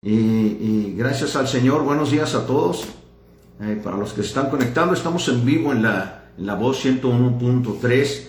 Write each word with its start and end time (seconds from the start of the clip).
Y, 0.00 0.94
gracias 0.96 1.34
al 1.34 1.48
Señor, 1.48 1.82
buenos 1.82 2.12
días 2.12 2.36
a 2.36 2.46
todos. 2.46 2.86
Eh, 3.60 3.80
para 3.82 3.96
los 3.96 4.12
que 4.12 4.22
se 4.22 4.28
están 4.28 4.48
conectando, 4.48 4.94
estamos 4.94 5.28
en 5.28 5.44
vivo 5.44 5.72
en 5.72 5.82
la, 5.82 6.30
la 6.36 6.54
voz 6.54 6.84
101.3, 6.84 8.28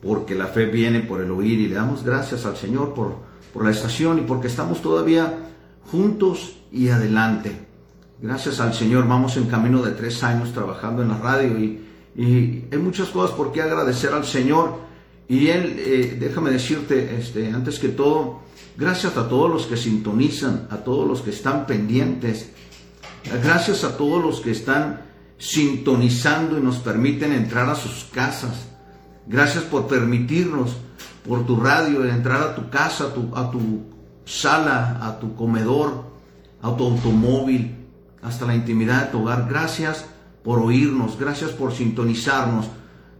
porque 0.00 0.36
la 0.36 0.46
fe 0.46 0.66
viene 0.66 1.00
por 1.00 1.20
el 1.20 1.32
oír 1.32 1.58
y 1.58 1.66
le 1.66 1.74
damos 1.74 2.04
gracias 2.04 2.46
al 2.46 2.56
Señor 2.56 2.94
por, 2.94 3.16
por 3.52 3.64
la 3.64 3.72
estación 3.72 4.20
y 4.20 4.22
porque 4.22 4.46
estamos 4.46 4.80
todavía 4.80 5.34
juntos 5.90 6.58
y 6.70 6.90
adelante. 6.90 7.66
Gracias 8.22 8.60
al 8.60 8.72
Señor, 8.72 9.08
vamos 9.08 9.36
en 9.36 9.46
camino 9.46 9.82
de 9.82 9.90
tres 9.92 10.22
años 10.22 10.52
trabajando 10.52 11.02
en 11.02 11.08
la 11.08 11.18
radio 11.18 11.58
y, 11.58 11.84
y 12.14 12.64
hay 12.70 12.78
muchas 12.78 13.08
cosas 13.08 13.36
por 13.36 13.50
qué 13.50 13.62
agradecer 13.62 14.12
al 14.12 14.24
Señor. 14.24 14.78
Y 15.26 15.48
Él, 15.48 15.74
eh, 15.78 16.16
déjame 16.20 16.52
decirte, 16.52 17.18
este, 17.18 17.48
antes 17.48 17.80
que 17.80 17.88
todo, 17.88 18.46
Gracias 18.78 19.16
a 19.16 19.28
todos 19.28 19.50
los 19.50 19.66
que 19.66 19.76
sintonizan, 19.76 20.68
a 20.70 20.76
todos 20.76 21.04
los 21.04 21.20
que 21.20 21.30
están 21.30 21.66
pendientes. 21.66 22.52
Gracias 23.42 23.82
a 23.82 23.96
todos 23.96 24.22
los 24.22 24.40
que 24.40 24.52
están 24.52 25.00
sintonizando 25.36 26.56
y 26.56 26.62
nos 26.62 26.76
permiten 26.76 27.32
entrar 27.32 27.68
a 27.68 27.74
sus 27.74 28.04
casas. 28.04 28.68
Gracias 29.26 29.64
por 29.64 29.88
permitirnos 29.88 30.76
por 31.26 31.44
tu 31.44 31.56
radio 31.56 32.04
entrar 32.04 32.40
a 32.40 32.54
tu 32.54 32.70
casa, 32.70 33.06
a 33.34 33.50
tu, 33.50 33.82
sala, 34.24 35.00
a 35.02 35.18
tu 35.18 35.34
comedor, 35.34 36.04
a 36.62 36.76
tu 36.76 36.84
automóvil, 36.84 37.84
hasta 38.22 38.46
la 38.46 38.54
intimidad 38.54 39.06
de 39.06 39.10
tu 39.10 39.22
hogar. 39.22 39.48
Gracias 39.48 40.04
por 40.44 40.60
oírnos, 40.60 41.18
gracias 41.18 41.50
por 41.50 41.72
sintonizarnos, 41.72 42.66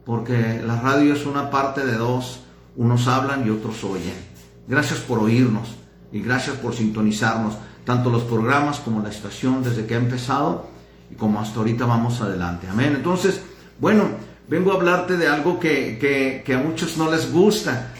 porque 0.07 0.63
la 0.65 0.80
radio 0.80 1.15
es 1.15 1.27
una 1.27 1.51
parte 1.51 1.85
de 1.85 1.97
dos, 1.97 2.43
unos 2.77 3.09
hablan 3.09 3.45
y 3.45 3.51
otros 3.51 3.83
oyen. 3.83 4.38
Gracias 4.69 5.01
por 5.01 5.19
oírnos 5.19 5.77
y 6.13 6.21
gracias 6.21 6.57
por 6.57 6.75
sintonizarnos, 6.75 7.55
tanto 7.87 8.11
los 8.11 8.25
programas 8.25 8.81
como 8.81 9.01
la 9.01 9.09
estación 9.09 9.63
desde 9.63 9.87
que 9.87 9.95
ha 9.95 9.99
empezado 9.99 10.69
y 11.11 11.15
como 11.15 11.41
hasta 11.41 11.59
ahorita 11.59 11.87
vamos 11.87 12.21
adelante. 12.21 12.69
Amén. 12.69 12.93
Entonces, 12.95 13.41
bueno, 13.80 14.05
vengo 14.47 14.73
a 14.73 14.75
hablarte 14.75 15.16
de 15.16 15.27
algo 15.27 15.59
que, 15.59 16.45
a 16.55 16.59
muchos 16.59 16.99
no 16.99 17.10
les 17.10 17.33
gusta. 17.33 17.95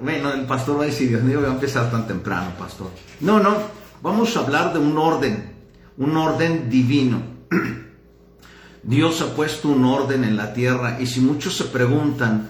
Bueno, 0.00 0.32
el 0.32 0.46
pastor 0.46 0.78
va 0.78 0.84
a 0.84 0.86
decir, 0.86 1.10
Dios 1.10 1.22
mío, 1.22 1.40
voy 1.40 1.50
a 1.50 1.52
empezar 1.52 1.90
tan 1.90 2.06
temprano, 2.06 2.52
pastor. 2.58 2.90
No, 3.20 3.38
no, 3.38 3.54
vamos 4.00 4.34
a 4.38 4.40
hablar 4.40 4.72
de 4.72 4.78
un 4.78 4.96
orden, 4.96 5.52
un 5.98 6.16
orden 6.16 6.70
divino. 6.70 7.20
Dios 8.82 9.20
ha 9.20 9.34
puesto 9.34 9.68
un 9.68 9.84
orden 9.84 10.24
en 10.24 10.38
la 10.38 10.54
tierra 10.54 10.98
y 10.98 11.06
si 11.06 11.20
muchos 11.20 11.56
se 11.56 11.64
preguntan, 11.64 12.48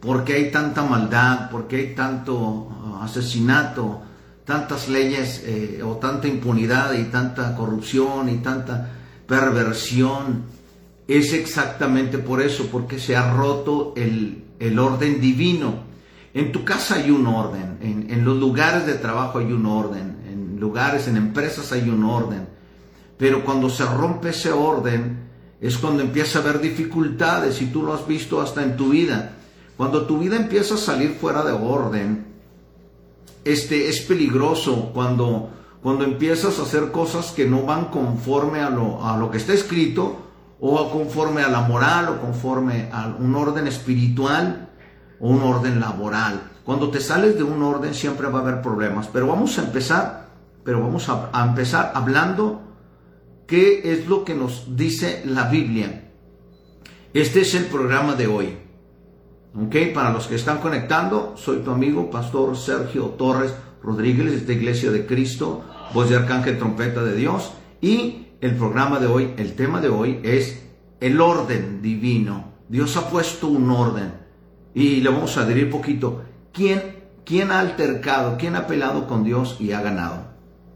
¿Por 0.00 0.24
qué 0.24 0.34
hay 0.34 0.50
tanta 0.50 0.84
maldad? 0.84 1.50
¿Por 1.50 1.66
qué 1.66 1.76
hay 1.76 1.94
tanto 1.94 2.68
asesinato? 3.02 4.02
Tantas 4.44 4.88
leyes 4.88 5.42
eh, 5.44 5.82
o 5.84 5.96
tanta 5.96 6.26
impunidad 6.26 6.94
y 6.94 7.04
tanta 7.04 7.54
corrupción 7.54 8.28
y 8.28 8.36
tanta 8.36 8.90
perversión. 9.26 10.44
Es 11.06 11.32
exactamente 11.32 12.18
por 12.18 12.40
eso, 12.40 12.66
porque 12.70 12.98
se 12.98 13.16
ha 13.16 13.34
roto 13.34 13.94
el, 13.96 14.44
orden 14.78 15.20
divino. 15.20 15.86
En 16.34 16.52
tu 16.52 16.64
casa 16.64 16.96
hay 16.96 17.10
un 17.10 17.26
orden, 17.26 17.78
en, 17.80 18.10
en, 18.10 18.24
los 18.24 18.36
lugares 18.36 18.86
de 18.86 18.94
trabajo 18.94 19.38
hay 19.38 19.52
un 19.52 19.66
orden, 19.66 20.18
en 20.28 20.60
lugares, 20.60 21.08
en 21.08 21.16
empresas 21.16 21.72
hay 21.72 21.88
un 21.88 22.04
orden. 22.04 22.46
Pero 23.16 23.44
cuando 23.44 23.70
se 23.70 23.84
rompe 23.84 24.30
ese 24.30 24.52
orden 24.52 25.28
es 25.60 25.76
cuando 25.78 26.02
empieza 26.02 26.38
a 26.38 26.42
haber 26.42 26.60
dificultades 26.60 27.60
y 27.62 27.66
tú 27.66 27.82
lo 27.82 27.94
has 27.94 28.06
visto 28.06 28.40
hasta 28.40 28.62
en 28.62 28.76
tu 28.76 28.90
vida 28.90 29.32
cuando 29.78 30.06
tu 30.06 30.18
vida 30.18 30.34
empieza 30.34 30.74
a 30.74 30.76
salir 30.76 31.10
fuera 31.20 31.44
de 31.44 31.52
orden, 31.52 32.27
este, 33.52 33.88
es 33.88 34.00
peligroso 34.00 34.90
cuando, 34.92 35.50
cuando 35.82 36.04
empiezas 36.04 36.58
a 36.58 36.62
hacer 36.62 36.90
cosas 36.90 37.30
que 37.30 37.46
no 37.46 37.62
van 37.62 37.86
conforme 37.86 38.60
a 38.60 38.68
lo, 38.68 39.04
a 39.06 39.16
lo 39.16 39.30
que 39.30 39.38
está 39.38 39.54
escrito 39.54 40.26
o 40.60 40.90
conforme 40.90 41.42
a 41.42 41.48
la 41.48 41.62
moral 41.62 42.08
o 42.08 42.20
conforme 42.20 42.90
a 42.92 43.06
un 43.18 43.34
orden 43.34 43.66
espiritual 43.66 44.68
o 45.18 45.30
un 45.30 45.42
orden 45.42 45.80
laboral. 45.80 46.42
Cuando 46.64 46.90
te 46.90 47.00
sales 47.00 47.36
de 47.36 47.42
un 47.42 47.62
orden 47.62 47.94
siempre 47.94 48.28
va 48.28 48.40
a 48.40 48.42
haber 48.42 48.60
problemas, 48.60 49.08
pero 49.10 49.26
vamos 49.26 49.58
a 49.58 49.62
empezar, 49.62 50.28
pero 50.62 50.82
vamos 50.82 51.08
a, 51.08 51.30
a 51.32 51.46
empezar 51.46 51.92
hablando 51.94 52.60
qué 53.46 53.92
es 53.92 54.06
lo 54.08 54.24
que 54.24 54.34
nos 54.34 54.76
dice 54.76 55.22
la 55.24 55.48
Biblia. 55.48 56.12
Este 57.14 57.40
es 57.40 57.54
el 57.54 57.64
programa 57.64 58.14
de 58.14 58.26
hoy. 58.26 58.67
Ok, 59.54 59.94
para 59.94 60.12
los 60.12 60.26
que 60.26 60.34
están 60.34 60.58
conectando, 60.58 61.34
soy 61.36 61.58
tu 61.58 61.70
amigo, 61.70 62.10
Pastor 62.10 62.56
Sergio 62.56 63.04
Torres 63.16 63.54
Rodríguez 63.82 64.46
de 64.46 64.54
Iglesia 64.54 64.90
de 64.90 65.06
Cristo, 65.06 65.64
voz 65.94 66.10
de 66.10 66.16
Arcángel 66.16 66.58
Trompeta 66.58 67.02
de 67.02 67.16
Dios. 67.16 67.52
Y 67.80 68.26
el 68.42 68.56
programa 68.56 69.00
de 69.00 69.06
hoy, 69.06 69.32
el 69.38 69.54
tema 69.54 69.80
de 69.80 69.88
hoy 69.88 70.20
es 70.22 70.62
el 71.00 71.20
orden 71.20 71.80
divino. 71.80 72.52
Dios 72.68 72.96
ha 72.98 73.08
puesto 73.08 73.48
un 73.48 73.70
orden. 73.70 74.12
Y 74.74 75.00
le 75.00 75.08
vamos 75.08 75.36
a 75.38 75.44
un 75.44 75.70
poquito, 75.70 76.22
¿quién, 76.52 76.82
¿quién 77.24 77.50
ha 77.50 77.60
altercado, 77.60 78.36
quién 78.36 78.54
ha 78.54 78.66
peleado 78.66 79.06
con 79.06 79.24
Dios 79.24 79.56
y 79.58 79.72
ha 79.72 79.80
ganado? 79.80 80.24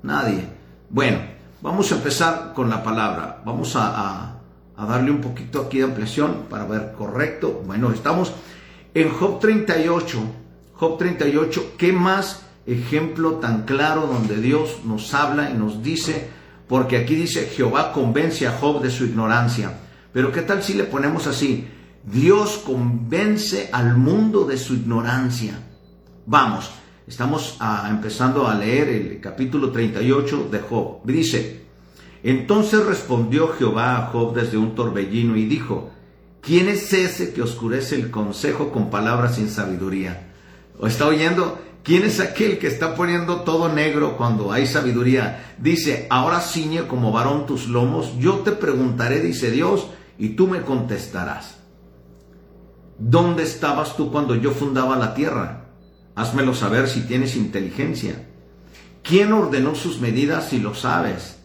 Nadie. 0.03 0.49
Bueno, 0.89 1.19
vamos 1.60 1.93
a 1.93 1.97
empezar 1.97 2.53
con 2.54 2.71
la 2.71 2.83
palabra. 2.83 3.43
Vamos 3.44 3.77
a 3.77 4.39
darle 4.77 5.10
un 5.10 5.21
poquito 5.21 5.60
aquí 5.60 5.78
de 5.78 5.84
ampliación 5.84 6.47
para 6.49 6.65
ver 6.65 6.94
correcto. 6.97 7.62
Bueno, 7.66 7.93
estamos 7.93 8.33
en 8.94 9.10
Job 9.10 9.41
38, 9.41 10.19
Job 10.75 10.98
38, 10.98 11.75
¿qué 11.78 11.92
más 11.92 12.42
ejemplo 12.66 13.34
tan 13.34 13.62
claro 13.64 14.06
donde 14.06 14.41
Dios 14.41 14.80
nos 14.84 15.14
habla 15.14 15.50
y 15.50 15.54
nos 15.54 15.82
dice? 15.82 16.28
Porque 16.69 16.97
aquí 16.98 17.14
dice, 17.14 17.47
Jehová 17.47 17.92
convence 17.92 18.47
a 18.47 18.58
Job 18.58 18.82
de 18.82 18.91
su 18.91 19.04
ignorancia. 19.04 19.78
Pero 20.12 20.30
¿qué 20.30 20.42
tal 20.42 20.62
si 20.62 20.75
le 20.75 20.84
ponemos 20.84 21.26
así? 21.26 21.66
Dios 22.04 22.62
convence 22.66 23.70
al 23.72 23.97
mundo 23.97 24.44
de 24.44 24.58
su 24.58 24.75
ignorancia. 24.75 25.59
Vamos, 26.26 26.70
estamos 27.06 27.56
ah, 27.60 27.86
empezando 27.91 28.47
a 28.47 28.54
leer 28.54 28.88
el 28.88 29.20
capítulo 29.20 29.70
38 29.70 30.48
de 30.50 30.59
Job. 30.60 31.00
Dice, 31.04 31.62
entonces 32.22 32.84
respondió 32.84 33.48
Jehová 33.48 33.97
a 33.97 34.06
Job 34.09 34.34
desde 34.34 34.59
un 34.59 34.74
torbellino 34.74 35.36
y 35.36 35.47
dijo, 35.47 35.91
¿Quién 36.42 36.69
es 36.69 36.92
ese 36.92 37.32
que 37.32 37.41
oscurece 37.41 37.94
el 37.94 38.10
consejo 38.10 38.72
con 38.72 38.91
palabras 38.91 39.36
sin 39.36 39.48
sabiduría? 39.48 40.32
¿O 40.76 40.88
está 40.88 41.06
oyendo? 41.06 41.60
¿Quién 41.84 42.03
es 42.03 42.19
aquel 42.19 42.58
que 42.58 42.66
está 42.66 42.97
poniendo 42.97 43.42
todo 43.42 43.72
negro 43.72 44.16
cuando 44.16 44.50
hay 44.50 44.66
sabiduría? 44.66 45.54
Dice, 45.58 46.08
ahora 46.10 46.41
ciñe 46.41 46.88
como 46.88 47.12
varón 47.12 47.47
tus 47.47 47.69
lomos, 47.69 48.19
yo 48.19 48.41
te 48.41 48.50
preguntaré, 48.50 49.20
dice 49.20 49.53
Dios, 49.53 49.86
y 50.19 50.30
tú 50.30 50.48
me 50.48 50.62
contestarás. 50.62 51.58
¿Dónde 52.98 53.44
estabas 53.44 53.97
tú 53.97 54.10
cuando 54.10 54.34
yo 54.34 54.50
fundaba 54.50 54.97
la 54.97 55.14
tierra? 55.14 55.66
Házmelo 56.16 56.54
saber 56.54 56.88
si 56.88 57.03
tienes 57.03 57.36
inteligencia. 57.36 58.28
¿Quién 59.04 59.32
ordenó 59.32 59.76
sus 59.76 60.00
medidas 60.00 60.48
si 60.48 60.59
lo 60.59 60.74
sabes? 60.74 61.38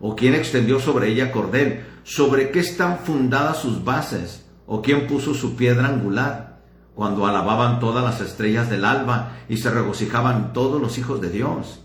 ¿O 0.00 0.16
quién 0.16 0.34
extendió 0.34 0.80
sobre 0.80 1.08
ella 1.08 1.30
cordel? 1.30 1.91
¿Sobre 2.04 2.50
qué 2.50 2.58
están 2.58 2.98
fundadas 2.98 3.58
sus 3.58 3.84
bases? 3.84 4.44
¿O 4.66 4.82
quién 4.82 5.06
puso 5.06 5.34
su 5.34 5.54
piedra 5.54 5.86
angular? 5.86 6.60
Cuando 6.96 7.26
alababan 7.26 7.78
todas 7.78 8.02
las 8.02 8.20
estrellas 8.20 8.68
del 8.68 8.84
alba 8.84 9.38
y 9.48 9.58
se 9.58 9.70
regocijaban 9.70 10.52
todos 10.52 10.80
los 10.80 10.98
hijos 10.98 11.20
de 11.20 11.30
Dios. 11.30 11.84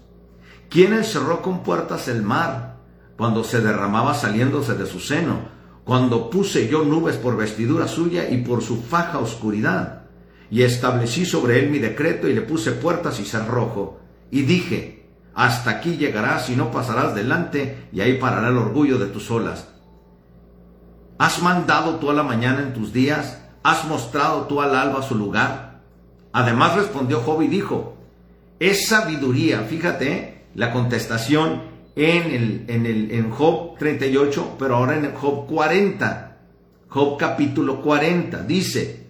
¿Quién 0.69 0.93
encerró 0.93 1.43
con 1.43 1.61
puertas 1.61 2.07
el 2.07 2.23
mar? 2.23 2.77
Cuando 3.15 3.43
se 3.43 3.61
derramaba 3.61 4.15
saliéndose 4.15 4.73
de 4.73 4.87
su 4.87 4.99
seno. 4.99 5.49
Cuando 5.83 6.31
puse 6.31 6.67
yo 6.67 6.83
nubes 6.83 7.17
por 7.17 7.37
vestidura 7.37 7.87
suya 7.87 8.27
y 8.27 8.37
por 8.37 8.63
su 8.63 8.81
faja 8.81 9.19
oscuridad. 9.19 10.05
Y 10.49 10.63
establecí 10.63 11.25
sobre 11.25 11.59
él 11.59 11.69
mi 11.69 11.77
decreto 11.77 12.27
y 12.27 12.33
le 12.33 12.41
puse 12.41 12.71
puertas 12.71 13.19
y 13.19 13.23
cerrojo. 13.23 13.99
Y 14.31 14.41
dije, 14.41 15.11
hasta 15.35 15.69
aquí 15.69 15.95
llegarás 15.95 16.49
y 16.49 16.55
no 16.55 16.71
pasarás 16.71 17.13
delante, 17.13 17.87
y 17.93 18.01
ahí 18.01 18.17
parará 18.17 18.47
el 18.47 18.57
orgullo 18.57 18.97
de 18.97 19.05
tus 19.05 19.29
olas 19.29 19.76
¿Has 21.17 21.41
mandado 21.41 21.95
tú 21.95 22.11
a 22.11 22.13
la 22.13 22.23
mañana 22.23 22.61
en 22.61 22.73
tus 22.73 22.93
días? 22.93 23.41
¿Has 23.63 23.85
mostrado 23.85 24.43
tú 24.43 24.61
al 24.61 24.75
alba 24.75 25.01
su 25.01 25.15
lugar? 25.15 25.79
Además 26.31 26.75
respondió 26.75 27.21
Job 27.21 27.41
y 27.41 27.47
dijo, 27.47 27.97
es 28.59 28.87
sabiduría, 28.87 29.61
fíjate, 29.61 30.45
la 30.53 30.71
contestación 30.71 31.63
en, 31.95 32.23
el, 32.31 32.65
en, 32.67 32.85
el, 32.85 33.11
en 33.11 33.31
Job 33.31 33.77
38, 33.79 34.57
pero 34.59 34.75
ahora 34.75 34.95
en 34.95 35.11
Job 35.15 35.47
40, 35.47 36.37
Job 36.87 37.17
capítulo 37.17 37.81
40, 37.81 38.43
dice, 38.43 39.07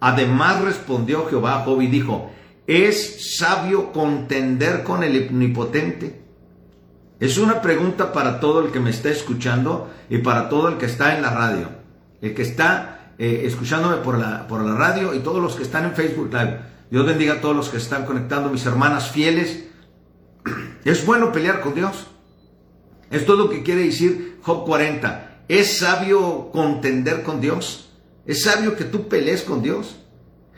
además 0.00 0.62
respondió 0.62 1.26
Jehová 1.26 1.56
a 1.56 1.64
Job 1.64 1.82
y 1.82 1.88
dijo, 1.88 2.30
¿es 2.66 3.36
sabio 3.36 3.92
contender 3.92 4.82
con 4.84 5.04
el 5.04 5.28
omnipotente? 5.28 6.21
Es 7.22 7.38
una 7.38 7.62
pregunta 7.62 8.12
para 8.12 8.40
todo 8.40 8.64
el 8.64 8.72
que 8.72 8.80
me 8.80 8.90
está 8.90 9.08
escuchando 9.08 9.88
y 10.10 10.18
para 10.18 10.48
todo 10.48 10.66
el 10.66 10.76
que 10.76 10.86
está 10.86 11.14
en 11.14 11.22
la 11.22 11.30
radio. 11.30 11.68
El 12.20 12.34
que 12.34 12.42
está 12.42 13.12
eh, 13.16 13.42
escuchándome 13.44 13.98
por 13.98 14.18
la, 14.18 14.48
por 14.48 14.64
la 14.64 14.74
radio 14.74 15.14
y 15.14 15.20
todos 15.20 15.40
los 15.40 15.54
que 15.54 15.62
están 15.62 15.84
en 15.84 15.92
Facebook 15.92 16.32
Live. 16.32 16.58
Dios 16.90 17.06
bendiga 17.06 17.34
a 17.34 17.40
todos 17.40 17.54
los 17.54 17.68
que 17.68 17.76
están 17.76 18.06
conectando, 18.06 18.50
mis 18.50 18.66
hermanas 18.66 19.12
fieles. 19.12 19.66
¿Es 20.84 21.06
bueno 21.06 21.30
pelear 21.30 21.60
con 21.60 21.76
Dios? 21.76 22.08
Esto 23.08 23.34
es 23.34 23.38
lo 23.38 23.48
que 23.48 23.62
quiere 23.62 23.84
decir 23.84 24.40
Job 24.42 24.66
40. 24.66 25.44
¿Es 25.46 25.78
sabio 25.78 26.50
contender 26.50 27.22
con 27.22 27.40
Dios? 27.40 27.92
¿Es 28.26 28.42
sabio 28.42 28.74
que 28.74 28.82
tú 28.82 29.06
pelees 29.06 29.42
con 29.42 29.62
Dios? 29.62 29.94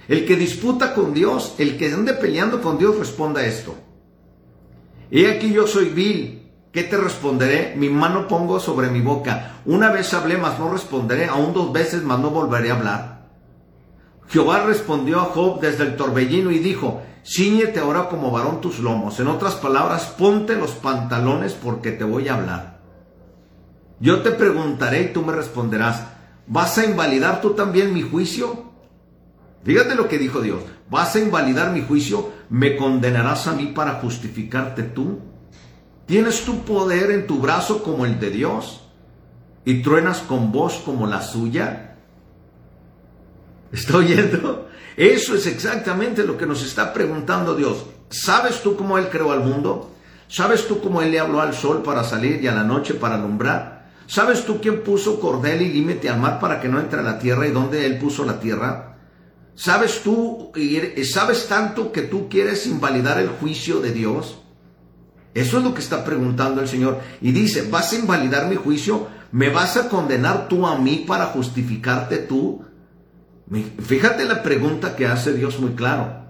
El 0.08 0.24
que 0.24 0.36
disputa 0.36 0.94
con 0.94 1.12
Dios, 1.12 1.56
el 1.58 1.76
que 1.76 1.92
ande 1.92 2.14
peleando 2.14 2.62
con 2.62 2.78
Dios, 2.78 2.98
responda 2.98 3.44
esto. 3.44 3.74
He 5.10 5.30
aquí 5.30 5.52
yo 5.52 5.66
soy 5.66 5.90
vil. 5.90 6.43
¿Qué 6.74 6.82
te 6.82 6.96
responderé? 6.96 7.74
Mi 7.76 7.88
mano 7.88 8.26
pongo 8.26 8.58
sobre 8.58 8.90
mi 8.90 9.00
boca. 9.00 9.60
Una 9.64 9.92
vez 9.92 10.12
hablé, 10.12 10.36
mas 10.36 10.58
no 10.58 10.68
responderé. 10.68 11.26
Aún 11.26 11.54
dos 11.54 11.72
veces, 11.72 12.02
mas 12.02 12.18
no 12.18 12.30
volveré 12.30 12.72
a 12.72 12.74
hablar. 12.74 13.28
Jehová 14.26 14.64
respondió 14.66 15.20
a 15.20 15.26
Job 15.26 15.60
desde 15.60 15.84
el 15.84 15.94
torbellino 15.94 16.50
y 16.50 16.58
dijo, 16.58 17.00
Cíñete 17.24 17.78
ahora 17.78 18.08
como 18.08 18.32
varón 18.32 18.60
tus 18.60 18.80
lomos. 18.80 19.20
En 19.20 19.28
otras 19.28 19.54
palabras, 19.54 20.06
ponte 20.18 20.56
los 20.56 20.72
pantalones 20.72 21.52
porque 21.52 21.92
te 21.92 22.02
voy 22.02 22.26
a 22.26 22.34
hablar. 22.34 22.80
Yo 24.00 24.22
te 24.22 24.32
preguntaré 24.32 25.02
y 25.02 25.12
tú 25.12 25.22
me 25.22 25.32
responderás, 25.32 26.02
¿vas 26.48 26.76
a 26.76 26.84
invalidar 26.84 27.40
tú 27.40 27.50
también 27.50 27.94
mi 27.94 28.02
juicio? 28.02 28.64
Fíjate 29.62 29.94
lo 29.94 30.08
que 30.08 30.18
dijo 30.18 30.40
Dios. 30.40 30.58
¿Vas 30.90 31.14
a 31.14 31.20
invalidar 31.20 31.70
mi 31.70 31.82
juicio? 31.82 32.32
¿Me 32.50 32.76
condenarás 32.76 33.46
a 33.46 33.52
mí 33.52 33.66
para 33.66 34.00
justificarte 34.00 34.82
tú? 34.82 35.33
¿Tienes 36.06 36.44
tu 36.44 36.64
poder 36.64 37.10
en 37.10 37.26
tu 37.26 37.38
brazo 37.38 37.82
como 37.82 38.04
el 38.04 38.20
de 38.20 38.30
Dios? 38.30 38.82
¿Y 39.64 39.82
truenas 39.82 40.18
con 40.18 40.52
voz 40.52 40.82
como 40.84 41.06
la 41.06 41.22
suya? 41.22 41.96
¿Está 43.72 43.96
oyendo? 43.96 44.68
Eso 44.96 45.34
es 45.34 45.46
exactamente 45.46 46.24
lo 46.24 46.36
que 46.36 46.46
nos 46.46 46.62
está 46.62 46.92
preguntando 46.92 47.56
Dios. 47.56 47.86
¿Sabes 48.10 48.62
tú 48.62 48.76
cómo 48.76 48.98
Él 48.98 49.08
creó 49.08 49.32
al 49.32 49.40
mundo? 49.40 49.90
¿Sabes 50.28 50.68
tú 50.68 50.80
cómo 50.80 51.00
Él 51.00 51.10
le 51.10 51.20
habló 51.20 51.40
al 51.40 51.54
sol 51.54 51.82
para 51.82 52.04
salir 52.04 52.42
y 52.42 52.48
a 52.48 52.54
la 52.54 52.62
noche 52.62 52.94
para 52.94 53.14
alumbrar? 53.14 53.90
¿Sabes 54.06 54.44
tú 54.44 54.60
quién 54.60 54.82
puso 54.82 55.18
cordel 55.18 55.62
y 55.62 55.72
límite 55.72 56.10
al 56.10 56.20
mar 56.20 56.38
para 56.38 56.60
que 56.60 56.68
no 56.68 56.78
entre 56.78 57.00
a 57.00 57.02
la 57.02 57.18
tierra 57.18 57.46
y 57.46 57.50
dónde 57.50 57.86
Él 57.86 57.98
puso 57.98 58.24
la 58.24 58.38
tierra? 58.38 58.98
¿Sabes 59.54 60.02
tú, 60.02 60.52
sabes 61.10 61.48
tanto 61.48 61.90
que 61.92 62.02
tú 62.02 62.28
quieres 62.28 62.66
invalidar 62.66 63.18
el 63.18 63.28
juicio 63.28 63.80
de 63.80 63.92
Dios? 63.92 64.43
Eso 65.34 65.58
es 65.58 65.64
lo 65.64 65.74
que 65.74 65.80
está 65.80 66.04
preguntando 66.04 66.60
el 66.60 66.68
Señor. 66.68 67.00
Y 67.20 67.32
dice, 67.32 67.68
¿vas 67.68 67.92
a 67.92 67.96
invalidar 67.96 68.48
mi 68.48 68.54
juicio? 68.54 69.08
¿Me 69.32 69.50
vas 69.50 69.76
a 69.76 69.88
condenar 69.88 70.48
tú 70.48 70.66
a 70.66 70.78
mí 70.78 71.04
para 71.06 71.26
justificarte 71.26 72.18
tú? 72.18 72.64
Fíjate 73.82 74.24
la 74.24 74.42
pregunta 74.42 74.94
que 74.94 75.06
hace 75.06 75.32
Dios 75.32 75.58
muy 75.58 75.72
claro. 75.72 76.24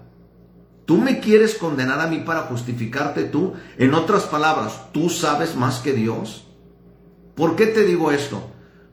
¿Tú 0.85 0.97
me 0.97 1.19
quieres 1.19 1.55
condenar 1.55 1.99
a 1.99 2.07
mí 2.07 2.19
para 2.19 2.41
justificarte 2.41 3.23
tú? 3.23 3.53
En 3.77 3.93
otras 3.93 4.23
palabras, 4.23 4.91
¿tú 4.91 5.09
sabes 5.09 5.55
más 5.55 5.79
que 5.79 5.93
Dios? 5.93 6.47
¿Por 7.35 7.55
qué 7.55 7.67
te 7.67 7.83
digo 7.85 8.11
esto? 8.11 8.51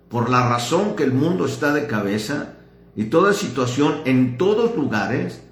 Por 0.09 0.29
la 0.29 0.49
razón 0.49 0.95
que 0.95 1.05
el 1.05 1.13
mundo 1.13 1.47
está 1.47 1.73
de 1.73 1.87
cabeza 1.87 2.55
y 2.95 3.05
toda 3.05 3.33
situación 3.33 4.03
en 4.05 4.37
todos 4.37 4.77
lugares 4.77 5.43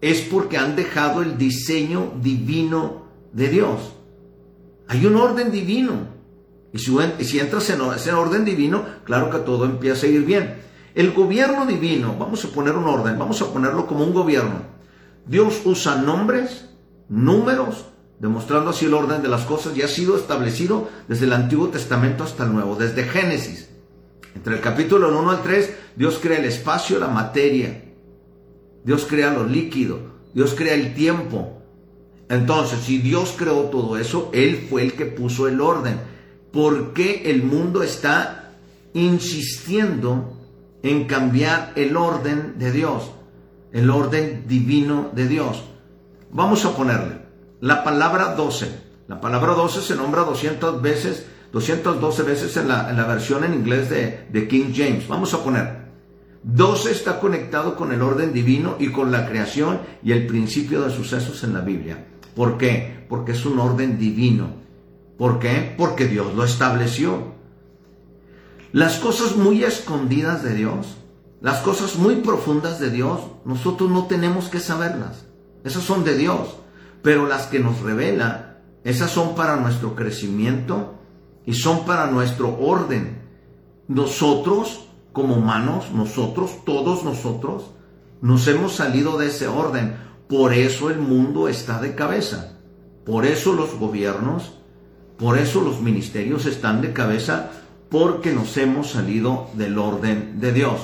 es 0.00 0.22
porque 0.22 0.58
han 0.58 0.74
dejado 0.74 1.22
el 1.22 1.38
diseño 1.38 2.12
divino 2.20 3.01
de 3.32 3.48
Dios. 3.48 3.92
Hay 4.88 5.06
un 5.06 5.16
orden 5.16 5.50
divino. 5.50 6.12
Y 6.72 6.78
si, 6.78 7.38
entras 7.38 7.68
en 7.70 7.80
ese 7.94 8.12
orden 8.12 8.44
divino, 8.44 8.84
claro 9.04 9.30
que 9.30 9.38
todo 9.38 9.64
empieza 9.64 10.06
a 10.06 10.10
ir 10.10 10.24
bien. 10.24 10.62
El 10.94 11.12
gobierno 11.12 11.66
divino, 11.66 12.16
vamos 12.18 12.44
a 12.44 12.48
poner 12.48 12.74
un 12.74 12.84
orden, 12.84 13.18
vamos 13.18 13.40
a 13.42 13.52
ponerlo 13.52 13.86
como 13.86 14.04
un 14.04 14.14
gobierno. 14.14 14.62
Dios 15.26 15.62
usa 15.64 15.96
nombres, 15.96 16.68
números, 17.08 17.86
demostrando 18.18 18.70
así 18.70 18.86
el 18.86 18.94
orden 18.94 19.22
de 19.22 19.28
las 19.28 19.42
cosas 19.42 19.76
y 19.76 19.82
ha 19.82 19.88
sido 19.88 20.16
establecido 20.16 20.88
desde 21.08 21.26
el 21.26 21.32
Antiguo 21.32 21.68
Testamento 21.68 22.24
hasta 22.24 22.44
el 22.44 22.52
Nuevo, 22.52 22.76
desde 22.76 23.04
Génesis. 23.04 23.68
Entre 24.34 24.54
el 24.54 24.60
capítulo 24.60 25.08
1 25.18 25.30
al 25.30 25.42
3, 25.42 25.76
Dios 25.96 26.18
crea 26.20 26.38
el 26.38 26.46
espacio, 26.46 26.98
la 26.98 27.08
materia. 27.08 27.84
Dios 28.84 29.06
crea 29.08 29.32
lo 29.32 29.44
líquido. 29.44 29.98
Dios 30.34 30.54
crea 30.56 30.74
el 30.74 30.94
tiempo. 30.94 31.61
Entonces, 32.32 32.80
si 32.80 32.96
Dios 32.96 33.34
creó 33.36 33.64
todo 33.64 33.98
eso, 33.98 34.30
Él 34.32 34.66
fue 34.70 34.84
el 34.84 34.94
que 34.94 35.04
puso 35.04 35.48
el 35.48 35.60
orden. 35.60 36.00
¿Por 36.50 36.94
qué 36.94 37.30
el 37.30 37.42
mundo 37.42 37.82
está 37.82 38.54
insistiendo 38.94 40.32
en 40.82 41.04
cambiar 41.04 41.72
el 41.76 41.94
orden 41.94 42.54
de 42.58 42.72
Dios? 42.72 43.10
El 43.70 43.90
orden 43.90 44.44
divino 44.48 45.10
de 45.14 45.28
Dios. 45.28 45.62
Vamos 46.30 46.64
a 46.64 46.74
ponerle 46.74 47.18
la 47.60 47.84
palabra 47.84 48.34
12. 48.34 48.80
La 49.08 49.20
palabra 49.20 49.52
12 49.52 49.82
se 49.82 49.94
nombra 49.94 50.22
200 50.22 50.80
veces 50.80 51.26
212 51.52 52.22
veces 52.22 52.56
en 52.56 52.68
la, 52.68 53.04
versión 53.06 53.44
en 53.44 53.52
inglés 53.52 53.90
de, 53.90 54.26
de 54.30 54.48
King 54.48 54.72
James. 54.74 55.06
Vamos 55.06 55.34
a 55.34 55.44
poner, 55.44 55.82
12 56.44 56.92
está 56.92 57.20
conectado 57.20 57.76
con 57.76 57.92
el 57.92 58.00
orden 58.00 58.32
divino 58.32 58.76
y 58.78 58.90
con 58.90 59.12
la 59.12 59.28
creación 59.28 59.80
y 60.02 60.12
el 60.12 60.26
principio 60.26 60.80
de 60.80 60.90
sucesos 60.90 61.44
en 61.44 61.52
la 61.52 61.60
Biblia. 61.60 62.06
¿Por 62.34 62.58
qué? 62.58 63.04
Porque 63.08 63.32
es 63.32 63.44
un 63.44 63.58
orden 63.58 63.98
divino. 63.98 64.48
¿Por 65.18 65.38
qué? 65.38 65.74
Porque 65.76 66.06
Dios 66.06 66.34
lo 66.34 66.44
estableció. 66.44 67.32
Las 68.72 68.96
cosas 68.96 69.36
muy 69.36 69.64
escondidas 69.64 70.42
de 70.42 70.54
Dios, 70.54 70.96
las 71.40 71.58
cosas 71.58 71.96
muy 71.96 72.16
profundas 72.16 72.80
de 72.80 72.90
Dios, 72.90 73.20
nosotros 73.44 73.90
no 73.90 74.06
tenemos 74.06 74.48
que 74.48 74.60
saberlas. 74.60 75.26
Esas 75.64 75.82
son 75.82 76.04
de 76.04 76.16
Dios. 76.16 76.56
Pero 77.02 77.26
las 77.26 77.46
que 77.46 77.58
nos 77.58 77.80
revela, 77.80 78.58
esas 78.84 79.10
son 79.10 79.34
para 79.34 79.56
nuestro 79.56 79.94
crecimiento 79.94 80.94
y 81.44 81.54
son 81.54 81.84
para 81.84 82.06
nuestro 82.06 82.58
orden. 82.58 83.22
Nosotros, 83.88 84.86
como 85.12 85.34
humanos, 85.34 85.90
nosotros, 85.92 86.64
todos 86.64 87.04
nosotros, 87.04 87.72
nos 88.20 88.46
hemos 88.46 88.74
salido 88.74 89.18
de 89.18 89.26
ese 89.26 89.48
orden. 89.48 89.96
Por 90.32 90.54
eso 90.54 90.88
el 90.88 90.98
mundo 90.98 91.46
está 91.46 91.78
de 91.78 91.94
cabeza. 91.94 92.56
Por 93.04 93.26
eso 93.26 93.52
los 93.52 93.78
gobiernos, 93.78 94.54
por 95.18 95.36
eso 95.36 95.60
los 95.60 95.82
ministerios 95.82 96.46
están 96.46 96.80
de 96.80 96.94
cabeza, 96.94 97.50
porque 97.90 98.32
nos 98.32 98.56
hemos 98.56 98.92
salido 98.92 99.50
del 99.52 99.76
orden 99.76 100.40
de 100.40 100.54
Dios. 100.54 100.80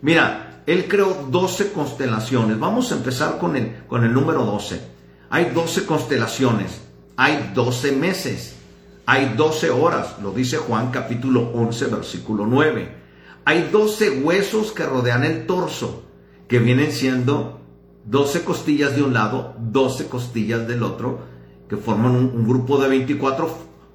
Mira, 0.00 0.62
Él 0.66 0.88
creó 0.88 1.26
12 1.28 1.72
constelaciones. 1.72 2.58
Vamos 2.58 2.90
a 2.90 2.94
empezar 2.94 3.36
con 3.36 3.54
el, 3.54 3.84
con 3.86 4.02
el 4.02 4.14
número 4.14 4.46
12. 4.46 4.80
Hay 5.28 5.50
12 5.50 5.84
constelaciones, 5.84 6.80
hay 7.16 7.52
12 7.54 7.92
meses. 7.92 8.56
Hay 9.04 9.34
12 9.36 9.68
horas, 9.72 10.16
lo 10.22 10.30
dice 10.32 10.56
Juan 10.56 10.90
capítulo 10.90 11.50
11, 11.52 11.86
versículo 11.88 12.46
9. 12.46 12.96
Hay 13.44 13.68
12 13.70 14.22
huesos 14.22 14.72
que 14.72 14.86
rodean 14.86 15.24
el 15.24 15.44
torso, 15.44 16.04
que 16.48 16.60
vienen 16.60 16.92
siendo 16.92 17.59
12 18.04 18.44
costillas 18.44 18.96
de 18.96 19.02
un 19.02 19.14
lado, 19.14 19.54
12 19.58 20.08
costillas 20.08 20.66
del 20.66 20.82
otro, 20.82 21.20
que 21.68 21.76
forman 21.76 22.16
un, 22.16 22.48
grupo 22.48 22.78
de 22.78 22.88
24, 22.88 23.48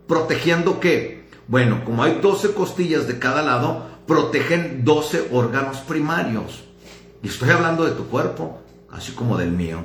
protegiendo 0.07 0.79
qué? 0.79 1.25
Bueno, 1.47 1.83
como 1.83 2.03
hay 2.03 2.19
12 2.21 2.53
costillas 2.53 3.07
de 3.07 3.19
cada 3.19 3.41
lado, 3.41 3.83
protegen 4.07 4.85
12 4.85 5.29
órganos 5.31 5.77
primarios. 5.77 6.63
Y 7.21 7.27
estoy 7.27 7.49
hablando 7.49 7.85
de 7.85 7.91
tu 7.91 8.05
cuerpo, 8.05 8.59
así 8.91 9.11
como 9.11 9.37
del 9.37 9.51
mío. 9.51 9.83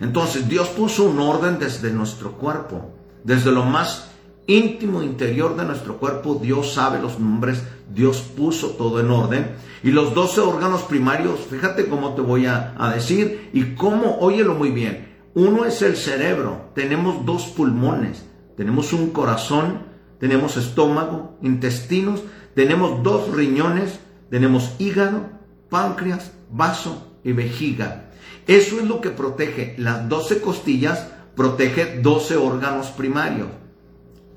Entonces 0.00 0.48
Dios 0.48 0.68
puso 0.68 1.04
un 1.04 1.18
orden 1.18 1.58
desde 1.58 1.90
nuestro 1.90 2.32
cuerpo, 2.32 2.94
desde 3.24 3.52
lo 3.52 3.64
más 3.64 4.09
íntimo 4.50 5.02
interior 5.02 5.56
de 5.56 5.64
nuestro 5.64 5.98
cuerpo, 5.98 6.38
Dios 6.42 6.74
sabe 6.74 7.00
los 7.00 7.20
nombres, 7.20 7.62
Dios 7.92 8.20
puso 8.36 8.70
todo 8.70 9.00
en 9.00 9.10
orden. 9.10 9.46
Y 9.82 9.92
los 9.92 10.14
12 10.14 10.40
órganos 10.40 10.82
primarios, 10.82 11.40
fíjate 11.48 11.86
cómo 11.86 12.14
te 12.14 12.20
voy 12.20 12.46
a, 12.46 12.74
decir 12.94 13.50
y 13.52 13.74
cómo, 13.74 14.18
óyelo 14.18 14.54
muy 14.54 14.70
bien. 14.70 15.08
Uno 15.34 15.64
es 15.64 15.80
el 15.82 15.96
cerebro, 15.96 16.70
tenemos 16.74 17.24
dos 17.24 17.44
pulmones, 17.44 18.26
tenemos 18.56 18.92
un 18.92 19.10
corazón, 19.10 19.84
tenemos 20.18 20.56
estómago, 20.56 21.38
intestinos, 21.42 22.20
tenemos 22.54 23.02
dos 23.02 23.32
riñones, 23.32 24.00
tenemos 24.28 24.74
hígado, 24.78 25.28
páncreas, 25.70 26.32
vaso 26.50 27.16
y 27.22 27.32
vejiga. 27.32 28.10
Eso 28.46 28.80
es 28.80 28.88
lo 28.88 29.00
que 29.00 29.10
protege. 29.10 29.76
Las 29.78 30.08
12 30.08 30.40
costillas 30.40 31.08
protege 31.36 32.00
12 32.02 32.36
órganos 32.36 32.88
primarios 32.88 33.48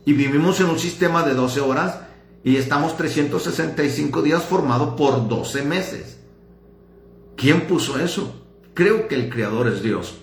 y 0.06 0.14
vivimos 0.14 0.60
en 0.60 0.68
un 0.68 0.80
sistema 0.80 1.24
de 1.24 1.34
12 1.34 1.62
horas 1.62 2.00
y 2.44 2.58
estamos 2.58 2.98
365 2.98 4.22
días 4.22 4.44
formado 4.44 4.96
por 4.96 5.28
12 5.28 5.64
meses. 5.64 6.20
¿Quién 7.36 7.62
puso 7.62 8.00
eso? 8.00 8.46
Creo 8.74 9.08
que 9.08 9.16
el 9.16 9.30
creador 9.30 9.68
es 9.68 9.82
Dios. 9.82 10.18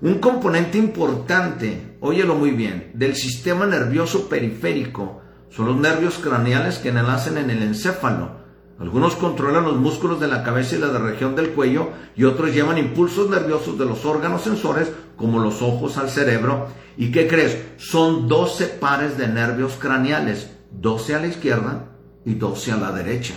Un 0.00 0.18
componente 0.18 0.78
importante, 0.78 1.96
óyelo 2.00 2.34
muy 2.34 2.50
bien, 2.50 2.90
del 2.94 3.14
sistema 3.14 3.66
nervioso 3.66 4.28
periférico 4.28 5.22
son 5.50 5.66
los 5.66 5.76
nervios 5.76 6.18
craneales 6.18 6.78
que 6.78 6.90
nacen 6.90 7.38
en 7.38 7.50
el 7.50 7.62
encéfalo. 7.62 8.42
Algunos 8.80 9.14
controlan 9.14 9.64
los 9.64 9.76
músculos 9.76 10.18
de 10.18 10.26
la 10.26 10.42
cabeza 10.42 10.74
y 10.74 10.80
la 10.80 10.98
región 10.98 11.36
del 11.36 11.50
cuello 11.50 11.90
y 12.16 12.24
otros 12.24 12.52
llevan 12.52 12.76
impulsos 12.76 13.30
nerviosos 13.30 13.78
de 13.78 13.84
los 13.84 14.04
órganos 14.04 14.42
sensores 14.42 14.90
como 15.16 15.40
los 15.40 15.62
ojos 15.62 15.96
al 15.98 16.10
cerebro. 16.10 16.68
¿Y 16.96 17.10
qué 17.10 17.26
crees? 17.26 17.58
Son 17.76 18.28
12 18.28 18.66
pares 18.66 19.16
de 19.18 19.28
nervios 19.28 19.74
craneales, 19.74 20.50
12 20.70 21.14
a 21.14 21.20
la 21.20 21.26
izquierda 21.26 21.88
y 22.24 22.34
12 22.34 22.72
a 22.72 22.76
la 22.76 22.92
derecha. 22.92 23.34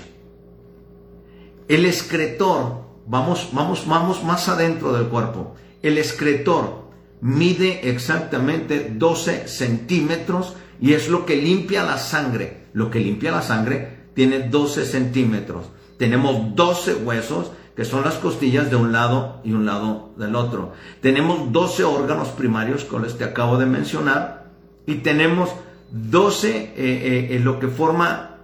El 1.67 1.86
excretor, 1.86 2.84
vamos, 3.07 3.50
vamos, 3.51 3.86
vamos 3.88 4.24
más 4.24 4.48
adentro 4.48 4.93
del 4.93 5.07
cuerpo. 5.07 5.55
El 5.81 5.98
excretor 5.98 6.88
mide 7.22 7.89
exactamente 7.89 8.93
12 8.96 9.48
centímetros 9.48 10.55
y 10.79 10.93
es 10.93 11.10
lo 11.10 11.25
que 11.25 11.36
limpia 11.36 11.84
la 11.84 11.98
sangre. 11.98 12.67
Lo 12.74 12.89
que 12.89 13.00
limpia 13.00 13.31
la 13.31 13.41
sangre 13.41 14.07
tiene 14.13 14.48
12 14.48 14.86
centímetros. 14.86 15.65
Tenemos 15.98 16.55
12 16.55 16.96
huesos 16.96 17.51
que 17.77 17.86
son 17.86 18.03
las 18.03 18.15
costillas 18.15 18.72
de 18.72 18.75
un 18.75 18.91
lado 18.91 19.39
y 19.43 19.51
un 19.51 19.67
lado 19.67 20.10
del 20.17 20.36
otro. 20.36 20.74
Tenemos 21.00 21.51
12 21.51 21.84
órganos 21.84 22.29
primarios 22.29 22.84
con 22.84 23.03
los 23.03 23.13
que 23.13 23.24
acabo 23.24 23.60
de 23.60 23.67
mencionar 23.67 24.48
y 24.88 24.96
tenemos 24.96 25.51
12 25.91 26.74
eh, 26.75 27.27
eh, 27.36 27.39
lo 27.39 27.60
que 27.60 27.67
forma 27.67 28.38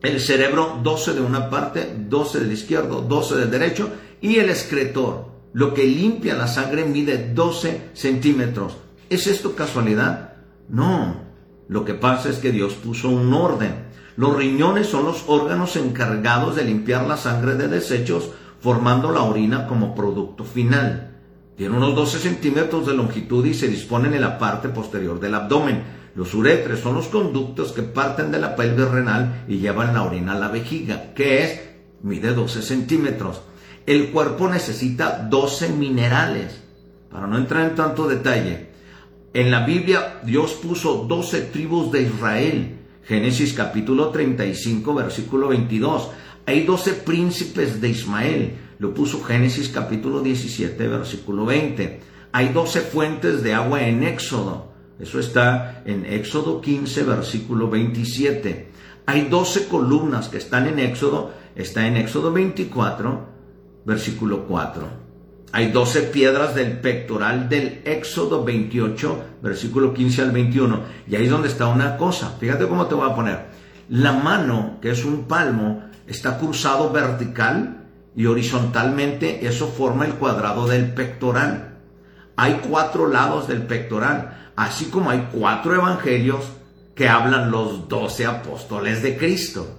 el 0.00 0.18
cerebro, 0.20 0.80
12 0.82 1.12
de 1.12 1.20
una 1.20 1.50
parte, 1.50 1.94
12 2.08 2.40
del 2.40 2.52
izquierdo, 2.52 3.02
12 3.02 3.36
del 3.36 3.50
derecho 3.50 3.90
y 4.22 4.36
el 4.36 4.48
excretor. 4.48 5.26
Lo 5.52 5.74
que 5.74 5.84
limpia 5.84 6.34
la 6.34 6.48
sangre 6.48 6.86
mide 6.86 7.30
12 7.34 7.90
centímetros. 7.92 8.78
¿Es 9.10 9.26
esto 9.26 9.54
casualidad? 9.54 10.32
No. 10.70 11.16
Lo 11.68 11.84
que 11.84 11.92
pasa 11.92 12.30
es 12.30 12.38
que 12.38 12.52
Dios 12.52 12.72
puso 12.72 13.10
un 13.10 13.34
orden. 13.34 13.92
Los 14.16 14.34
riñones 14.34 14.86
son 14.86 15.04
los 15.04 15.24
órganos 15.26 15.76
encargados 15.76 16.56
de 16.56 16.64
limpiar 16.64 17.06
la 17.06 17.18
sangre 17.18 17.54
de 17.54 17.68
desechos 17.68 18.30
formando 18.62 19.10
la 19.10 19.22
orina 19.22 19.66
como 19.66 19.94
producto 19.94 20.44
final. 20.44 21.18
Tiene 21.56 21.76
unos 21.76 21.94
12 21.96 22.18
centímetros 22.20 22.86
de 22.86 22.94
longitud 22.94 23.44
y 23.44 23.54
se 23.54 23.66
disponen 23.66 24.14
en 24.14 24.20
la 24.20 24.38
parte 24.38 24.68
posterior 24.68 25.18
del 25.18 25.34
abdomen. 25.34 25.82
Los 26.14 26.32
uretres 26.32 26.78
son 26.80 26.94
los 26.94 27.08
conductos 27.08 27.72
que 27.72 27.82
parten 27.82 28.30
de 28.30 28.38
la 28.38 28.54
pelvis 28.54 28.88
renal 28.88 29.44
y 29.48 29.58
llevan 29.58 29.92
la 29.92 30.04
orina 30.04 30.32
a 30.32 30.38
la 30.38 30.48
vejiga, 30.48 31.12
que 31.14 31.42
es, 31.42 31.60
mide 32.02 32.34
12 32.34 32.62
centímetros. 32.62 33.42
El 33.84 34.10
cuerpo 34.10 34.48
necesita 34.48 35.26
12 35.28 35.70
minerales. 35.70 36.62
Para 37.10 37.26
no 37.26 37.36
entrar 37.36 37.68
en 37.68 37.74
tanto 37.74 38.08
detalle, 38.08 38.70
en 39.34 39.50
la 39.50 39.66
Biblia 39.66 40.20
Dios 40.24 40.52
puso 40.52 41.04
12 41.08 41.40
tribus 41.42 41.90
de 41.90 42.02
Israel. 42.02 42.78
Génesis 43.04 43.54
capítulo 43.54 44.10
35, 44.10 44.94
versículo 44.94 45.48
22. 45.48 46.10
Hay 46.44 46.64
doce 46.64 46.92
príncipes 46.92 47.80
de 47.80 47.88
Ismael, 47.88 48.54
lo 48.78 48.92
puso 48.92 49.22
Génesis 49.22 49.68
capítulo 49.68 50.20
17, 50.20 50.88
versículo 50.88 51.46
20. 51.46 52.00
Hay 52.32 52.48
doce 52.48 52.80
fuentes 52.80 53.42
de 53.44 53.54
agua 53.54 53.86
en 53.86 54.02
Éxodo, 54.02 54.72
eso 54.98 55.20
está 55.20 55.82
en 55.84 56.04
Éxodo 56.04 56.60
15, 56.60 57.04
versículo 57.04 57.70
27. 57.70 58.70
Hay 59.06 59.28
doce 59.28 59.68
columnas 59.68 60.28
que 60.28 60.38
están 60.38 60.66
en 60.66 60.80
Éxodo, 60.80 61.32
está 61.54 61.86
en 61.86 61.96
Éxodo 61.96 62.32
24, 62.32 63.26
versículo 63.84 64.44
4. 64.46 65.02
Hay 65.52 65.70
doce 65.70 66.02
piedras 66.02 66.54
del 66.54 66.80
pectoral 66.80 67.48
del 67.48 67.82
Éxodo 67.84 68.42
28, 68.42 69.24
versículo 69.42 69.92
15 69.92 70.22
al 70.22 70.32
21. 70.32 70.80
Y 71.08 71.14
ahí 71.14 71.24
es 71.24 71.30
donde 71.30 71.48
está 71.48 71.66
una 71.66 71.96
cosa. 71.96 72.36
Fíjate 72.40 72.66
cómo 72.66 72.86
te 72.86 72.94
voy 72.94 73.08
a 73.08 73.14
poner. 73.14 73.46
La 73.90 74.12
mano, 74.12 74.78
que 74.80 74.90
es 74.90 75.04
un 75.04 75.24
palmo, 75.24 75.82
está 76.06 76.38
cruzado 76.38 76.90
vertical 76.90 77.86
y 78.14 78.26
horizontalmente, 78.26 79.46
eso 79.46 79.68
forma 79.68 80.04
el 80.04 80.14
cuadrado 80.14 80.66
del 80.66 80.92
pectoral. 80.92 81.78
Hay 82.36 82.60
cuatro 82.68 83.08
lados 83.08 83.48
del 83.48 83.62
pectoral, 83.62 84.52
así 84.56 84.86
como 84.86 85.10
hay 85.10 85.28
cuatro 85.32 85.74
evangelios 85.74 86.44
que 86.94 87.08
hablan 87.08 87.50
los 87.50 87.88
doce 87.88 88.26
apóstoles 88.26 89.02
de 89.02 89.16
Cristo. 89.16 89.78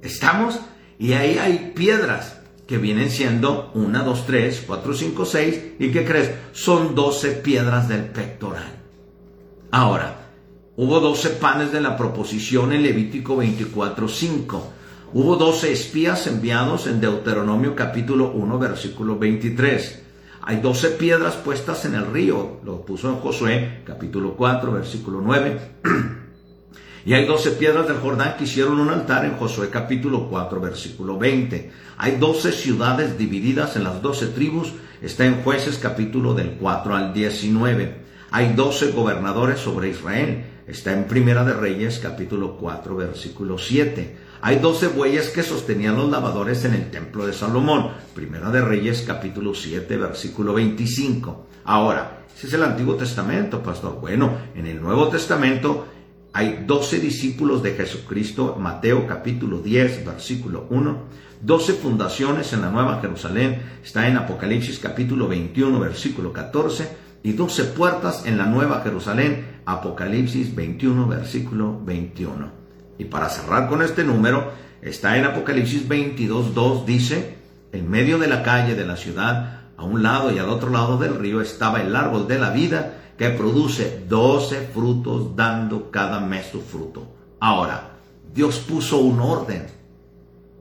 ¿Estamos? 0.00 0.60
Y 0.98 1.14
ahí 1.14 1.38
hay 1.38 1.72
piedras 1.74 2.38
que 2.66 2.78
vienen 2.78 3.10
siendo 3.10 3.70
una, 3.74 4.02
dos, 4.02 4.26
tres, 4.26 4.62
cuatro, 4.66 4.94
cinco, 4.94 5.24
seis. 5.24 5.60
¿Y 5.78 5.90
qué 5.90 6.04
crees? 6.04 6.30
Son 6.52 6.94
doce 6.94 7.32
piedras 7.32 7.88
del 7.88 8.04
pectoral. 8.04 8.72
Ahora, 9.72 10.28
hubo 10.76 11.00
doce 11.00 11.30
panes 11.30 11.72
de 11.72 11.80
la 11.80 11.96
proposición 11.96 12.72
en 12.72 12.82
Levítico 12.82 13.36
24, 13.36 14.08
5 14.08 14.72
Hubo 15.14 15.36
doce 15.36 15.70
espías 15.72 16.26
enviados 16.26 16.86
en 16.86 16.98
Deuteronomio 16.98 17.76
capítulo 17.76 18.30
1 18.30 18.58
versículo 18.58 19.18
23. 19.18 20.02
Hay 20.40 20.60
doce 20.62 20.88
piedras 20.88 21.34
puestas 21.34 21.84
en 21.84 21.94
el 21.94 22.06
río, 22.06 22.60
lo 22.64 22.86
puso 22.86 23.10
en 23.10 23.16
Josué 23.16 23.82
capítulo 23.84 24.34
4 24.38 24.72
versículo 24.72 25.20
9. 25.20 25.60
y 27.04 27.12
hay 27.12 27.26
doce 27.26 27.50
piedras 27.50 27.88
del 27.88 27.98
Jordán 27.98 28.36
que 28.38 28.44
hicieron 28.44 28.80
un 28.80 28.88
altar 28.88 29.26
en 29.26 29.36
Josué 29.36 29.68
capítulo 29.68 30.30
4 30.30 30.60
versículo 30.62 31.18
20. 31.18 31.70
Hay 31.98 32.16
doce 32.16 32.50
ciudades 32.50 33.18
divididas 33.18 33.76
en 33.76 33.84
las 33.84 34.00
doce 34.00 34.28
tribus, 34.28 34.72
está 35.02 35.26
en 35.26 35.42
jueces 35.42 35.76
capítulo 35.76 36.32
del 36.32 36.52
4 36.52 36.96
al 36.96 37.12
19. 37.12 38.00
Hay 38.30 38.54
doce 38.54 38.92
gobernadores 38.92 39.60
sobre 39.60 39.90
Israel, 39.90 40.46
está 40.66 40.94
en 40.94 41.04
Primera 41.04 41.44
de 41.44 41.52
Reyes 41.52 41.98
capítulo 41.98 42.56
4 42.56 42.96
versículo 42.96 43.58
7. 43.58 44.31
Hay 44.44 44.58
doce 44.58 44.88
bueyes 44.88 45.28
que 45.28 45.44
sostenían 45.44 45.96
los 45.96 46.10
lavadores 46.10 46.64
en 46.64 46.74
el 46.74 46.90
templo 46.90 47.24
de 47.24 47.32
Salomón. 47.32 47.90
Primera 48.12 48.50
de 48.50 48.60
Reyes 48.60 49.04
capítulo 49.06 49.54
7 49.54 49.96
versículo 49.96 50.54
25. 50.54 51.46
Ahora, 51.62 52.24
ese 52.36 52.48
es 52.48 52.52
el 52.54 52.64
Antiguo 52.64 52.96
Testamento, 52.96 53.62
pastor. 53.62 54.00
Bueno, 54.00 54.36
en 54.56 54.66
el 54.66 54.82
Nuevo 54.82 55.06
Testamento 55.06 55.86
hay 56.32 56.64
doce 56.66 56.98
discípulos 56.98 57.62
de 57.62 57.74
Jesucristo, 57.74 58.56
Mateo 58.58 59.06
capítulo 59.06 59.60
10 59.60 60.04
versículo 60.04 60.66
1. 60.70 60.98
Doce 61.40 61.74
fundaciones 61.74 62.52
en 62.52 62.62
la 62.62 62.70
Nueva 62.70 63.00
Jerusalén, 63.00 63.62
está 63.84 64.08
en 64.08 64.16
Apocalipsis 64.16 64.80
capítulo 64.80 65.28
21 65.28 65.78
versículo 65.78 66.32
14. 66.32 66.88
Y 67.22 67.34
doce 67.34 67.62
puertas 67.62 68.26
en 68.26 68.38
la 68.38 68.46
Nueva 68.46 68.80
Jerusalén, 68.82 69.60
Apocalipsis 69.66 70.52
21 70.52 71.06
versículo 71.06 71.80
21. 71.84 72.61
Y 73.02 73.06
para 73.06 73.28
cerrar 73.28 73.68
con 73.68 73.82
este 73.82 74.04
número, 74.04 74.52
está 74.80 75.18
en 75.18 75.24
Apocalipsis 75.24 75.88
22, 75.88 76.54
2, 76.54 76.86
dice, 76.86 77.36
en 77.72 77.90
medio 77.90 78.16
de 78.16 78.28
la 78.28 78.44
calle 78.44 78.76
de 78.76 78.86
la 78.86 78.96
ciudad, 78.96 79.62
a 79.76 79.82
un 79.82 80.04
lado 80.04 80.30
y 80.30 80.38
al 80.38 80.48
otro 80.48 80.70
lado 80.70 80.98
del 80.98 81.16
río, 81.16 81.40
estaba 81.40 81.82
el 81.82 81.96
árbol 81.96 82.28
de 82.28 82.38
la 82.38 82.50
vida 82.50 82.98
que 83.18 83.30
produce 83.30 84.04
12 84.08 84.70
frutos 84.72 85.34
dando 85.34 85.90
cada 85.90 86.20
mes 86.20 86.46
su 86.52 86.60
fruto. 86.60 87.08
Ahora, 87.40 87.96
Dios 88.32 88.60
puso 88.60 88.98
un 88.98 89.18
orden. 89.18 89.66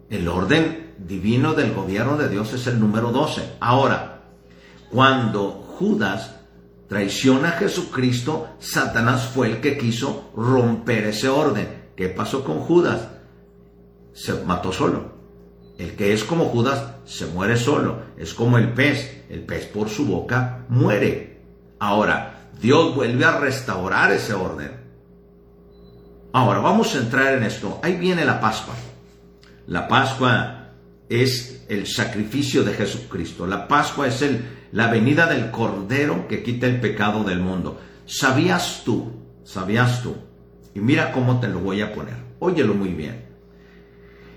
El 0.10 0.28
orden 0.28 0.96
divino 0.98 1.54
del 1.54 1.76
gobierno 1.76 2.18
de 2.18 2.28
Dios 2.28 2.54
es 2.54 2.66
el 2.66 2.80
número 2.80 3.12
12. 3.12 3.58
Ahora, 3.60 4.24
cuando 4.90 5.52
Judas 5.78 6.38
traiciona 6.90 7.50
a 7.50 7.60
Jesucristo, 7.60 8.48
Satanás 8.58 9.30
fue 9.32 9.52
el 9.52 9.62
que 9.62 9.78
quiso 9.78 10.32
romper 10.36 11.06
ese 11.06 11.30
orden. 11.30 11.81
¿Qué 11.96 12.10
pasó 12.10 12.44
con 12.44 12.60
Judas? 12.60 13.08
Se 14.14 14.34
mató 14.44 14.72
solo. 14.72 15.12
El 15.78 15.96
que 15.96 16.14
es 16.14 16.24
como 16.24 16.46
Judas 16.46 16.96
se 17.06 17.26
muere 17.28 17.58
solo. 17.58 18.00
Es 18.18 18.34
como 18.34 18.58
el 18.58 18.74
pez. 18.74 19.26
El 19.30 19.42
pez 19.42 19.66
por 19.66 19.90
su 19.90 20.06
boca 20.06 20.66
muere. 20.70 21.42
Ahora, 21.80 22.50
Dios 22.62 22.96
vuelve 22.96 23.26
a 23.26 23.40
restaurar 23.40 24.12
ese 24.12 24.34
orden. 24.34 24.72
Ahora, 26.34 26.60
vamos 26.60 26.96
a 26.96 27.00
entrar 27.00 27.34
en 27.34 27.44
esto. 27.44 27.80
Ahí 27.84 27.98
viene 27.98 28.24
la 28.26 28.40
Pascua. 28.40 28.76
La 29.68 29.88
Pascua 29.88 30.70
es 31.10 31.66
el 31.68 31.88
sacrificio 31.88 32.64
de 32.64 32.74
Jesucristo. 32.74 33.48
La 33.48 33.68
Pascua 33.68 34.08
es 34.08 34.22
el, 34.22 34.46
la 34.72 34.88
venida 34.88 35.26
del 35.26 35.52
Cordero 35.52 36.28
que 36.28 36.44
quita 36.44 36.68
el 36.68 36.80
pecado 36.80 37.24
del 37.24 37.40
mundo. 37.40 37.80
¿Sabías 38.06 38.84
tú? 38.86 39.12
¿Sabías 39.44 40.04
tú? 40.04 40.16
Y 40.74 40.80
mira 40.80 41.12
cómo 41.12 41.40
te 41.40 41.48
lo 41.48 41.60
voy 41.60 41.82
a 41.82 41.94
poner. 41.94 42.16
Óyelo 42.40 42.74
muy 42.74 42.90
bien. 42.90 43.26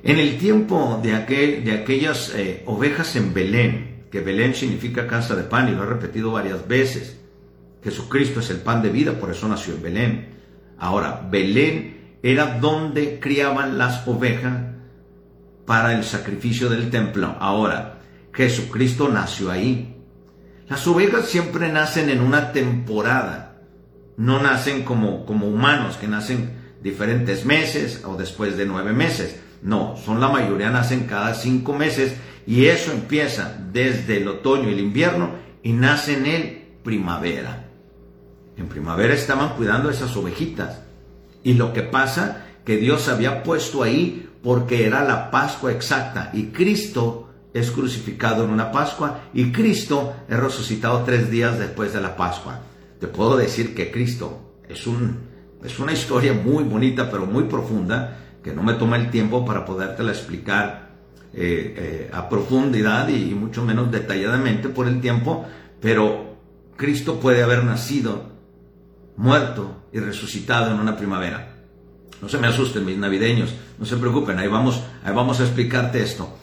En 0.03 0.19
el 0.19 0.37
tiempo 0.37 1.01
de, 1.03 1.15
aquel, 1.15 1.65
de 1.65 1.73
aquellas 1.73 2.35
eh, 2.35 2.63
ovejas 2.67 3.17
en 3.17 3.33
Belén, 3.33 4.05
que 4.11 4.21
Belén 4.21 4.55
significa 4.55 5.07
casa 5.07 5.35
de 5.35 5.45
pan 5.45 5.69
y 5.69 5.73
lo 5.73 5.85
he 5.85 5.87
repetido 5.87 6.33
varias 6.33 6.69
veces, 6.69 7.19
Jesucristo 7.83 8.41
es 8.41 8.51
el 8.51 8.59
pan 8.59 8.83
de 8.83 8.91
vida, 8.91 9.13
por 9.13 9.31
eso 9.31 9.49
nació 9.49 9.75
en 9.75 9.83
Belén. 9.83 10.29
Ahora, 10.79 11.27
Belén 11.31 12.19
era 12.23 12.59
donde 12.59 13.19
criaban 13.21 13.79
las 13.79 14.07
ovejas 14.07 14.75
para 15.67 15.95
el 15.95 16.05
sacrificio 16.05 16.69
del 16.69 16.91
templo. 16.91 17.37
Ahora, 17.39 18.01
Jesucristo 18.33 19.09
nació 19.09 19.51
ahí. 19.51 19.97
Las 20.69 20.87
ovejas 20.87 21.29
siempre 21.29 21.71
nacen 21.71 22.11
en 22.11 22.21
una 22.21 22.53
temporada 22.53 23.54
no 24.17 24.43
nacen 24.43 24.83
como, 24.83 25.27
como 25.27 25.47
humanos, 25.47 25.97
que 25.97 26.09
nacen 26.09 26.65
diferentes 26.83 27.45
meses 27.45 28.03
o 28.05 28.17
después 28.17 28.57
de 28.57 28.67
nueve 28.67 28.93
meses. 28.93 29.41
No, 29.63 29.97
son 29.97 30.21
la 30.21 30.29
mayoría 30.29 30.71
nacen 30.71 31.07
cada 31.07 31.35
cinco 31.35 31.73
meses 31.73 32.15
y 32.47 32.67
eso 32.67 32.93
empieza 32.93 33.57
desde 33.73 34.19
el 34.19 34.29
otoño 34.29 34.69
y 34.69 34.75
el 34.75 34.81
invierno 34.81 35.31
y 35.63 35.73
nace 35.73 36.15
en 36.15 36.27
el 36.27 36.65
primavera. 36.83 37.65
En 38.57 38.69
primavera 38.69 39.15
estaban 39.15 39.57
cuidando 39.57 39.91
esas 39.91 40.15
ovejitas. 40.17 40.83
Y 41.43 41.55
lo 41.55 41.73
que 41.73 41.83
pasa, 41.83 42.45
que 42.65 42.77
Dios 42.77 43.09
había 43.09 43.43
puesto 43.43 43.83
ahí 43.83 44.29
porque 44.43 44.87
era 44.87 45.03
la 45.05 45.31
Pascua 45.31 45.73
exacta. 45.73 46.31
Y 46.35 46.49
Cristo 46.49 47.31
es 47.55 47.71
crucificado 47.71 48.45
en 48.45 48.51
una 48.51 48.71
Pascua 48.71 49.21
y 49.33 49.53
Cristo 49.53 50.15
es 50.29 50.39
resucitado 50.39 51.03
tres 51.05 51.31
días 51.31 51.59
después 51.59 51.93
de 51.93 52.01
la 52.01 52.17
Pascua. 52.17 52.61
Te 53.05 53.09
puedo 53.09 53.37
decir 53.37 53.75
que 53.75 53.91
Cristo 53.91 54.63
es, 54.67 54.87
un, 54.87 55.19
es 55.63 55.79
una 55.79 55.93
historia 55.93 56.33
muy 56.33 56.65
bonita, 56.65 57.11
pero 57.11 57.27
muy 57.27 57.45
profunda, 57.45 58.17
que 58.43 58.51
no 58.55 58.63
me 58.63 58.73
toma 58.73 58.97
el 58.97 59.11
tiempo 59.11 59.45
para 59.45 59.67
podértela 59.67 60.11
explicar 60.11 60.89
eh, 61.35 61.75
eh, 61.77 62.11
a 62.11 62.27
profundidad 62.31 63.07
y 63.09 63.35
mucho 63.35 63.63
menos 63.63 63.93
detalladamente 63.93 64.71
por 64.71 64.89
el 64.89 65.03
tiempo, 65.03 65.45
pero 65.83 66.39
Cristo 66.79 67.21
puede 67.21 67.43
haber 67.43 67.63
nacido, 67.63 68.23
muerto 69.19 69.85
y 69.93 69.99
resucitado 69.99 70.73
en 70.73 70.81
una 70.81 70.97
primavera. 70.97 71.57
No 72.23 72.31
se 72.31 72.39
me 72.39 72.47
asusten 72.47 72.87
mis 72.87 72.97
navideños, 72.97 73.55
no 73.79 73.85
se 73.85 73.99
preocupen, 73.99 74.39
ahí 74.39 74.49
vamos, 74.49 74.83
ahí 75.05 75.15
vamos 75.15 75.41
a 75.41 75.43
explicarte 75.43 76.03
esto. 76.03 76.39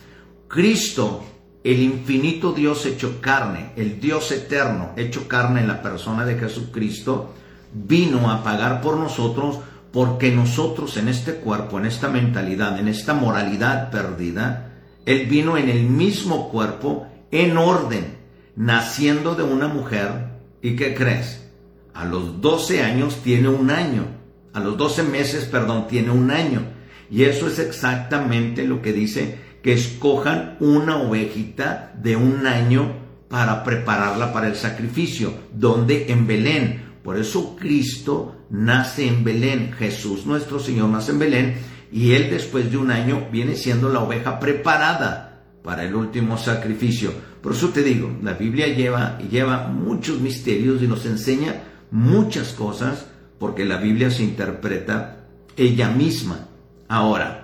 Cristo, 0.47 1.23
el 1.63 1.79
infinito 1.81 2.53
Dios 2.53 2.85
hecho 2.85 3.21
carne, 3.21 3.71
el 3.75 3.99
Dios 3.99 4.31
eterno 4.31 4.91
hecho 4.97 5.27
carne 5.27 5.61
en 5.61 5.67
la 5.67 5.81
persona 5.81 6.25
de 6.25 6.39
Jesucristo, 6.39 7.33
vino 7.73 8.31
a 8.31 8.43
pagar 8.43 8.81
por 8.81 8.97
nosotros 8.97 9.59
porque 9.91 10.31
nosotros 10.31 10.97
en 10.97 11.07
este 11.07 11.35
cuerpo, 11.35 11.77
en 11.77 11.85
esta 11.85 12.07
mentalidad, 12.07 12.79
en 12.79 12.87
esta 12.87 13.13
moralidad 13.13 13.91
perdida, 13.91 14.71
Él 15.05 15.27
vino 15.27 15.57
en 15.57 15.69
el 15.69 15.83
mismo 15.83 16.49
cuerpo, 16.49 17.07
en 17.29 17.57
orden, 17.57 18.17
naciendo 18.55 19.35
de 19.35 19.43
una 19.43 19.67
mujer. 19.67 20.29
¿Y 20.61 20.75
qué 20.75 20.95
crees? 20.95 21.45
A 21.93 22.05
los 22.05 22.41
12 22.41 22.81
años 22.83 23.17
tiene 23.23 23.49
un 23.49 23.69
año. 23.69 24.05
A 24.53 24.59
los 24.59 24.77
12 24.77 25.03
meses, 25.03 25.45
perdón, 25.45 25.87
tiene 25.87 26.11
un 26.11 26.31
año. 26.31 26.61
Y 27.09 27.23
eso 27.23 27.47
es 27.47 27.59
exactamente 27.59 28.65
lo 28.65 28.81
que 28.81 28.93
dice 28.93 29.37
que 29.61 29.73
escojan 29.73 30.57
una 30.59 30.97
ovejita 30.97 31.93
de 32.01 32.15
un 32.15 32.47
año 32.47 32.93
para 33.29 33.63
prepararla 33.63 34.33
para 34.33 34.47
el 34.47 34.55
sacrificio. 34.55 35.33
donde 35.53 36.11
En 36.11 36.27
Belén. 36.27 36.91
Por 37.03 37.17
eso 37.17 37.55
Cristo 37.55 38.45
nace 38.49 39.07
en 39.07 39.23
Belén. 39.23 39.73
Jesús 39.77 40.25
nuestro 40.25 40.59
Señor 40.59 40.89
nace 40.89 41.11
en 41.11 41.19
Belén. 41.19 41.55
Y 41.91 42.13
él 42.13 42.29
después 42.29 42.71
de 42.71 42.77
un 42.77 42.91
año 42.91 43.27
viene 43.31 43.55
siendo 43.55 43.89
la 43.89 44.01
oveja 44.01 44.39
preparada 44.39 45.43
para 45.63 45.83
el 45.83 45.95
último 45.95 46.37
sacrificio. 46.37 47.11
Por 47.41 47.53
eso 47.53 47.69
te 47.69 47.83
digo, 47.83 48.11
la 48.21 48.33
Biblia 48.33 48.67
lleva, 48.67 49.17
lleva 49.19 49.67
muchos 49.67 50.19
misterios 50.19 50.81
y 50.81 50.87
nos 50.87 51.05
enseña 51.05 51.63
muchas 51.91 52.53
cosas 52.53 53.07
porque 53.39 53.65
la 53.65 53.77
Biblia 53.77 54.11
se 54.11 54.23
interpreta 54.23 55.25
ella 55.57 55.89
misma. 55.89 56.47
Ahora, 56.87 57.40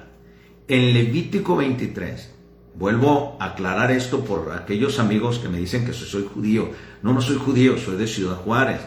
en 0.67 0.93
Levítico 0.93 1.55
23, 1.55 2.29
vuelvo 2.75 3.37
a 3.39 3.45
aclarar 3.45 3.91
esto 3.91 4.25
por 4.25 4.51
aquellos 4.51 4.99
amigos 4.99 5.39
que 5.39 5.47
me 5.47 5.59
dicen 5.59 5.85
que 5.85 5.93
soy 5.93 6.27
judío. 6.33 6.71
No, 7.01 7.13
no 7.13 7.21
soy 7.21 7.37
judío, 7.37 7.77
soy 7.77 7.95
de 7.95 8.07
Ciudad 8.07 8.35
Juárez. 8.35 8.81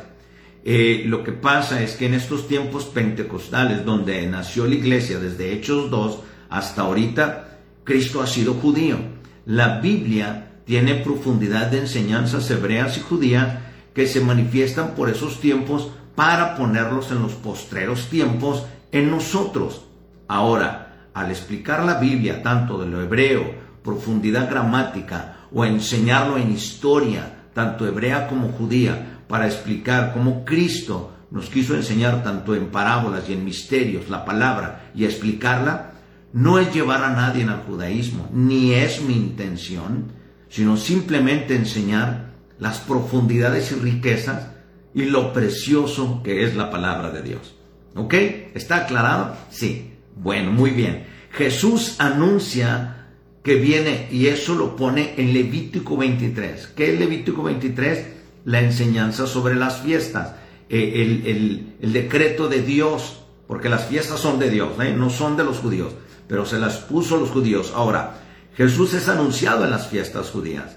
Eh, 0.62 1.04
lo 1.06 1.24
que 1.24 1.32
pasa 1.32 1.82
es 1.82 1.96
que 1.96 2.06
en 2.06 2.14
estos 2.14 2.46
tiempos 2.46 2.84
pentecostales, 2.84 3.84
donde 3.84 4.26
nació 4.26 4.66
la 4.66 4.74
iglesia 4.74 5.18
desde 5.18 5.52
Hechos 5.54 5.90
2 5.90 6.18
hasta 6.50 6.82
ahorita, 6.82 7.58
Cristo 7.84 8.20
ha 8.20 8.26
sido 8.26 8.54
judío. 8.54 8.98
La 9.46 9.80
Biblia 9.80 10.52
tiene 10.66 10.96
profundidad 10.96 11.68
de 11.68 11.80
enseñanzas 11.80 12.50
hebreas 12.50 12.98
y 12.98 13.00
judías 13.00 13.58
que 13.94 14.06
se 14.06 14.20
manifiestan 14.20 14.94
por 14.94 15.08
esos 15.08 15.40
tiempos 15.40 15.90
para 16.14 16.56
ponerlos 16.56 17.10
en 17.10 17.22
los 17.22 17.32
postreros 17.32 18.08
tiempos 18.08 18.66
en 18.92 19.10
nosotros. 19.10 19.86
Ahora, 20.28 20.89
al 21.14 21.30
explicar 21.30 21.84
la 21.84 21.94
Biblia 21.94 22.42
tanto 22.42 22.78
de 22.78 22.86
lo 22.86 23.02
hebreo, 23.02 23.54
profundidad 23.82 24.48
gramática, 24.48 25.46
o 25.52 25.64
enseñarlo 25.64 26.38
en 26.38 26.52
historia, 26.52 27.48
tanto 27.54 27.86
hebrea 27.86 28.28
como 28.28 28.48
judía, 28.48 29.22
para 29.26 29.46
explicar 29.46 30.12
cómo 30.12 30.44
Cristo 30.44 31.12
nos 31.30 31.48
quiso 31.48 31.74
enseñar 31.76 32.22
tanto 32.22 32.54
en 32.54 32.70
parábolas 32.70 33.28
y 33.28 33.32
en 33.32 33.44
misterios 33.44 34.08
la 34.08 34.24
palabra 34.24 34.90
y 34.94 35.04
explicarla, 35.04 35.92
no 36.32 36.58
es 36.58 36.72
llevar 36.72 37.02
a 37.04 37.10
nadie 37.10 37.44
al 37.44 37.62
judaísmo, 37.62 38.28
ni 38.32 38.72
es 38.72 39.02
mi 39.02 39.14
intención, 39.14 40.12
sino 40.48 40.76
simplemente 40.76 41.54
enseñar 41.54 42.30
las 42.58 42.78
profundidades 42.78 43.72
y 43.72 43.76
riquezas 43.76 44.48
y 44.94 45.04
lo 45.04 45.32
precioso 45.32 46.20
que 46.22 46.44
es 46.44 46.56
la 46.56 46.70
palabra 46.70 47.10
de 47.10 47.22
Dios. 47.22 47.54
¿Ok? 47.94 48.14
¿Está 48.54 48.78
aclarado? 48.78 49.36
Sí. 49.50 49.89
Bueno, 50.22 50.52
muy 50.52 50.70
bien. 50.70 51.06
Jesús 51.32 51.96
anuncia 51.98 53.06
que 53.42 53.54
viene 53.54 54.08
y 54.10 54.26
eso 54.26 54.54
lo 54.54 54.76
pone 54.76 55.14
en 55.16 55.32
Levítico 55.32 55.96
23. 55.96 56.68
¿Qué 56.76 56.92
es 56.92 56.98
Levítico 56.98 57.42
23? 57.42 58.06
La 58.44 58.60
enseñanza 58.60 59.26
sobre 59.26 59.54
las 59.54 59.80
fiestas, 59.80 60.34
eh, 60.68 61.72
el, 61.80 61.92
decreto 61.92 62.48
de 62.48 62.62
Dios, 62.62 63.22
porque 63.46 63.70
las 63.70 63.86
fiestas 63.86 64.20
son 64.20 64.38
de 64.38 64.50
Dios, 64.50 64.72
¿eh? 64.80 64.92
no 64.94 65.08
son 65.08 65.36
de 65.36 65.44
los 65.44 65.58
judíos, 65.58 65.94
pero 66.28 66.44
se 66.44 66.58
las 66.58 66.76
puso 66.78 67.16
los 67.16 67.30
judíos. 67.30 67.72
Ahora, 67.74 68.18
Jesús 68.56 68.92
es 68.92 69.08
anunciado 69.08 69.64
en 69.64 69.70
las 69.70 69.88
fiestas 69.88 70.30
judías. 70.30 70.76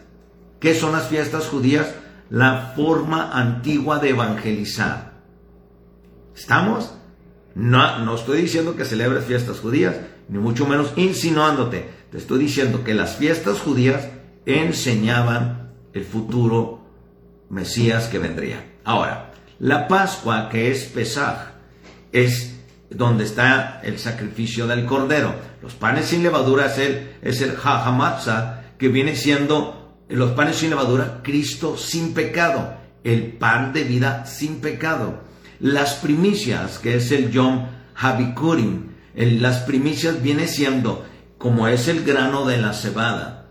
¿Qué 0.61 0.73
son 0.73 0.93
las 0.93 1.07
fiestas 1.09 1.47
judías? 1.47 1.93
La 2.29 2.73
forma 2.75 3.31
antigua 3.33 3.99
de 3.99 4.09
evangelizar. 4.09 5.13
¿Estamos? 6.33 6.93
No, 7.55 7.99
no 7.99 8.15
estoy 8.15 8.41
diciendo 8.41 8.75
que 8.75 8.85
celebres 8.85 9.25
fiestas 9.25 9.59
judías, 9.59 9.95
ni 10.29 10.39
mucho 10.39 10.65
menos 10.65 10.93
insinuándote. 10.95 11.89
Te 12.11 12.17
estoy 12.17 12.39
diciendo 12.39 12.83
que 12.83 12.93
las 12.93 13.15
fiestas 13.15 13.59
judías 13.59 14.07
enseñaban 14.45 15.71
el 15.93 16.05
futuro 16.05 16.81
Mesías 17.49 18.07
que 18.07 18.19
vendría. 18.19 18.63
Ahora, 18.83 19.31
la 19.59 19.87
Pascua, 19.87 20.49
que 20.49 20.71
es 20.71 20.85
Pesaj, 20.85 21.53
es 22.11 22.55
donde 22.89 23.23
está 23.23 23.81
el 23.83 23.99
sacrificio 23.99 24.67
del 24.67 24.85
cordero. 24.85 25.33
Los 25.61 25.73
panes 25.73 26.05
sin 26.05 26.23
levadura 26.23 26.67
es 26.67 26.77
el, 26.77 27.11
es 27.21 27.41
el 27.41 27.55
que 28.77 28.87
viene 28.87 29.15
siendo 29.15 29.83
los 30.09 30.31
panes 30.31 30.57
sin 30.57 30.69
levadura, 30.69 31.21
Cristo 31.23 31.77
sin 31.77 32.13
pecado, 32.13 32.75
el 33.03 33.33
pan 33.33 33.73
de 33.73 33.83
vida 33.83 34.25
sin 34.25 34.59
pecado. 34.59 35.21
Las 35.63 35.93
primicias, 35.93 36.77
que 36.77 36.97
es 36.97 37.09
el 37.13 37.31
Yom 37.31 37.67
Habikurim, 37.95 38.89
las 39.15 39.59
primicias 39.59 40.21
viene 40.21 40.49
siendo 40.49 41.05
como 41.37 41.69
es 41.69 41.87
el 41.87 42.03
grano 42.03 42.45
de 42.45 42.57
la 42.57 42.73
cebada, 42.73 43.47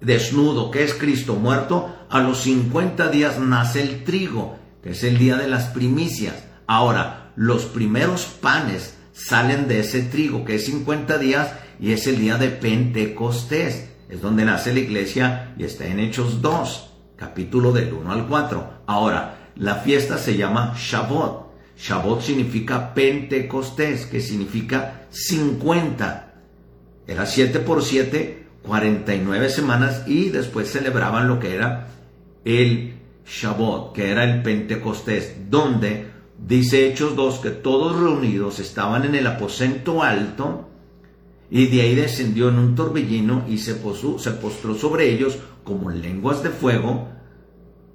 desnudo, 0.00 0.70
que 0.70 0.84
es 0.84 0.94
Cristo 0.94 1.34
muerto, 1.34 1.94
a 2.08 2.20
los 2.20 2.44
50 2.44 3.10
días 3.10 3.38
nace 3.38 3.82
el 3.82 4.04
trigo, 4.04 4.58
que 4.82 4.92
es 4.92 5.04
el 5.04 5.18
día 5.18 5.36
de 5.36 5.48
las 5.48 5.66
primicias. 5.66 6.46
Ahora, 6.66 7.34
los 7.36 7.66
primeros 7.66 8.24
panes 8.24 8.96
salen 9.12 9.68
de 9.68 9.80
ese 9.80 10.00
trigo, 10.00 10.46
que 10.46 10.54
es 10.54 10.64
50 10.64 11.18
días, 11.18 11.52
y 11.78 11.92
es 11.92 12.06
el 12.06 12.20
día 12.20 12.38
de 12.38 12.48
Pentecostés. 12.48 13.90
Es 14.08 14.22
donde 14.22 14.46
nace 14.46 14.72
la 14.72 14.80
iglesia 14.80 15.52
y 15.58 15.64
está 15.64 15.84
en 15.84 16.00
Hechos 16.00 16.40
2, 16.40 16.90
capítulo 17.16 17.70
del 17.72 17.92
1 17.92 18.12
al 18.12 18.26
4. 18.26 18.84
Ahora, 18.86 19.50
la 19.56 19.74
fiesta 19.74 20.16
se 20.16 20.38
llama 20.38 20.74
Shabbat. 20.74 21.49
Shabbat 21.80 22.20
significa 22.20 22.92
Pentecostés, 22.92 24.04
que 24.04 24.20
significa 24.20 25.06
50. 25.10 26.34
Era 27.06 27.24
7 27.24 27.58
por 27.60 27.82
7, 27.82 28.46
49 28.62 29.48
semanas 29.48 30.04
y 30.06 30.28
después 30.28 30.70
celebraban 30.70 31.26
lo 31.26 31.40
que 31.40 31.54
era 31.54 31.88
el 32.44 32.94
Shabbat, 33.26 33.94
que 33.94 34.10
era 34.10 34.24
el 34.24 34.42
Pentecostés, 34.42 35.48
donde 35.48 36.10
dice 36.36 36.86
Hechos 36.86 37.16
2 37.16 37.38
que 37.38 37.50
todos 37.50 37.98
reunidos 37.98 38.58
estaban 38.58 39.04
en 39.06 39.14
el 39.14 39.26
aposento 39.26 40.02
alto 40.02 40.68
y 41.50 41.66
de 41.66 41.80
ahí 41.80 41.94
descendió 41.94 42.50
en 42.50 42.58
un 42.58 42.74
torbellino 42.74 43.44
y 43.48 43.56
se, 43.56 43.72
se 44.18 44.30
postró 44.32 44.74
sobre 44.74 45.10
ellos 45.10 45.38
como 45.64 45.90
lenguas 45.90 46.42
de 46.42 46.50
fuego 46.50 47.08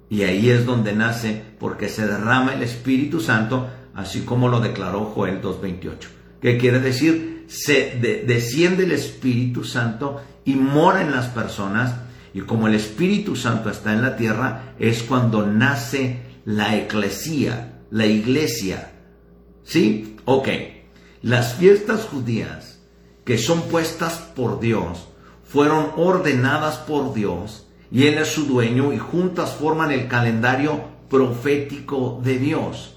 y 0.08 0.22
ahí 0.22 0.50
es 0.50 0.66
donde 0.66 0.92
nace, 0.92 1.42
porque 1.58 1.88
se 1.88 2.06
derrama 2.06 2.54
el 2.54 2.62
Espíritu 2.62 3.20
Santo, 3.20 3.68
así 3.96 4.20
como 4.20 4.48
lo 4.48 4.60
declaró 4.60 5.06
Joel 5.06 5.42
2.28. 5.42 5.96
¿Qué 6.40 6.58
quiere 6.58 6.78
decir? 6.78 7.44
Se 7.48 7.96
desciende 8.26 8.84
el 8.84 8.92
Espíritu 8.92 9.64
Santo 9.64 10.20
y 10.44 10.54
mora 10.54 11.02
en 11.02 11.10
las 11.10 11.26
personas. 11.26 11.94
Y 12.32 12.42
como 12.42 12.68
el 12.68 12.74
Espíritu 12.74 13.34
Santo 13.34 13.70
está 13.70 13.92
en 13.92 14.02
la 14.02 14.16
tierra, 14.16 14.74
es 14.78 15.02
cuando 15.02 15.44
nace 15.44 16.20
la 16.44 16.76
eclesía, 16.76 17.80
la 17.90 18.06
iglesia. 18.06 18.92
¿Sí? 19.64 20.16
Ok. 20.24 20.48
Las 21.22 21.54
fiestas 21.54 22.04
judías 22.04 22.76
que 23.26 23.38
son 23.38 23.62
puestas 23.62 24.18
por 24.36 24.60
Dios, 24.60 25.08
fueron 25.44 25.90
ordenadas 25.96 26.76
por 26.76 27.12
Dios 27.12 27.66
y 27.90 28.06
Él 28.06 28.18
es 28.18 28.28
su 28.28 28.46
dueño 28.46 28.92
y 28.92 28.98
juntas 28.98 29.50
forman 29.50 29.90
el 29.90 30.06
calendario 30.06 30.80
profético 31.10 32.20
de 32.22 32.38
Dios. 32.38 32.95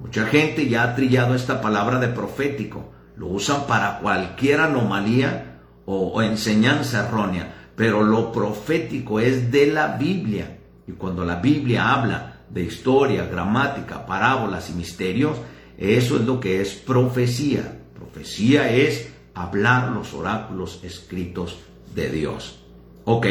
Mucha 0.00 0.26
gente 0.26 0.68
ya 0.68 0.84
ha 0.84 0.94
trillado 0.94 1.34
esta 1.34 1.60
palabra 1.60 1.98
de 1.98 2.08
profético. 2.08 2.92
Lo 3.16 3.28
usan 3.28 3.66
para 3.66 3.98
cualquier 3.98 4.60
anomalía 4.60 5.60
o, 5.84 6.22
enseñanza 6.22 7.06
errónea. 7.06 7.70
Pero 7.76 8.02
lo 8.02 8.32
profético 8.32 9.20
es 9.20 9.50
de 9.50 9.66
la 9.66 9.96
Biblia. 9.96 10.58
Y 10.86 10.92
cuando 10.92 11.24
la 11.24 11.36
Biblia 11.36 11.92
habla 11.92 12.40
de 12.48 12.62
historia, 12.62 13.26
gramática, 13.26 14.06
parábolas 14.06 14.70
y 14.70 14.74
misterios, 14.74 15.36
eso 15.76 16.16
es 16.16 16.22
lo 16.22 16.40
que 16.40 16.60
es 16.60 16.72
profecía. 16.74 17.80
Profecía 17.94 18.70
es 18.70 19.12
hablar 19.34 19.90
los 19.92 20.14
oráculos 20.14 20.80
escritos 20.82 21.58
de 21.94 22.10
Dios. 22.10 22.60
Ok, 23.04 23.26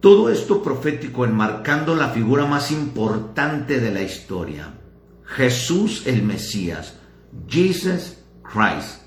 todo 0.00 0.30
esto 0.30 0.62
profético 0.62 1.24
enmarcando 1.24 1.94
la 1.94 2.08
figura 2.08 2.46
más 2.46 2.70
importante 2.70 3.80
de 3.80 3.90
la 3.90 4.02
historia, 4.02 4.77
Jesús 5.36 6.06
el 6.06 6.22
Mesías, 6.22 6.94
Jesus 7.46 8.16
Christ. 8.42 9.02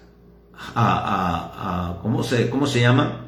Ah, 0.53 0.71
ah, 0.75 1.53
ah, 1.55 1.99
¿cómo, 2.01 2.23
se, 2.23 2.49
¿Cómo 2.49 2.67
se 2.67 2.81
llama? 2.81 3.27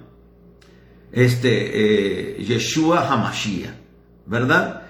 Este, 1.12 2.38
eh, 2.40 2.44
Yeshua 2.44 3.12
Hamashiach, 3.12 3.74
¿verdad? 4.26 4.84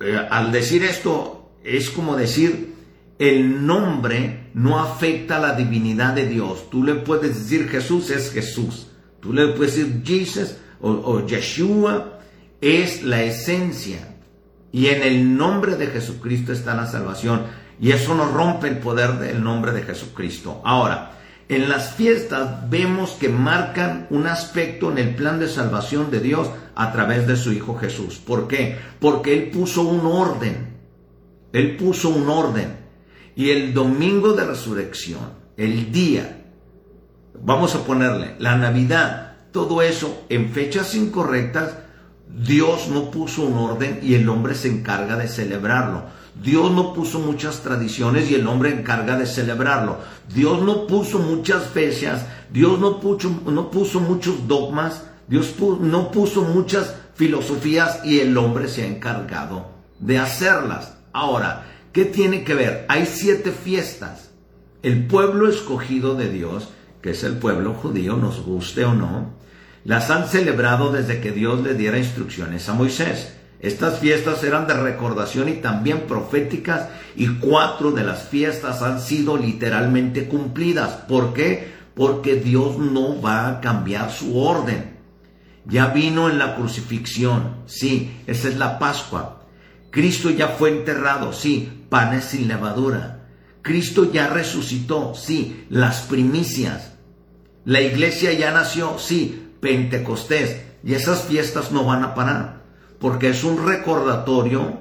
Eh, 0.00 0.16
al 0.30 0.52
decir 0.52 0.84
esto, 0.84 1.50
es 1.64 1.90
como 1.90 2.16
decir, 2.16 2.74
el 3.18 3.66
nombre 3.66 4.50
no 4.54 4.78
afecta 4.78 5.40
la 5.40 5.54
divinidad 5.54 6.14
de 6.14 6.26
Dios. 6.26 6.70
Tú 6.70 6.84
le 6.84 6.94
puedes 6.94 7.34
decir 7.34 7.68
Jesús 7.68 8.10
es 8.10 8.30
Jesús. 8.30 8.88
Tú 9.20 9.32
le 9.32 9.48
puedes 9.48 9.76
decir 9.76 10.02
Jesus 10.04 10.56
o, 10.80 11.26
Yeshua 11.26 12.20
es 12.60 13.02
la 13.02 13.22
esencia. 13.22 14.17
Y 14.72 14.86
en 14.88 15.02
el 15.02 15.36
nombre 15.36 15.76
de 15.76 15.88
Jesucristo 15.88 16.52
está 16.52 16.74
la 16.74 16.86
salvación. 16.86 17.42
Y 17.80 17.92
eso 17.92 18.14
no 18.14 18.26
rompe 18.26 18.68
el 18.68 18.78
poder 18.78 19.18
del 19.18 19.42
nombre 19.42 19.72
de 19.72 19.82
Jesucristo. 19.82 20.60
Ahora, 20.64 21.12
en 21.48 21.68
las 21.68 21.92
fiestas 21.94 22.68
vemos 22.68 23.12
que 23.12 23.28
marcan 23.28 24.06
un 24.10 24.26
aspecto 24.26 24.90
en 24.90 24.98
el 24.98 25.14
plan 25.14 25.40
de 25.40 25.48
salvación 25.48 26.10
de 26.10 26.20
Dios 26.20 26.50
a 26.74 26.92
través 26.92 27.26
de 27.26 27.36
su 27.36 27.52
Hijo 27.52 27.76
Jesús. 27.76 28.18
¿Por 28.18 28.48
qué? 28.48 28.76
Porque 29.00 29.32
Él 29.32 29.50
puso 29.50 29.82
un 29.82 30.04
orden. 30.04 30.76
Él 31.52 31.76
puso 31.76 32.10
un 32.10 32.28
orden. 32.28 32.76
Y 33.34 33.50
el 33.50 33.72
domingo 33.72 34.32
de 34.32 34.44
resurrección, 34.44 35.32
el 35.56 35.90
día, 35.90 36.44
vamos 37.42 37.74
a 37.74 37.84
ponerle 37.84 38.34
la 38.38 38.56
Navidad, 38.56 39.36
todo 39.52 39.80
eso 39.80 40.24
en 40.28 40.50
fechas 40.50 40.94
incorrectas, 40.94 41.76
Dios 42.28 42.88
no 42.88 43.10
puso 43.10 43.42
un 43.42 43.54
orden 43.54 44.00
y 44.02 44.14
el 44.14 44.28
hombre 44.28 44.54
se 44.54 44.68
encarga 44.68 45.16
de 45.16 45.28
celebrarlo. 45.28 46.04
Dios 46.42 46.70
no 46.70 46.92
puso 46.92 47.18
muchas 47.18 47.62
tradiciones 47.62 48.30
y 48.30 48.34
el 48.34 48.46
hombre 48.46 48.70
encarga 48.70 49.16
de 49.16 49.26
celebrarlo. 49.26 49.98
Dios 50.32 50.62
no 50.62 50.86
puso 50.86 51.18
muchas 51.18 51.64
fechas, 51.68 52.26
Dios 52.52 52.78
no 52.78 53.00
puso, 53.00 53.30
no 53.46 53.70
puso 53.70 54.00
muchos 54.00 54.46
dogmas, 54.46 55.04
Dios 55.26 55.54
no 55.80 56.10
puso 56.10 56.42
muchas 56.42 56.94
filosofías 57.14 58.00
y 58.04 58.20
el 58.20 58.36
hombre 58.36 58.68
se 58.68 58.82
ha 58.82 58.86
encargado 58.86 59.66
de 59.98 60.18
hacerlas. 60.18 60.96
Ahora, 61.12 61.66
¿qué 61.92 62.04
tiene 62.04 62.44
que 62.44 62.54
ver? 62.54 62.86
Hay 62.88 63.06
siete 63.06 63.50
fiestas. 63.50 64.30
El 64.82 65.06
pueblo 65.06 65.48
escogido 65.48 66.14
de 66.14 66.30
Dios 66.30 66.68
que 67.02 67.10
es 67.10 67.24
el 67.24 67.38
pueblo 67.38 67.74
judío, 67.74 68.16
nos 68.16 68.42
guste 68.44 68.84
o 68.84 68.94
no, 68.94 69.30
las 69.88 70.10
han 70.10 70.28
celebrado 70.28 70.92
desde 70.92 71.18
que 71.18 71.32
Dios 71.32 71.62
le 71.62 71.72
diera 71.72 71.96
instrucciones 71.96 72.68
a 72.68 72.74
Moisés. 72.74 73.32
Estas 73.58 74.00
fiestas 74.00 74.44
eran 74.44 74.66
de 74.66 74.74
recordación 74.74 75.48
y 75.48 75.54
también 75.54 76.02
proféticas 76.02 76.90
y 77.16 77.26
cuatro 77.38 77.92
de 77.92 78.04
las 78.04 78.24
fiestas 78.24 78.82
han 78.82 79.00
sido 79.00 79.38
literalmente 79.38 80.28
cumplidas. 80.28 80.90
¿Por 81.08 81.32
qué? 81.32 81.72
Porque 81.94 82.36
Dios 82.36 82.76
no 82.76 83.22
va 83.22 83.48
a 83.48 83.60
cambiar 83.62 84.12
su 84.12 84.38
orden. 84.38 84.98
Ya 85.64 85.86
vino 85.86 86.28
en 86.28 86.38
la 86.38 86.54
crucifixión, 86.54 87.62
sí, 87.64 88.14
esa 88.26 88.48
es 88.48 88.58
la 88.58 88.78
Pascua. 88.78 89.46
Cristo 89.88 90.28
ya 90.28 90.48
fue 90.48 90.68
enterrado, 90.68 91.32
sí, 91.32 91.86
panes 91.88 92.26
sin 92.26 92.46
levadura. 92.46 93.24
Cristo 93.62 94.12
ya 94.12 94.28
resucitó, 94.28 95.14
sí, 95.14 95.64
las 95.70 96.02
primicias. 96.02 96.92
La 97.64 97.80
iglesia 97.80 98.34
ya 98.34 98.50
nació, 98.50 98.98
sí, 98.98 99.47
Pentecostés. 99.60 100.62
Y 100.84 100.94
esas 100.94 101.22
fiestas 101.22 101.72
no 101.72 101.84
van 101.84 102.04
a 102.04 102.14
parar, 102.14 102.62
porque 103.00 103.30
es 103.30 103.44
un 103.44 103.66
recordatorio 103.66 104.80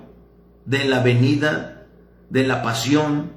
de 0.66 0.86
la 0.86 1.02
venida, 1.02 1.88
de 2.30 2.46
la 2.46 2.62
pasión, 2.62 3.32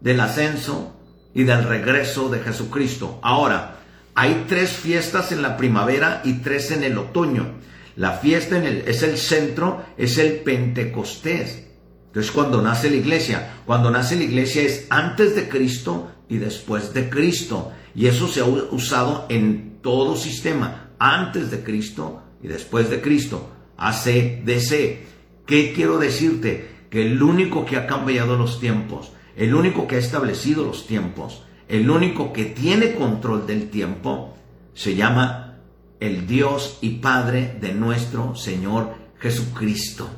del 0.00 0.20
ascenso 0.20 0.96
y 1.34 1.44
del 1.44 1.64
regreso 1.64 2.28
de 2.28 2.40
Jesucristo. 2.40 3.18
Ahora, 3.22 3.76
hay 4.14 4.46
tres 4.48 4.70
fiestas 4.70 5.32
en 5.32 5.42
la 5.42 5.56
primavera 5.56 6.22
y 6.24 6.34
tres 6.34 6.70
en 6.70 6.84
el 6.84 6.98
otoño. 6.98 7.54
La 7.96 8.12
fiesta 8.12 8.62
es 8.64 9.02
el 9.02 9.18
centro, 9.18 9.84
es 9.96 10.18
el 10.18 10.40
Pentecostés. 10.40 11.66
Entonces 12.06 12.32
cuando 12.32 12.60
nace 12.60 12.90
la 12.90 12.96
iglesia, 12.96 13.52
cuando 13.66 13.90
nace 13.90 14.16
la 14.16 14.24
iglesia 14.24 14.62
es 14.62 14.86
antes 14.90 15.36
de 15.36 15.48
Cristo 15.48 16.10
y 16.30 16.38
después 16.38 16.94
de 16.94 17.10
Cristo. 17.10 17.72
Y 17.94 18.06
eso 18.06 18.26
se 18.28 18.40
ha 18.40 18.44
usado 18.44 19.26
en 19.28 19.78
todo 19.82 20.16
sistema, 20.16 20.90
antes 20.98 21.50
de 21.50 21.62
Cristo 21.62 22.22
y 22.42 22.48
después 22.48 22.88
de 22.88 23.02
Cristo. 23.02 23.50
ACDC. 23.76 25.44
¿Qué 25.46 25.72
quiero 25.74 25.98
decirte? 25.98 26.70
Que 26.88 27.02
el 27.02 27.22
único 27.22 27.66
que 27.66 27.76
ha 27.76 27.86
cambiado 27.86 28.36
los 28.36 28.60
tiempos, 28.60 29.12
el 29.36 29.54
único 29.54 29.86
que 29.86 29.96
ha 29.96 29.98
establecido 29.98 30.64
los 30.64 30.86
tiempos, 30.86 31.42
el 31.68 31.90
único 31.90 32.32
que 32.32 32.44
tiene 32.46 32.94
control 32.94 33.46
del 33.46 33.70
tiempo, 33.70 34.36
se 34.74 34.94
llama 34.94 35.58
el 35.98 36.26
Dios 36.26 36.78
y 36.80 36.98
Padre 36.98 37.56
de 37.60 37.74
nuestro 37.74 38.34
Señor 38.34 38.94
Jesucristo. 39.18 40.08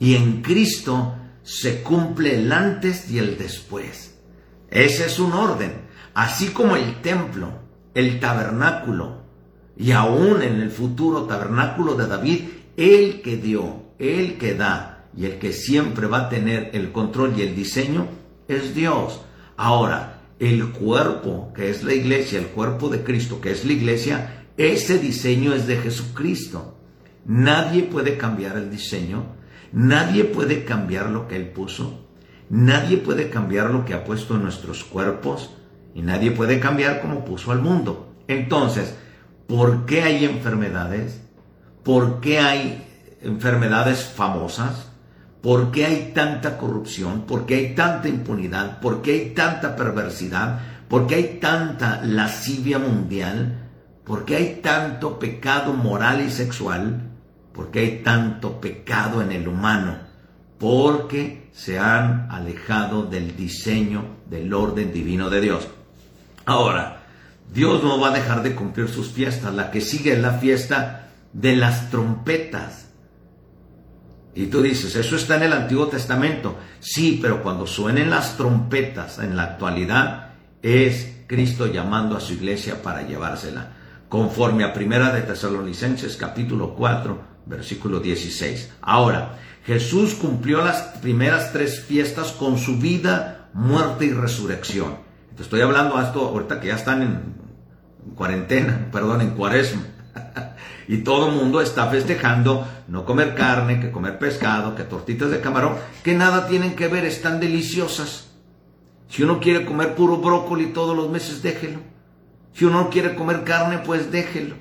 Y 0.00 0.14
en 0.14 0.42
Cristo 0.42 1.14
se 1.42 1.82
cumple 1.82 2.38
el 2.38 2.52
antes 2.52 3.10
y 3.10 3.18
el 3.18 3.36
después. 3.36 4.07
Ese 4.70 5.06
es 5.06 5.18
un 5.18 5.32
orden. 5.32 5.72
Así 6.14 6.48
como 6.48 6.76
el 6.76 7.00
templo, 7.00 7.50
el 7.94 8.20
tabernáculo 8.20 9.22
y 9.76 9.92
aún 9.92 10.42
en 10.42 10.60
el 10.60 10.70
futuro 10.70 11.22
tabernáculo 11.22 11.94
de 11.94 12.06
David, 12.06 12.40
el 12.76 13.22
que 13.22 13.36
dio, 13.36 13.82
el 13.98 14.38
que 14.38 14.54
da 14.54 15.06
y 15.16 15.26
el 15.26 15.38
que 15.38 15.52
siempre 15.52 16.06
va 16.06 16.22
a 16.22 16.28
tener 16.28 16.70
el 16.72 16.92
control 16.92 17.34
y 17.36 17.42
el 17.42 17.54
diseño 17.54 18.06
es 18.48 18.74
Dios. 18.74 19.20
Ahora, 19.56 20.22
el 20.38 20.70
cuerpo 20.70 21.52
que 21.54 21.70
es 21.70 21.82
la 21.84 21.94
iglesia, 21.94 22.38
el 22.38 22.48
cuerpo 22.48 22.88
de 22.88 23.02
Cristo 23.02 23.40
que 23.40 23.52
es 23.52 23.64
la 23.64 23.72
iglesia, 23.72 24.44
ese 24.56 24.98
diseño 24.98 25.54
es 25.54 25.66
de 25.66 25.76
Jesucristo. 25.76 26.76
Nadie 27.24 27.84
puede 27.84 28.16
cambiar 28.16 28.56
el 28.56 28.70
diseño 28.70 29.38
Nadie 29.72 30.24
puede 30.24 30.64
cambiar 30.64 31.10
lo 31.10 31.28
que 31.28 31.36
Él 31.36 31.50
puso. 31.50 32.07
Nadie 32.50 32.96
puede 32.96 33.30
cambiar 33.30 33.70
lo 33.70 33.84
que 33.84 33.94
ha 33.94 34.04
puesto 34.04 34.34
en 34.34 34.42
nuestros 34.42 34.84
cuerpos. 34.84 35.50
Y 35.94 36.02
nadie 36.02 36.30
puede 36.30 36.60
cambiar 36.60 37.00
como 37.00 37.24
puso 37.24 37.52
al 37.52 37.60
mundo. 37.60 38.14
Entonces, 38.28 38.94
¿por 39.46 39.86
qué 39.86 40.02
hay 40.02 40.24
enfermedades? 40.24 41.20
¿Por 41.82 42.20
qué 42.20 42.38
hay 42.38 42.86
enfermedades 43.22 44.04
famosas? 44.04 44.88
¿Por 45.42 45.70
qué 45.70 45.86
hay 45.86 46.12
tanta 46.14 46.58
corrupción? 46.58 47.22
¿Por 47.22 47.46
qué 47.46 47.54
hay 47.56 47.74
tanta 47.74 48.08
impunidad? 48.08 48.80
¿Por 48.80 49.02
qué 49.02 49.12
hay 49.12 49.30
tanta 49.30 49.76
perversidad? 49.76 50.60
¿Por 50.88 51.06
qué 51.06 51.14
hay 51.16 51.38
tanta 51.40 52.02
lascivia 52.04 52.78
mundial? 52.78 53.68
¿Por 54.04 54.24
qué 54.24 54.36
hay 54.36 54.60
tanto 54.62 55.18
pecado 55.18 55.74
moral 55.74 56.22
y 56.26 56.30
sexual? 56.30 57.10
¿Por 57.52 57.70
qué 57.70 57.80
hay 57.80 58.02
tanto 58.02 58.60
pecado 58.60 59.22
en 59.22 59.32
el 59.32 59.46
humano? 59.48 60.07
Porque 60.58 61.50
se 61.52 61.78
han 61.78 62.28
alejado 62.30 63.04
del 63.04 63.36
diseño 63.36 64.16
del 64.28 64.52
orden 64.52 64.92
divino 64.92 65.30
de 65.30 65.40
Dios. 65.40 65.68
Ahora, 66.44 67.02
Dios 67.52 67.82
no 67.82 68.00
va 68.00 68.08
a 68.08 68.14
dejar 68.14 68.42
de 68.42 68.54
cumplir 68.54 68.88
sus 68.88 69.08
fiestas. 69.08 69.54
La 69.54 69.70
que 69.70 69.80
sigue 69.80 70.12
es 70.12 70.20
la 70.20 70.32
fiesta 70.32 71.10
de 71.32 71.56
las 71.56 71.90
trompetas. 71.90 72.88
Y 74.34 74.46
tú 74.46 74.62
dices, 74.62 74.94
eso 74.94 75.16
está 75.16 75.36
en 75.36 75.44
el 75.44 75.52
Antiguo 75.52 75.88
Testamento. 75.88 76.56
Sí, 76.80 77.18
pero 77.20 77.42
cuando 77.42 77.66
suenen 77.66 78.10
las 78.10 78.36
trompetas 78.36 79.18
en 79.18 79.36
la 79.36 79.44
actualidad, 79.44 80.30
es 80.62 81.22
Cristo 81.26 81.66
llamando 81.66 82.16
a 82.16 82.20
su 82.20 82.34
iglesia 82.34 82.82
para 82.82 83.02
llevársela. 83.02 83.72
Conforme 84.08 84.64
a 84.64 84.72
Primera 84.72 85.12
de 85.12 85.22
Tesalonicenses 85.22 86.16
capítulo 86.16 86.74
4, 86.74 87.20
versículo 87.46 88.00
16. 88.00 88.74
Ahora, 88.80 89.38
Jesús 89.68 90.14
cumplió 90.14 90.64
las 90.64 90.80
primeras 91.02 91.52
tres 91.52 91.84
fiestas 91.84 92.32
con 92.32 92.56
su 92.56 92.78
vida, 92.78 93.50
muerte 93.52 94.06
y 94.06 94.12
resurrección. 94.12 94.96
Te 95.36 95.42
estoy 95.42 95.60
hablando 95.60 95.98
a 95.98 96.04
esto 96.04 96.26
ahorita 96.26 96.58
que 96.58 96.68
ya 96.68 96.76
están 96.76 97.02
en 97.02 98.14
cuarentena, 98.14 98.88
perdón, 98.92 99.20
en 99.20 99.30
cuaresma. 99.30 99.82
Y 100.90 101.02
todo 101.02 101.28
el 101.28 101.34
mundo 101.34 101.60
está 101.60 101.86
festejando 101.88 102.66
no 102.88 103.04
comer 103.04 103.34
carne, 103.34 103.78
que 103.78 103.90
comer 103.90 104.18
pescado, 104.18 104.74
que 104.74 104.84
tortitas 104.84 105.30
de 105.30 105.42
camarón, 105.42 105.74
que 106.02 106.14
nada 106.14 106.48
tienen 106.48 106.74
que 106.74 106.88
ver, 106.88 107.04
están 107.04 107.38
deliciosas. 107.38 108.30
Si 109.10 109.22
uno 109.22 109.38
quiere 109.38 109.66
comer 109.66 109.94
puro 109.94 110.16
brócoli 110.16 110.72
todos 110.72 110.96
los 110.96 111.10
meses, 111.10 111.42
déjelo. 111.42 111.80
Si 112.54 112.64
uno 112.64 112.88
quiere 112.88 113.14
comer 113.14 113.44
carne, 113.44 113.80
pues 113.84 114.10
déjelo. 114.10 114.54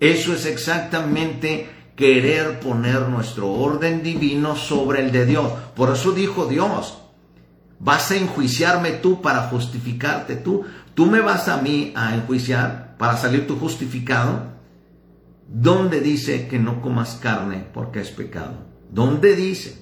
Eso 0.00 0.32
es 0.32 0.46
exactamente 0.46 1.68
querer 2.02 2.58
poner 2.58 3.08
nuestro 3.08 3.48
orden 3.48 4.02
divino 4.02 4.56
sobre 4.56 5.04
el 5.04 5.12
de 5.12 5.24
Dios. 5.24 5.52
Por 5.76 5.92
eso 5.92 6.10
dijo 6.10 6.46
Dios, 6.46 6.98
vas 7.78 8.10
a 8.10 8.16
enjuiciarme 8.16 8.90
tú 8.90 9.22
para 9.22 9.42
justificarte 9.42 10.34
tú. 10.34 10.64
Tú 10.94 11.06
me 11.06 11.20
vas 11.20 11.46
a 11.46 11.58
mí 11.58 11.92
a 11.94 12.16
enjuiciar 12.16 12.96
para 12.98 13.16
salir 13.16 13.46
tú 13.46 13.56
justificado. 13.56 14.48
¿Dónde 15.46 16.00
dice 16.00 16.48
que 16.48 16.58
no 16.58 16.82
comas 16.82 17.20
carne 17.22 17.66
porque 17.72 18.00
es 18.00 18.10
pecado? 18.10 18.54
¿Dónde 18.90 19.36
dice? 19.36 19.81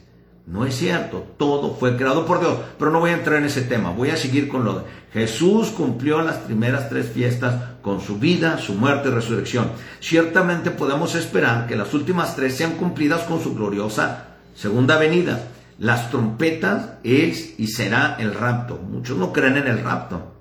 No 0.51 0.67
es 0.67 0.77
cierto, 0.77 1.25
todo 1.39 1.77
fue 1.77 1.97
creado 1.97 2.27
por 2.27 2.41
Dios, 2.41 2.57
pero 2.77 2.91
no 2.91 2.99
voy 2.99 3.11
a 3.11 3.15
entrar 3.15 3.39
en 3.39 3.45
ese 3.45 3.63
tema, 3.63 3.93
voy 3.93 4.11
a 4.11 4.17
seguir 4.17 4.49
con 4.49 4.65
lo 4.65 4.81
de 4.81 4.85
Jesús 5.13 5.69
cumplió 5.69 6.23
las 6.23 6.39
primeras 6.39 6.89
tres 6.89 7.07
fiestas 7.07 7.55
con 7.83 8.01
su 8.01 8.19
vida, 8.19 8.59
su 8.59 8.75
muerte 8.75 9.09
y 9.09 9.13
resurrección. 9.13 9.71
Ciertamente 10.01 10.73
podemos 10.73 11.15
esperar 11.15 11.69
que 11.69 11.77
las 11.77 11.95
últimas 11.95 12.35
tres 12.35 12.57
sean 12.57 12.73
cumplidas 12.73 13.23
con 13.23 13.41
su 13.41 13.55
gloriosa 13.55 14.39
segunda 14.57 14.99
venida. 14.99 15.41
Las 15.79 16.11
trompetas 16.11 16.95
es 17.05 17.55
y 17.59 17.69
será 17.69 18.17
el 18.19 18.35
rapto. 18.35 18.77
Muchos 18.77 19.17
no 19.19 19.33
creen 19.33 19.57
en 19.57 19.69
el 19.69 19.85
rapto, 19.85 20.35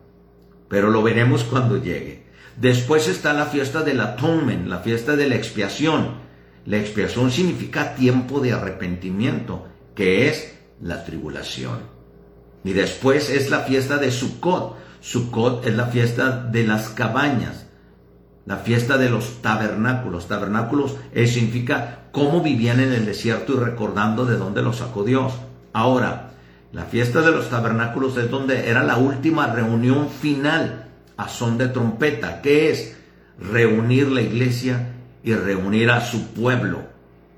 pero 0.70 0.90
lo 0.90 1.04
veremos 1.04 1.44
cuando 1.44 1.78
llegue. 1.78 2.26
Después 2.58 3.08
está 3.08 3.34
la 3.34 3.46
fiesta 3.46 3.84
del 3.84 4.02
atonement, 4.02 4.68
la 4.68 4.80
fiesta 4.80 5.16
de 5.16 5.30
la 5.30 5.36
expiación. 5.36 6.16
La 6.66 6.78
expiación 6.78 7.30
significa 7.30 7.94
tiempo 7.94 8.40
de 8.40 8.54
arrepentimiento 8.54 9.68
que 10.00 10.30
es 10.30 10.56
la 10.82 11.04
tribulación. 11.04 11.80
Y 12.64 12.72
después 12.72 13.30
es 13.30 13.50
la 13.50 13.60
fiesta 13.60 13.98
de 13.98 14.12
Sukkot. 14.12 14.78
Sukkot 15.02 15.68
es 15.68 15.76
la 15.76 15.88
fiesta 15.88 16.42
de 16.42 16.66
las 16.66 16.88
cabañas, 16.88 17.66
la 18.46 18.56
fiesta 18.56 18.98
de 18.98 19.10
los 19.10 19.42
tabernáculos. 19.42 20.30
Tabernáculos 20.30 20.96
significa 21.14 22.04
cómo 22.14 22.42
vivían 22.42 22.80
en 22.80 22.94
el 22.94 23.06
desierto 23.06 23.56
y 23.56 23.58
recordando 23.58 24.26
de 24.26 24.38
dónde 24.38 24.62
los 24.62 24.78
sacó 24.78 25.04
Dios. 25.04 25.34
Ahora, 25.74 26.32
la 26.72 26.86
fiesta 26.86 27.20
de 27.20 27.32
los 27.32 27.50
tabernáculos 27.50 28.16
es 28.16 28.32
donde 28.32 28.70
era 28.70 28.84
la 28.84 28.96
última 28.96 29.48
reunión 29.48 30.10
final 30.10 30.86
a 31.18 31.28
son 31.28 31.58
de 31.58 31.68
trompeta, 31.68 32.42
que 32.42 32.72
es 32.72 32.96
reunir 33.38 34.08
la 34.08 34.22
iglesia 34.22 34.94
y 35.26 35.34
reunir 35.34 35.92
a 35.92 36.00
su 36.00 36.28
pueblo 36.28 36.84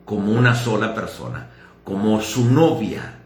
como 0.06 0.32
una 0.32 0.54
sola 0.54 0.94
persona 0.94 1.48
como 1.92 2.22
su 2.22 2.50
novia. 2.50 3.20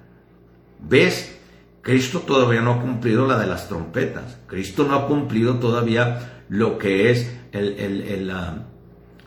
¿Ves? 0.80 1.38
Cristo 1.84 2.21
todavía 2.21 2.62
no 2.62 2.73
ha 2.73 2.82
cumplido 2.82 3.28
la 3.28 3.38
de 3.38 3.45
las 3.45 3.69
trompetas. 3.69 4.39
Cristo 4.47 4.88
no 4.88 4.95
ha 4.95 5.06
cumplido 5.06 5.60
todavía 5.60 6.41
lo 6.49 6.80
que 6.80 7.12
es 7.12 7.32
el, 7.51 8.28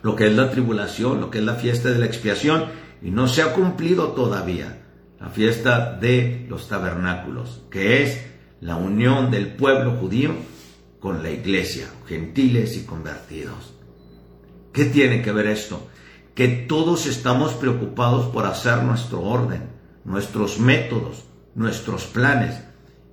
lo 0.01 0.15
que 0.17 0.27
es 0.27 0.35
la 0.35 0.51
tribulación, 0.51 1.21
lo 1.21 1.31
que 1.31 1.37
es 1.37 1.45
la 1.45 1.55
fiesta 1.55 1.89
de 1.89 1.99
la 1.99 2.05
expiación, 2.05 2.65
y 3.01 3.11
no 3.11 3.29
se 3.29 3.41
ha 3.41 3.53
cumplido 3.53 4.09
todavía 4.09 4.81
la 5.21 5.29
fiesta 5.29 5.93
de 5.93 6.45
los 6.49 6.67
tabernáculos, 6.67 7.61
que 7.71 8.03
es 8.03 8.21
la 8.59 8.75
unión 8.75 9.31
del 9.31 9.53
pueblo 9.53 9.91
judío 9.91 10.31
con 10.99 11.23
la 11.23 11.31
iglesia, 11.31 11.87
gentiles 12.09 12.75
y 12.75 12.83
convertidos. 12.83 13.73
¿Qué 14.73 14.83
tiene 14.83 15.21
que 15.21 15.31
ver 15.31 15.47
esto? 15.47 15.88
Que 16.39 16.47
todos 16.47 17.05
estamos 17.05 17.51
preocupados 17.55 18.27
por 18.27 18.45
hacer 18.45 18.81
nuestro 18.83 19.21
orden, 19.21 19.61
nuestros 20.05 20.57
métodos, 20.57 21.25
nuestros 21.53 22.05
planes. 22.05 22.61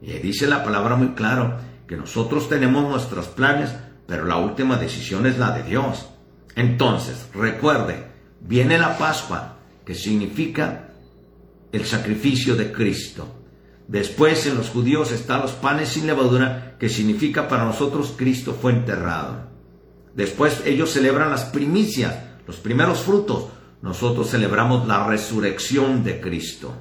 Y 0.00 0.12
dice 0.12 0.46
la 0.46 0.62
palabra 0.62 0.94
muy 0.94 1.08
claro 1.08 1.56
que 1.88 1.96
nosotros 1.96 2.48
tenemos 2.48 2.88
nuestros 2.88 3.26
planes, 3.26 3.74
pero 4.06 4.26
la 4.26 4.36
última 4.36 4.76
decisión 4.76 5.26
es 5.26 5.38
la 5.38 5.50
de 5.50 5.64
Dios. 5.64 6.06
Entonces, 6.54 7.26
recuerde, 7.34 8.06
viene 8.42 8.78
la 8.78 8.96
Pascua, 8.96 9.56
que 9.84 9.96
significa 9.96 10.90
el 11.72 11.84
sacrificio 11.84 12.54
de 12.54 12.70
Cristo. 12.70 13.26
Después 13.88 14.46
en 14.46 14.56
los 14.56 14.68
judíos 14.70 15.10
están 15.10 15.40
los 15.40 15.50
panes 15.50 15.88
sin 15.88 16.06
levadura, 16.06 16.76
que 16.78 16.88
significa 16.88 17.48
para 17.48 17.64
nosotros 17.64 18.14
Cristo 18.16 18.56
fue 18.62 18.70
enterrado. 18.70 19.48
Después 20.14 20.62
ellos 20.64 20.92
celebran 20.92 21.28
las 21.28 21.46
primicias, 21.46 22.25
los 22.46 22.56
primeros 22.56 23.00
frutos, 23.00 23.46
nosotros 23.82 24.30
celebramos 24.30 24.86
la 24.86 25.06
resurrección 25.06 26.04
de 26.04 26.20
Cristo. 26.20 26.74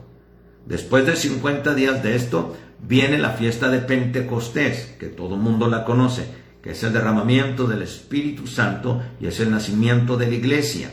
Después 0.65 1.06
de 1.06 1.15
50 1.15 1.73
días 1.75 2.01
de 2.01 2.15
esto, 2.15 2.56
viene 2.82 3.17
la 3.17 3.32
fiesta 3.32 3.69
de 3.69 3.80
Pentecostés, 3.80 4.95
que 4.99 5.08
todo 5.08 5.38
mundo 5.38 5.67
la 5.67 5.86
conoce, 5.86 6.28
que 6.62 6.71
es 6.71 6.84
el 6.84 6.93
derramamiento 6.93 7.67
del 7.67 7.84
Espíritu 7.84 8.47
Santo 8.47 9.01
y 9.19 9.28
es 9.28 9.39
el 9.39 9.51
nacimiento 9.51 10.17
de 10.17 10.28
la 10.28 10.36
iglesia. 10.36 10.91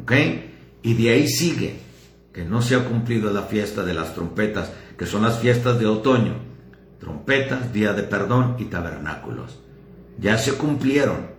¿Ok? 0.00 0.12
Y 0.82 0.94
de 0.94 1.10
ahí 1.10 1.28
sigue 1.28 1.80
que 2.32 2.44
no 2.44 2.62
se 2.62 2.76
ha 2.76 2.84
cumplido 2.84 3.32
la 3.32 3.42
fiesta 3.42 3.82
de 3.84 3.94
las 3.94 4.14
trompetas, 4.14 4.70
que 4.96 5.06
son 5.06 5.22
las 5.22 5.40
fiestas 5.40 5.80
de 5.80 5.86
otoño. 5.86 6.34
Trompetas, 7.00 7.72
día 7.72 7.92
de 7.92 8.04
perdón 8.04 8.56
y 8.58 8.66
tabernáculos. 8.66 9.58
Ya 10.20 10.38
se 10.38 10.54
cumplieron 10.54 11.37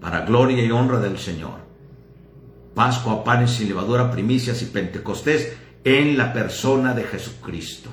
para 0.00 0.22
gloria 0.22 0.64
y 0.64 0.70
honra 0.70 0.98
del 1.00 1.18
Señor. 1.18 1.68
Pascua, 2.74 3.24
panes 3.24 3.52
sin 3.52 3.68
levadura, 3.68 4.10
primicias 4.10 4.62
y 4.62 4.66
Pentecostés 4.66 5.56
en 5.84 6.16
la 6.16 6.32
persona 6.32 6.94
de 6.94 7.04
Jesucristo. 7.04 7.90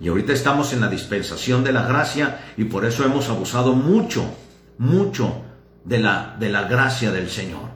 Y 0.00 0.08
ahorita 0.08 0.32
estamos 0.32 0.72
en 0.72 0.80
la 0.80 0.88
dispensación 0.88 1.62
de 1.62 1.72
la 1.72 1.86
gracia 1.86 2.52
y 2.56 2.64
por 2.64 2.84
eso 2.84 3.04
hemos 3.04 3.28
abusado 3.28 3.74
mucho, 3.74 4.24
mucho 4.78 5.42
de 5.84 5.98
la, 5.98 6.36
de 6.38 6.48
la 6.48 6.62
gracia 6.62 7.10
del 7.10 7.28
Señor. 7.28 7.70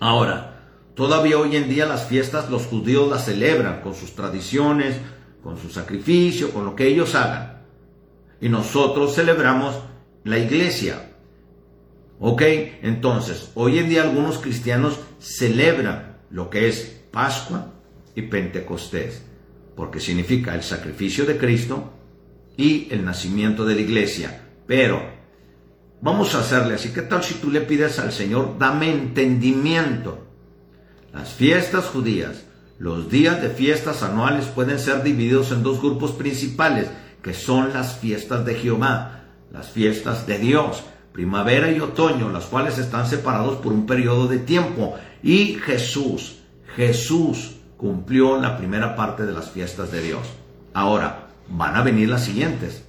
Ahora, 0.00 0.64
todavía 0.94 1.38
hoy 1.38 1.56
en 1.56 1.68
día 1.68 1.86
las 1.86 2.06
fiestas 2.06 2.50
los 2.50 2.66
judíos 2.66 3.08
las 3.08 3.26
celebran 3.26 3.80
con 3.80 3.94
sus 3.94 4.14
tradiciones, 4.14 4.96
con 5.42 5.56
su 5.56 5.70
sacrificio, 5.70 6.50
con 6.52 6.64
lo 6.64 6.74
que 6.74 6.88
ellos 6.88 7.14
hagan. 7.14 7.62
Y 8.40 8.48
nosotros 8.48 9.14
celebramos 9.14 9.76
la 10.24 10.38
iglesia, 10.38 11.09
Ok, 12.22 12.42
entonces, 12.82 13.50
hoy 13.54 13.78
en 13.78 13.88
día 13.88 14.02
algunos 14.02 14.36
cristianos 14.36 15.00
celebran 15.18 16.18
lo 16.30 16.50
que 16.50 16.68
es 16.68 17.00
Pascua 17.10 17.72
y 18.14 18.20
Pentecostés, 18.20 19.22
porque 19.74 20.00
significa 20.00 20.54
el 20.54 20.62
sacrificio 20.62 21.24
de 21.24 21.38
Cristo 21.38 21.94
y 22.58 22.88
el 22.90 23.06
nacimiento 23.06 23.64
de 23.64 23.74
la 23.74 23.80
iglesia. 23.80 24.42
Pero 24.66 25.02
vamos 26.02 26.34
a 26.34 26.40
hacerle 26.40 26.74
así. 26.74 26.90
¿Qué 26.90 27.00
tal 27.00 27.24
si 27.24 27.36
tú 27.36 27.50
le 27.50 27.62
pides 27.62 27.98
al 27.98 28.12
Señor, 28.12 28.58
dame 28.58 28.92
entendimiento? 28.92 30.26
Las 31.14 31.30
fiestas 31.30 31.86
judías, 31.86 32.42
los 32.78 33.10
días 33.10 33.40
de 33.40 33.48
fiestas 33.48 34.02
anuales 34.02 34.44
pueden 34.44 34.78
ser 34.78 35.02
divididos 35.02 35.52
en 35.52 35.62
dos 35.62 35.80
grupos 35.80 36.12
principales, 36.12 36.86
que 37.22 37.32
son 37.32 37.72
las 37.72 37.96
fiestas 37.96 38.44
de 38.44 38.56
Jehová, 38.56 39.24
las 39.50 39.70
fiestas 39.70 40.26
de 40.26 40.38
Dios 40.38 40.84
primavera 41.12 41.70
y 41.70 41.80
otoño, 41.80 42.30
las 42.30 42.46
cuales 42.46 42.78
están 42.78 43.06
separados 43.06 43.56
por 43.56 43.72
un 43.72 43.86
periodo 43.86 44.28
de 44.28 44.38
tiempo. 44.38 44.94
Y 45.22 45.54
Jesús, 45.54 46.38
Jesús 46.76 47.56
cumplió 47.76 48.40
la 48.40 48.56
primera 48.56 48.94
parte 48.94 49.24
de 49.24 49.32
las 49.32 49.50
fiestas 49.50 49.90
de 49.90 50.02
Dios. 50.02 50.26
Ahora, 50.74 51.28
van 51.48 51.76
a 51.76 51.82
venir 51.82 52.08
las 52.08 52.24
siguientes. 52.24 52.84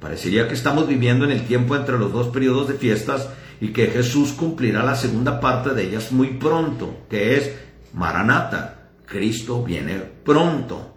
Parecería 0.00 0.48
que 0.48 0.54
estamos 0.54 0.86
viviendo 0.86 1.24
en 1.24 1.32
el 1.32 1.46
tiempo 1.46 1.76
entre 1.76 1.98
los 1.98 2.12
dos 2.12 2.28
periodos 2.28 2.68
de 2.68 2.74
fiestas 2.74 3.28
y 3.60 3.68
que 3.72 3.88
Jesús 3.88 4.32
cumplirá 4.32 4.84
la 4.84 4.94
segunda 4.94 5.40
parte 5.40 5.70
de 5.70 5.82
ellas 5.82 6.12
muy 6.12 6.28
pronto, 6.34 7.04
que 7.10 7.36
es 7.36 7.52
Maranata. 7.92 8.90
Cristo 9.06 9.64
viene 9.64 9.96
pronto. 10.24 10.94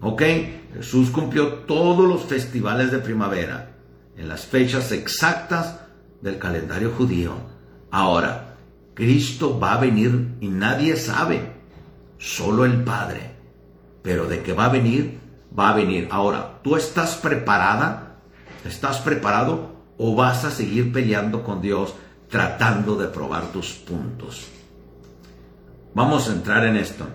¿Ok? 0.00 0.22
Jesús 0.74 1.10
cumplió 1.10 1.48
todos 1.66 2.06
los 2.06 2.24
festivales 2.24 2.90
de 2.90 2.98
primavera 2.98 3.76
en 4.16 4.28
las 4.28 4.46
fechas 4.46 4.92
exactas 4.92 5.80
del 6.26 6.38
calendario 6.38 6.90
judío. 6.90 7.34
Ahora, 7.90 8.56
Cristo 8.94 9.58
va 9.58 9.74
a 9.74 9.80
venir 9.80 10.36
y 10.40 10.48
nadie 10.48 10.96
sabe, 10.96 11.52
solo 12.18 12.64
el 12.64 12.82
Padre. 12.82 13.30
Pero 14.02 14.26
de 14.26 14.42
que 14.42 14.52
va 14.52 14.66
a 14.66 14.70
venir, 14.70 15.18
va 15.56 15.70
a 15.70 15.74
venir. 15.74 16.08
Ahora, 16.10 16.58
¿tú 16.62 16.76
estás 16.76 17.14
preparada? 17.14 18.16
¿Estás 18.64 18.98
preparado 18.98 19.76
o 19.96 20.16
vas 20.16 20.44
a 20.44 20.50
seguir 20.50 20.92
peleando 20.92 21.44
con 21.44 21.62
Dios 21.62 21.94
tratando 22.28 22.96
de 22.96 23.06
probar 23.06 23.52
tus 23.52 23.72
puntos? 23.74 24.48
Vamos 25.94 26.28
a 26.28 26.32
entrar 26.32 26.64
en 26.66 26.76
esto. 26.76 27.06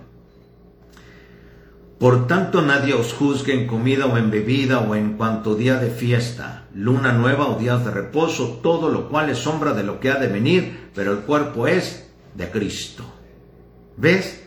Por 2.02 2.26
tanto 2.26 2.64
nadie 2.64 2.96
os 2.96 3.14
juzgue 3.14 3.54
en 3.54 3.68
comida 3.68 4.08
o 4.08 4.18
en 4.18 4.32
bebida 4.32 4.80
o 4.80 4.96
en 4.96 5.14
cuanto 5.18 5.54
día 5.54 5.78
de 5.78 5.92
fiesta, 5.92 6.66
luna 6.74 7.14
nueva 7.14 7.46
o 7.46 7.60
días 7.60 7.86
de 7.86 7.92
reposo, 7.92 8.60
todo 8.64 8.90
lo 8.90 9.08
cual 9.08 9.30
es 9.30 9.38
sombra 9.38 9.74
de 9.74 9.84
lo 9.84 10.00
que 10.00 10.10
ha 10.10 10.16
de 10.16 10.26
venir, 10.26 10.90
pero 10.96 11.12
el 11.12 11.20
cuerpo 11.20 11.68
es 11.68 12.08
de 12.34 12.50
Cristo. 12.50 13.06
¿Ves? 13.98 14.42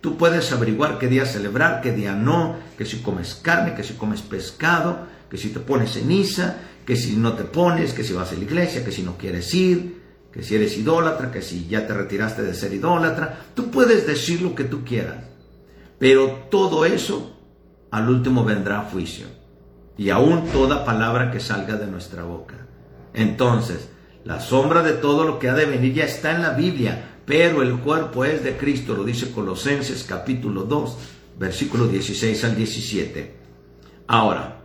Tú 0.00 0.16
puedes 0.16 0.52
averiguar 0.52 1.00
qué 1.00 1.08
día 1.08 1.26
celebrar, 1.26 1.80
qué 1.80 1.90
día 1.90 2.14
no, 2.14 2.54
que 2.78 2.86
si 2.86 2.98
comes 2.98 3.34
carne, 3.34 3.74
que 3.74 3.82
si 3.82 3.94
comes 3.94 4.22
pescado, 4.22 5.08
que 5.28 5.36
si 5.36 5.48
te 5.48 5.58
pones 5.58 5.94
ceniza, 5.94 6.58
que 6.86 6.94
si 6.94 7.16
no 7.16 7.32
te 7.32 7.42
pones, 7.42 7.92
que 7.92 8.04
si 8.04 8.12
vas 8.12 8.30
a 8.30 8.36
la 8.36 8.44
iglesia, 8.44 8.84
que 8.84 8.92
si 8.92 9.02
no 9.02 9.18
quieres 9.18 9.52
ir, 9.52 10.00
que 10.32 10.44
si 10.44 10.54
eres 10.54 10.78
idólatra, 10.78 11.32
que 11.32 11.42
si 11.42 11.66
ya 11.66 11.88
te 11.88 11.92
retiraste 11.92 12.42
de 12.42 12.54
ser 12.54 12.72
idólatra. 12.72 13.46
Tú 13.52 13.68
puedes 13.68 14.06
decir 14.06 14.42
lo 14.42 14.54
que 14.54 14.62
tú 14.62 14.84
quieras. 14.84 15.29
Pero 16.00 16.46
todo 16.50 16.86
eso 16.86 17.36
al 17.90 18.08
último 18.08 18.42
vendrá 18.42 18.88
juicio. 18.90 19.26
Y 19.98 20.08
aún 20.08 20.46
toda 20.46 20.86
palabra 20.86 21.30
que 21.30 21.40
salga 21.40 21.76
de 21.76 21.86
nuestra 21.86 22.22
boca. 22.22 22.66
Entonces, 23.12 23.90
la 24.24 24.40
sombra 24.40 24.82
de 24.82 24.94
todo 24.94 25.24
lo 25.24 25.38
que 25.38 25.50
ha 25.50 25.54
de 25.54 25.66
venir 25.66 25.92
ya 25.92 26.04
está 26.04 26.34
en 26.34 26.40
la 26.40 26.54
Biblia, 26.54 27.18
pero 27.26 27.60
el 27.60 27.80
cuerpo 27.80 28.24
es 28.24 28.42
de 28.42 28.56
Cristo, 28.56 28.94
lo 28.94 29.04
dice 29.04 29.30
Colosenses 29.30 30.02
capítulo 30.04 30.62
2, 30.62 30.96
versículo 31.38 31.86
16 31.86 32.44
al 32.44 32.56
17. 32.56 33.36
Ahora, 34.06 34.62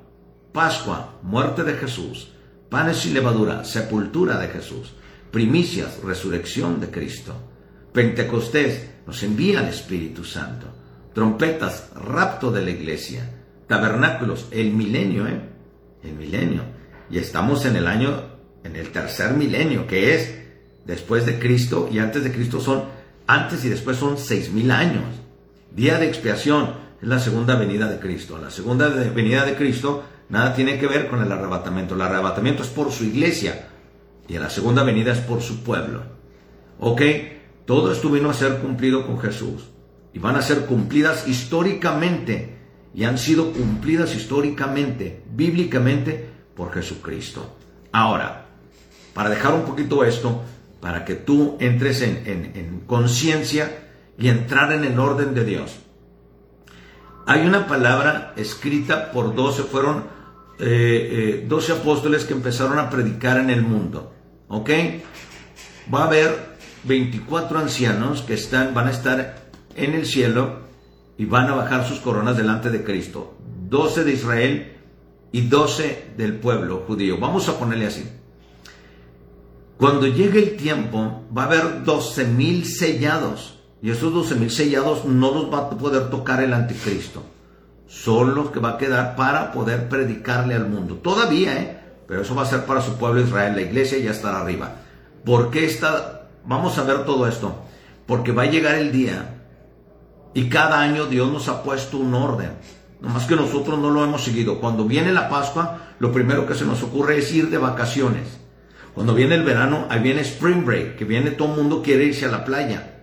Pascua, 0.54 1.20
muerte 1.22 1.66
de 1.66 1.74
Jesús, 1.74 2.32
panes 2.70 3.06
y 3.08 3.10
levadura, 3.10 3.66
sepultura 3.66 4.40
de 4.40 4.48
Jesús, 4.48 4.94
primicias, 5.32 6.02
resurrección 6.02 6.80
de 6.80 6.90
Cristo. 6.90 7.34
Pentecostés 7.92 8.90
nos 9.06 9.22
envía 9.22 9.60
al 9.60 9.68
Espíritu 9.68 10.24
Santo 10.24 10.85
trompetas, 11.16 11.92
rapto 11.96 12.52
de 12.52 12.62
la 12.62 12.72
iglesia, 12.72 13.32
tabernáculos, 13.68 14.48
el 14.52 14.74
milenio, 14.74 15.26
¿eh? 15.26 15.40
El 16.04 16.14
milenio. 16.14 16.64
Y 17.10 17.18
estamos 17.18 17.66
en 17.66 17.78
el 17.78 17.88
año, 17.88 18.12
en 18.66 18.76
el 18.76 18.90
tercer 18.90 19.32
milenio, 19.34 19.88
que 19.88 20.14
es 20.14 20.36
después 20.86 21.26
de 21.26 21.40
Cristo 21.40 21.90
y 21.92 22.00
antes 22.00 22.24
de 22.24 22.34
Cristo 22.34 22.60
son, 22.60 22.84
antes 23.28 23.64
y 23.64 23.70
después 23.70 23.98
son 23.98 24.18
seis 24.18 24.52
mil 24.52 24.70
años. 24.70 25.06
Día 25.74 25.98
de 25.98 26.08
expiación 26.08 26.74
es 27.02 27.08
la 27.08 27.20
segunda 27.20 27.56
venida 27.56 27.88
de 27.88 28.00
Cristo. 28.00 28.38
La 28.38 28.52
segunda 28.52 28.90
venida 28.90 29.46
de 29.46 29.56
Cristo 29.56 30.04
nada 30.28 30.54
tiene 30.54 30.78
que 30.78 30.88
ver 30.88 31.08
con 31.08 31.24
el 31.24 31.32
arrebatamiento. 31.32 31.96
El 31.96 32.02
arrebatamiento 32.02 32.62
es 32.62 32.70
por 32.70 32.92
su 32.92 33.06
iglesia 33.06 33.70
y 34.28 34.38
la 34.38 34.50
segunda 34.50 34.84
venida 34.84 35.14
es 35.14 35.20
por 35.20 35.42
su 35.42 35.64
pueblo. 35.64 36.04
¿Ok? 36.78 37.02
Todo 37.66 37.94
esto 37.94 38.10
vino 38.10 38.30
a 38.30 38.34
ser 38.34 38.58
cumplido 38.58 39.08
con 39.08 39.18
Jesús 39.20 39.75
y 40.16 40.20
van 40.20 40.38
a 40.38 40.42
ser 40.42 40.66
cumplidas 40.66 41.28
históricamente 41.28 42.56
y 42.94 43.04
han 43.04 43.18
sido 43.18 43.52
cumplidas 43.52 44.16
históricamente, 44.16 45.22
bíblicamente, 45.30 46.30
por 46.56 46.72
Jesucristo. 46.72 47.58
Ahora, 47.92 48.46
para 49.14 49.30
dejar 49.30 49.54
un 49.54 49.64
poquito 49.64 50.06
esto, 50.06 50.42
para 50.80 51.04
que 51.04 51.16
tú 51.16 51.58
entres 51.60 52.02
en, 52.02 52.84
conciencia 52.88 53.90
y 54.18 54.30
entrar 54.30 54.72
en 54.72 54.86
el 54.86 54.98
orden 54.98 55.34
de 55.34 55.44
Dios. 55.44 55.80
Hay 57.26 57.46
una 57.46 57.68
palabra 57.68 58.34
escrita 58.38 59.12
por 59.12 59.36
doce, 59.36 59.64
fueron 59.64 60.06
eh, 60.60 61.10
eh, 61.40 61.46
doce 61.46 61.74
apóstoles 61.74 62.24
que 62.24 62.34
empezaron 62.34 62.80
a 62.80 62.90
predicar 62.90 63.38
en 63.38 63.50
el 63.50 63.64
mundo. 63.64 64.14
¿Ok? 64.48 64.70
Va 65.94 66.04
a 66.04 66.08
haber 66.08 66.56
24 66.86 67.60
ancianos 67.60 68.22
que 68.22 68.36
están, 68.36 68.74
van 68.74 68.88
a 68.88 68.92
estar 68.92 69.45
en 69.76 69.94
el 69.94 70.06
cielo 70.06 70.66
y 71.18 71.26
van 71.26 71.50
a 71.50 71.56
bajar 71.56 71.88
sus 71.88 72.00
coronas 72.00 72.38
delante 72.38 72.70
de 72.70 72.84
Cristo. 72.84 73.36
Doce 73.70 74.04
de 74.04 74.14
Israel 74.14 74.78
y 75.32 75.42
doce 75.48 76.12
del 76.18 76.36
pueblo 76.38 76.84
judío. 76.88 77.18
Vamos 77.20 77.50
a 77.50 77.58
ponerle 77.58 77.88
así. 77.88 78.10
Cuando 79.78 80.08
llegue 80.08 80.40
el 80.40 80.56
tiempo, 80.56 81.24
va 81.36 81.44
a 81.44 81.46
haber 81.46 81.84
doce 81.84 82.26
mil 82.26 82.66
sellados. 82.66 83.60
Y 83.82 83.92
esos 83.92 84.14
doce 84.14 84.36
mil 84.36 84.50
sellados 84.50 85.06
no 85.06 85.32
los 85.32 85.54
va 85.54 85.60
a 85.60 85.70
poder 85.70 86.10
tocar 86.10 86.42
el 86.42 86.54
anticristo. 86.54 87.24
Son 87.88 88.34
los 88.34 88.52
que 88.52 88.60
va 88.60 88.72
a 88.72 88.78
quedar 88.78 89.16
para 89.16 89.52
poder 89.52 89.90
predicarle 89.90 90.56
al 90.56 90.68
mundo. 90.68 90.96
Todavía, 90.96 91.62
¿eh? 91.62 91.82
Pero 92.08 92.22
eso 92.22 92.36
va 92.36 92.44
a 92.44 92.48
ser 92.48 92.66
para 92.66 92.82
su 92.82 92.98
pueblo 92.98 93.22
Israel. 93.22 93.56
La 93.56 93.62
iglesia 93.62 93.98
ya 94.00 94.12
estará 94.12 94.42
arriba. 94.42 94.76
¿Por 95.24 95.50
qué 95.50 95.66
está? 95.66 96.30
Vamos 96.46 96.78
a 96.78 96.84
ver 96.84 97.06
todo 97.06 97.28
esto. 97.28 97.56
Porque 98.06 98.32
va 98.32 98.44
a 98.44 98.50
llegar 98.50 98.76
el 98.76 98.92
día 98.92 99.35
y 100.36 100.50
cada 100.50 100.82
año 100.82 101.06
Dios 101.06 101.32
nos 101.32 101.48
ha 101.48 101.64
puesto 101.64 101.98
un 101.98 102.14
orden. 102.14 102.52
Nomás 103.00 103.26
que 103.26 103.38
nosotros 103.38 103.80
no 103.80 103.90
lo 103.90 104.04
hemos 104.04 104.24
seguido. 104.24 104.60
Cuando 104.60 104.84
viene 104.84 105.14
la 105.14 105.30
Pascua, 105.30 105.94
lo 105.98 106.12
primero 106.12 106.46
que 106.46 106.56
se 106.56 106.66
nos 106.66 106.84
ocurre 106.84 107.18
es 107.18 107.32
ir 107.34 107.50
de 107.50 107.58
vacaciones. 107.58 108.38
Cuando 108.94 109.16
viene 109.16 109.36
el 109.36 109.44
verano, 109.44 109.86
ahí 109.90 110.02
viene 110.02 110.22
Spring 110.22 110.66
Break, 110.66 110.98
que 110.98 111.06
viene 111.06 111.32
todo 111.32 111.52
el 111.52 111.62
mundo 111.62 111.82
quiere 111.82 112.04
irse 112.04 112.26
a 112.26 112.32
la 112.32 112.44
playa. 112.44 112.96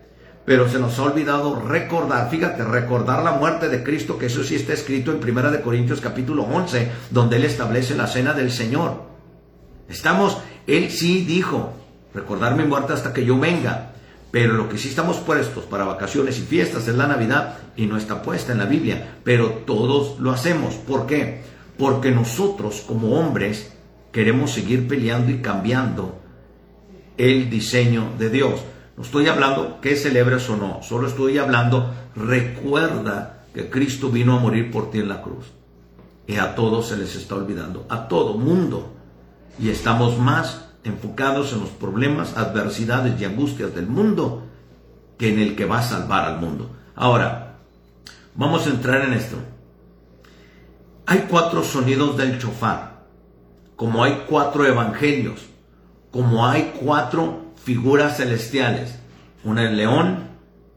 Pero 0.45 0.69
se 0.69 0.79
nos 0.79 0.99
ha 0.99 1.05
olvidado 1.05 1.59
recordar, 1.59 2.29
fíjate, 2.31 2.65
recordar 2.65 3.23
la 3.23 3.33
muerte 3.33 3.71
de 3.71 3.83
Cristo, 3.83 4.19
que 4.19 4.27
eso 4.27 4.45
sí 4.45 4.57
está 4.57 4.75
escrito 4.75 5.11
en 5.11 5.23
1 5.23 5.63
Corintios 5.63 6.03
capítulo 6.03 6.43
11, 6.43 6.91
donde 7.11 7.37
Él 7.37 7.45
establece 7.45 7.95
la 7.95 8.09
cena 8.09 8.35
del 8.35 8.51
Señor. 8.51 9.05
Estamos, 9.89 10.37
Él 10.67 10.91
sí 10.91 11.25
dijo, 11.25 11.73
recordar 12.13 12.57
mi 12.57 12.65
muerte 12.65 12.93
hasta 12.93 13.15
que 13.15 13.25
yo 13.25 13.39
venga. 13.39 13.92
Pero 14.33 14.55
lo 14.55 14.69
que 14.69 14.79
sí 14.79 14.89
estamos 14.89 15.19
puestos 15.19 15.65
para 15.65 15.85
vacaciones 15.85 16.39
y 16.39 16.43
fiestas 16.43 16.89
es 16.89 16.97
la 16.97 17.07
Navidad 17.07 17.59
y 17.77 17.87
no 17.87 17.99
está 17.99 18.23
puesta 18.23 18.51
en 18.53 18.59
la 18.59 18.65
Biblia. 18.65 19.19
Pero 19.23 19.63
todos 19.67 20.19
lo 20.19 20.33
hacemos. 20.33 20.75
¿Por 20.75 21.07
qué? 21.07 21.43
Porque 21.79 22.11
nosotros 22.11 22.83
como 22.89 23.21
hombres 23.21 23.75
queremos 24.11 24.53
seguir 24.53 24.89
peleando 24.89 25.31
y 25.31 25.43
cambiando 25.43 26.19
el 27.19 27.51
diseño 27.51 28.13
de 28.19 28.31
Dios. 28.31 28.61
No 28.97 29.03
estoy 29.03 29.27
hablando 29.27 29.81
que 29.83 29.97
celebres 29.97 30.49
o 30.49 30.57
no, 30.57 30.83
solo 30.83 31.09
estoy 31.09 31.39
hablando, 31.39 31.93
recuerda 32.17 33.45
que 33.55 33.69
Cristo 33.69 34.09
vino 34.09 34.37
a 34.37 34.41
morir 34.41 34.71
por 34.71 34.91
ti 34.91 34.99
en 34.99 35.09
la 35.09 35.23
cruz. 35.23 35.47
Y 36.27 36.37
a 36.37 36.55
todos 36.55 36.89
se 36.89 36.97
les 36.97 37.17
está 37.17 37.35
olvidando, 37.35 37.85
a 37.91 38.09
todo 38.09 38.39
mundo. 38.39 38.93
Y 39.59 39.69
estamos 39.69 40.19
más 40.19 40.72
enfocados 40.85 41.53
en 41.53 41.61
los 41.61 41.71
problemas, 41.71 42.37
adversidades 42.37 43.21
y 43.21 43.25
angustias 43.25 43.75
del 43.75 43.87
mundo 43.87 44.45
que 45.19 45.33
en 45.33 45.39
el 45.39 45.55
que 45.57 45.65
va 45.65 45.79
a 45.79 45.83
salvar 45.83 46.25
al 46.25 46.41
mundo. 46.41 46.71
Ahora, 46.95 47.59
vamos 48.35 48.67
a 48.67 48.71
entrar 48.71 49.03
en 49.05 49.13
esto. 49.15 49.37
Hay 51.07 51.27
cuatro 51.29 51.63
sonidos 51.63 52.17
del 52.17 52.39
chofar, 52.39 53.05
como 53.77 54.05
hay 54.05 54.25
cuatro 54.29 54.65
evangelios, 54.67 55.47
como 56.11 56.47
hay 56.47 56.73
cuatro 56.81 57.53
figuras 57.57 58.17
celestiales, 58.17 58.99
una 59.45 59.69
el 59.69 59.77
león, 59.77 60.29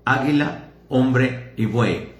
águila, 0.05 0.69
hombre 0.89 1.53
y 1.57 1.65
buey. 1.65 2.13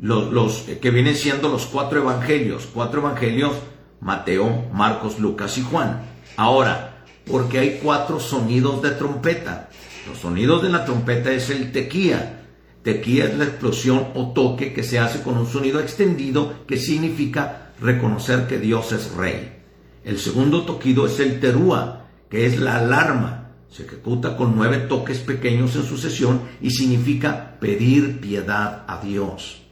Los, 0.00 0.60
que 0.80 0.90
vienen 0.90 1.16
siendo 1.16 1.48
los 1.48 1.66
cuatro 1.66 2.00
evangelios, 2.00 2.68
cuatro 2.72 3.00
evangelios, 3.00 3.56
Mateo, 4.00 4.66
Marcos, 4.72 5.18
Lucas 5.18 5.58
y 5.58 5.62
Juan. 5.62 6.02
Ahora, 6.36 6.87
porque 7.30 7.58
hay 7.58 7.80
cuatro 7.82 8.20
sonidos 8.20 8.82
de 8.82 8.90
trompeta. 8.92 9.68
Los 10.06 10.18
sonidos 10.18 10.62
de 10.62 10.70
la 10.70 10.84
trompeta 10.84 11.30
es 11.32 11.50
el 11.50 11.72
tequía. 11.72 12.46
Tequía 12.82 13.26
es 13.26 13.36
la 13.36 13.44
explosión 13.44 14.08
o 14.14 14.32
toque 14.32 14.72
que 14.72 14.82
se 14.82 14.98
hace 14.98 15.22
con 15.22 15.36
un 15.36 15.46
sonido 15.46 15.80
extendido 15.80 16.64
que 16.66 16.78
significa 16.78 17.72
reconocer 17.80 18.46
que 18.46 18.58
Dios 18.58 18.92
es 18.92 19.12
rey. 19.12 19.62
El 20.04 20.18
segundo 20.18 20.62
toquido 20.62 21.06
es 21.06 21.20
el 21.20 21.40
terúa, 21.40 22.06
que 22.30 22.46
es 22.46 22.58
la 22.58 22.78
alarma. 22.78 23.52
Se 23.68 23.82
ejecuta 23.82 24.36
con 24.36 24.56
nueve 24.56 24.78
toques 24.78 25.18
pequeños 25.18 25.76
en 25.76 25.82
sucesión 25.82 26.40
y 26.62 26.70
significa 26.70 27.58
pedir 27.60 28.20
piedad 28.20 28.84
a 28.86 29.00
Dios 29.02 29.62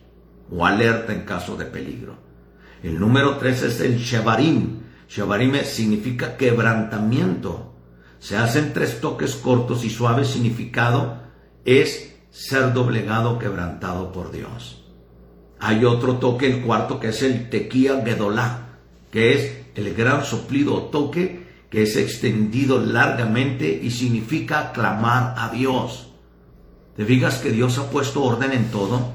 o 0.51 0.67
alerta 0.67 1.13
en 1.13 1.23
caso 1.23 1.57
de 1.57 1.65
peligro. 1.65 2.17
El 2.83 3.01
número 3.01 3.37
tres 3.39 3.63
es 3.63 3.81
el 3.81 3.97
shevarim, 3.97 4.81
Shabarime 5.09 5.65
significa 5.65 6.37
quebrantamiento. 6.37 7.75
Se 8.19 8.37
hacen 8.37 8.73
tres 8.73 9.01
toques 9.01 9.37
cortos 9.37 9.85
y 9.85 9.91
suaves. 9.91 10.29
Significado 10.29 11.19
es 11.65 12.17
ser 12.31 12.73
doblegado, 12.73 13.39
quebrantado 13.39 14.13
por 14.13 14.33
Dios. 14.33 14.85
Hay 15.59 15.85
otro 15.85 16.17
toque, 16.17 16.47
el 16.47 16.63
cuarto, 16.63 17.01
que 17.01 17.09
es 17.09 17.23
el 17.23 17.49
tequía 17.49 18.03
gedolá, 18.05 18.79
que 19.11 19.35
es 19.35 19.67
el 19.75 19.95
gran 19.95 20.25
soplido 20.25 20.75
o 20.75 20.83
toque 20.85 21.47
que 21.71 21.83
es 21.83 21.97
extendido 21.97 22.81
largamente 22.81 23.81
y 23.83 23.91
significa 23.91 24.73
clamar 24.73 25.35
a 25.37 25.51
Dios. 25.51 26.09
¿Te 26.97 27.05
fijas 27.05 27.39
que 27.39 27.51
Dios 27.51 27.79
ha 27.79 27.91
puesto 27.91 28.23
orden 28.23 28.53
en 28.53 28.71
todo? 28.71 29.13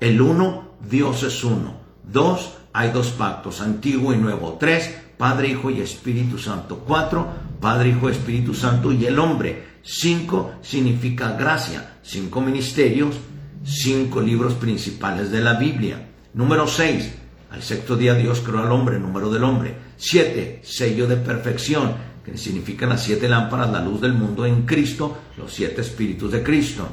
El 0.00 0.20
uno, 0.20 0.70
Dios 0.88 1.22
es 1.22 1.44
uno. 1.44 1.76
Dos, 2.02 2.54
hay 2.72 2.90
dos 2.90 3.08
pactos, 3.08 3.60
antiguo 3.60 4.12
y 4.12 4.16
nuevo. 4.16 4.56
Tres, 4.58 4.96
Padre, 5.16 5.48
Hijo 5.48 5.70
y 5.70 5.80
Espíritu 5.80 6.38
Santo. 6.38 6.78
Cuatro, 6.86 7.26
Padre, 7.60 7.90
Hijo, 7.90 8.08
Espíritu 8.08 8.54
Santo 8.54 8.92
y 8.92 9.06
el 9.06 9.18
hombre. 9.18 9.76
Cinco 9.82 10.54
significa 10.62 11.32
gracia. 11.32 11.98
Cinco 12.02 12.40
ministerios, 12.40 13.16
cinco 13.64 14.20
libros 14.20 14.54
principales 14.54 15.30
de 15.30 15.40
la 15.40 15.54
Biblia. 15.54 16.08
Número 16.34 16.66
6, 16.66 17.14
al 17.50 17.62
sexto 17.62 17.96
día 17.96 18.14
Dios 18.14 18.40
creó 18.40 18.60
al 18.60 18.72
hombre, 18.72 18.98
número 18.98 19.30
del 19.30 19.44
hombre. 19.44 19.74
7, 19.96 20.60
sello 20.62 21.06
de 21.06 21.16
perfección, 21.16 21.94
que 22.24 22.36
significan 22.36 22.90
las 22.90 23.02
siete 23.02 23.28
lámparas, 23.28 23.70
la 23.70 23.80
luz 23.80 24.00
del 24.00 24.12
mundo 24.12 24.44
en 24.44 24.66
Cristo, 24.66 25.16
los 25.38 25.52
siete 25.54 25.80
espíritus 25.80 26.32
de 26.32 26.42
Cristo. 26.42 26.86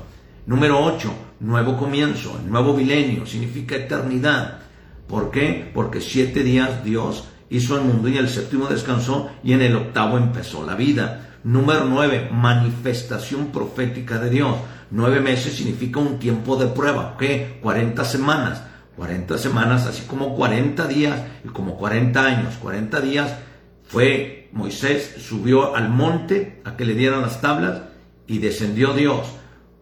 Número 0.45 0.83
8, 0.83 1.13
nuevo 1.41 1.77
comienzo, 1.77 2.39
nuevo 2.47 2.73
milenio, 2.73 3.25
significa 3.25 3.75
eternidad. 3.75 4.59
¿Por 5.07 5.31
qué? 5.31 5.69
Porque 5.73 5.99
siete 6.01 6.43
días 6.43 6.83
Dios 6.83 7.25
hizo 7.49 7.77
el 7.77 7.83
mundo 7.83 8.09
y 8.09 8.17
el 8.17 8.29
séptimo 8.29 8.67
descansó 8.67 9.29
y 9.43 9.53
en 9.53 9.61
el 9.61 9.75
octavo 9.75 10.17
empezó 10.17 10.65
la 10.65 10.75
vida. 10.75 11.37
Número 11.43 11.85
9, 11.85 12.29
manifestación 12.31 13.47
profética 13.47 14.17
de 14.19 14.29
Dios. 14.29 14.55
Nueve 14.91 15.19
meses 15.19 15.55
significa 15.55 15.99
un 15.99 16.19
tiempo 16.19 16.55
de 16.55 16.67
prueba, 16.67 17.15
¿qué? 17.19 17.59
40 17.61 18.05
semanas. 18.05 18.63
40 18.95 19.37
semanas, 19.37 19.87
así 19.87 20.03
como 20.03 20.35
40 20.35 20.87
días 20.87 21.19
y 21.43 21.47
como 21.47 21.77
40 21.77 22.23
años. 22.23 22.55
40 22.61 23.01
días 23.01 23.33
fue 23.83 24.49
Moisés, 24.53 25.15
subió 25.19 25.75
al 25.75 25.89
monte 25.89 26.61
a 26.63 26.75
que 26.75 26.85
le 26.85 26.93
dieran 26.93 27.21
las 27.21 27.41
tablas 27.41 27.81
y 28.27 28.37
descendió 28.37 28.93
Dios. 28.93 29.27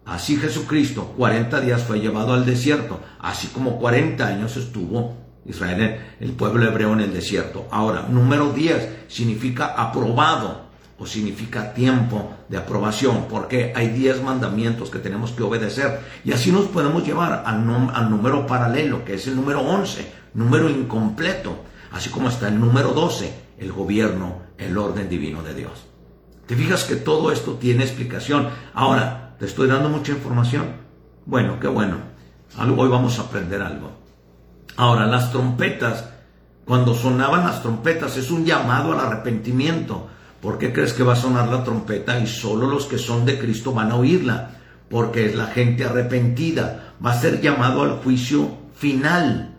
Así 0.05 0.37
Jesucristo, 0.37 1.13
40 1.17 1.61
días 1.61 1.83
fue 1.83 1.99
llevado 1.99 2.33
al 2.33 2.45
desierto, 2.45 2.99
así 3.19 3.47
como 3.47 3.77
40 3.79 4.25
años 4.25 4.57
estuvo 4.57 5.20
Israel, 5.45 5.99
el 6.19 6.31
pueblo 6.31 6.65
hebreo 6.65 6.93
en 6.93 7.01
el 7.01 7.13
desierto. 7.13 7.67
Ahora, 7.71 8.07
número 8.09 8.51
10 8.51 9.05
significa 9.07 9.73
aprobado 9.77 10.69
o 10.97 11.05
significa 11.05 11.73
tiempo 11.73 12.31
de 12.47 12.57
aprobación, 12.57 13.25
porque 13.27 13.73
hay 13.75 13.87
10 13.87 14.21
mandamientos 14.23 14.91
que 14.91 14.99
tenemos 14.99 15.31
que 15.31 15.43
obedecer. 15.43 15.99
Y 16.23 16.31
así 16.31 16.51
nos 16.51 16.65
podemos 16.65 17.05
llevar 17.05 17.43
al, 17.45 17.89
al 17.93 18.09
número 18.09 18.45
paralelo, 18.45 19.03
que 19.03 19.15
es 19.15 19.25
el 19.27 19.35
número 19.35 19.61
11, 19.61 20.11
número 20.35 20.69
incompleto, 20.69 21.63
así 21.91 22.09
como 22.09 22.29
está 22.29 22.47
el 22.47 22.59
número 22.59 22.93
12, 22.93 23.33
el 23.57 23.71
gobierno, 23.71 24.43
el 24.59 24.77
orden 24.77 25.09
divino 25.09 25.41
de 25.41 25.55
Dios. 25.55 25.87
¿Te 26.45 26.55
fijas 26.55 26.83
que 26.83 26.97
todo 26.97 27.31
esto 27.31 27.53
tiene 27.53 27.83
explicación? 27.83 28.49
Ahora, 28.73 29.21
¿Te 29.41 29.47
estoy 29.47 29.67
dando 29.67 29.89
mucha 29.89 30.11
información? 30.11 30.67
Bueno, 31.25 31.59
qué 31.59 31.67
bueno. 31.67 31.97
Hoy 32.77 32.87
vamos 32.89 33.17
a 33.17 33.23
aprender 33.23 33.59
algo. 33.59 33.89
Ahora, 34.77 35.05
las 35.05 35.31
trompetas, 35.31 36.05
cuando 36.65 36.93
sonaban 36.93 37.45
las 37.45 37.61
trompetas, 37.61 38.17
es 38.17 38.31
un 38.31 38.45
llamado 38.45 38.93
al 38.93 38.99
arrepentimiento. 38.99 40.07
¿Por 40.41 40.57
qué 40.57 40.73
crees 40.73 40.93
que 40.93 41.03
va 41.03 41.13
a 41.13 41.17
sonar 41.17 41.49
la 41.49 41.63
trompeta 41.63 42.19
y 42.19 42.27
solo 42.27 42.67
los 42.67 42.85
que 42.85 42.97
son 42.97 43.25
de 43.25 43.37
Cristo 43.37 43.73
van 43.73 43.91
a 43.91 43.95
oírla? 43.95 44.59
Porque 44.89 45.25
es 45.25 45.35
la 45.35 45.47
gente 45.47 45.85
arrepentida. 45.85 46.95
Va 47.03 47.11
a 47.11 47.19
ser 47.19 47.41
llamado 47.41 47.83
al 47.83 47.97
juicio 47.97 48.57
final 48.75 49.55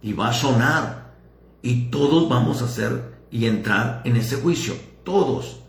y 0.00 0.12
va 0.14 0.28
a 0.28 0.32
sonar. 0.32 1.12
Y 1.60 1.90
todos 1.90 2.28
vamos 2.28 2.62
a 2.62 2.64
hacer 2.64 3.12
y 3.30 3.46
entrar 3.46 4.00
en 4.04 4.16
ese 4.16 4.36
juicio. 4.36 4.74
Todos. 5.04 5.60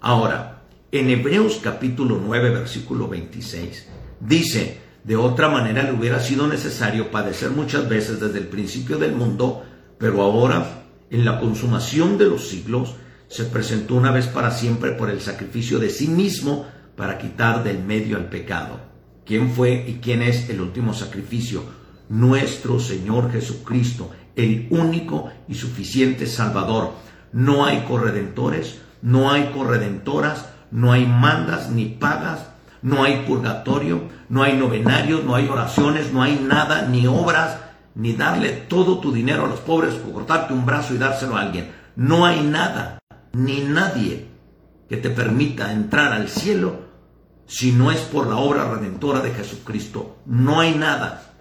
Ahora, 0.00 0.62
en 0.92 1.08
Hebreos 1.08 1.60
capítulo 1.62 2.20
9, 2.24 2.50
versículo 2.50 3.06
26, 3.06 3.86
dice, 4.20 4.80
de 5.04 5.16
otra 5.16 5.48
manera 5.48 5.82
le 5.82 5.92
hubiera 5.92 6.20
sido 6.20 6.46
necesario 6.46 7.10
padecer 7.10 7.50
muchas 7.50 7.88
veces 7.88 8.20
desde 8.20 8.38
el 8.38 8.48
principio 8.48 8.98
del 8.98 9.12
mundo, 9.12 9.64
pero 9.98 10.22
ahora, 10.22 10.84
en 11.10 11.24
la 11.24 11.40
consumación 11.40 12.18
de 12.18 12.26
los 12.26 12.48
siglos, 12.48 12.96
se 13.28 13.44
presentó 13.44 13.94
una 13.94 14.10
vez 14.10 14.26
para 14.26 14.50
siempre 14.50 14.90
por 14.92 15.08
el 15.08 15.20
sacrificio 15.20 15.78
de 15.78 15.90
sí 15.90 16.08
mismo 16.08 16.66
para 16.96 17.16
quitar 17.16 17.64
del 17.64 17.82
medio 17.82 18.16
al 18.16 18.28
pecado. 18.28 18.80
¿Quién 19.24 19.50
fue 19.50 19.84
y 19.86 20.00
quién 20.02 20.22
es 20.22 20.50
el 20.50 20.60
último 20.60 20.92
sacrificio? 20.92 21.62
Nuestro 22.08 22.80
Señor 22.80 23.30
Jesucristo, 23.30 24.10
el 24.34 24.66
único 24.70 25.30
y 25.48 25.54
suficiente 25.54 26.26
Salvador. 26.26 26.92
No 27.32 27.64
hay 27.64 27.84
corredentores, 27.84 28.80
no 29.00 29.30
hay 29.30 29.52
corredentoras, 29.54 30.46
no 30.72 30.92
hay 30.92 31.06
mandas 31.06 31.70
ni 31.70 31.86
pagas, 31.86 32.49
no 32.82 33.04
hay 33.04 33.24
purgatorio, 33.26 34.02
no 34.28 34.42
hay 34.42 34.56
novenarios, 34.56 35.24
no 35.24 35.34
hay 35.34 35.48
oraciones, 35.48 36.12
no 36.12 36.22
hay 36.22 36.36
nada, 36.36 36.86
ni 36.88 37.06
obras, 37.06 37.58
ni 37.94 38.14
darle 38.14 38.50
todo 38.50 38.98
tu 39.00 39.12
dinero 39.12 39.44
a 39.44 39.48
los 39.48 39.60
pobres 39.60 39.94
o 39.94 40.12
cortarte 40.12 40.52
un 40.52 40.64
brazo 40.64 40.94
y 40.94 40.98
dárselo 40.98 41.36
a 41.36 41.42
alguien. 41.42 41.70
No 41.96 42.24
hay 42.24 42.42
nada, 42.42 42.98
ni 43.32 43.60
nadie 43.60 44.28
que 44.88 44.96
te 44.96 45.10
permita 45.10 45.72
entrar 45.72 46.12
al 46.12 46.28
cielo 46.28 46.88
si 47.46 47.72
no 47.72 47.90
es 47.90 48.00
por 48.00 48.26
la 48.26 48.36
obra 48.36 48.72
redentora 48.72 49.20
de 49.20 49.32
Jesucristo. 49.32 50.18
No 50.26 50.60
hay 50.60 50.74
nada. 50.74 51.34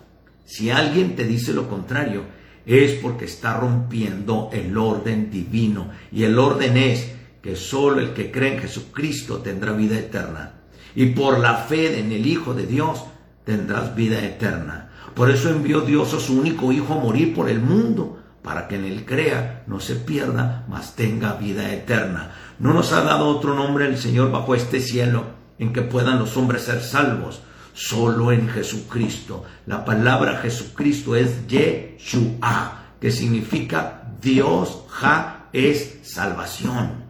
Si 0.46 0.72
alguien 0.72 1.16
te 1.16 1.24
dice 1.24 1.54
lo 1.54 1.70
contrario, 1.70 2.24
es 2.66 2.94
porque 2.94 3.26
está 3.26 3.58
rompiendo 3.58 4.50
el 4.52 4.78
orden 4.78 5.32
divino. 5.32 5.92
Y 6.12 6.24
el 6.24 6.38
orden 6.38 6.78
es 6.78 7.12
que 7.42 7.56
solo 7.56 8.00
el 8.00 8.14
que 8.14 8.32
cree 8.32 8.56
en 8.56 8.60
Jesucristo 8.60 9.38
tendrá 9.38 9.72
vida 9.74 9.98
eterna. 9.98 10.59
Y 10.96 11.08
por 11.08 11.40
la 11.40 11.56
fe 11.56 12.00
en 12.00 12.12
el 12.12 12.26
Hijo 12.26 12.54
de 12.54 12.66
Dios 12.66 13.04
tendrás 13.46 13.96
vida 13.96 14.24
eterna. 14.24 14.90
Por 15.14 15.30
eso 15.30 15.50
envió 15.50 15.82
Dios 15.82 16.14
a 16.14 16.20
su 16.20 16.40
único 16.40 16.72
Hijo 16.72 16.94
a 16.94 17.00
morir 17.00 17.34
por 17.34 17.50
el 17.50 17.60
mundo, 17.60 18.20
para 18.42 18.68
que 18.68 18.76
en 18.76 18.86
él 18.86 19.06
crea, 19.06 19.64
no 19.68 19.80
se 19.80 19.96
pierda, 19.96 20.66
mas 20.70 20.96
tenga 20.96 21.34
vida 21.34 21.72
eterna. 21.74 22.32
No 22.60 22.74
nos 22.74 22.94
ha 22.94 23.02
dado 23.02 23.28
otro 23.28 23.54
nombre 23.54 23.86
el 23.86 23.98
Señor 23.98 24.32
bajo 24.32 24.56
este 24.56 24.80
cielo 24.80 25.26
en 25.60 25.74
que 25.74 25.82
puedan 25.82 26.20
los 26.20 26.38
hombres 26.38 26.64
ser 26.64 26.82
salvos, 26.82 27.42
solo 27.74 28.32
en 28.32 28.48
Jesucristo. 28.50 29.44
La 29.66 29.84
palabra 29.84 30.38
Jesucristo 30.38 31.16
es 31.16 31.48
Yeshua, 31.48 32.94
que 33.00 33.12
significa 33.12 34.04
Dios 34.22 34.84
Ja 34.90 35.48
es 35.54 36.00
salvación. 36.04 37.04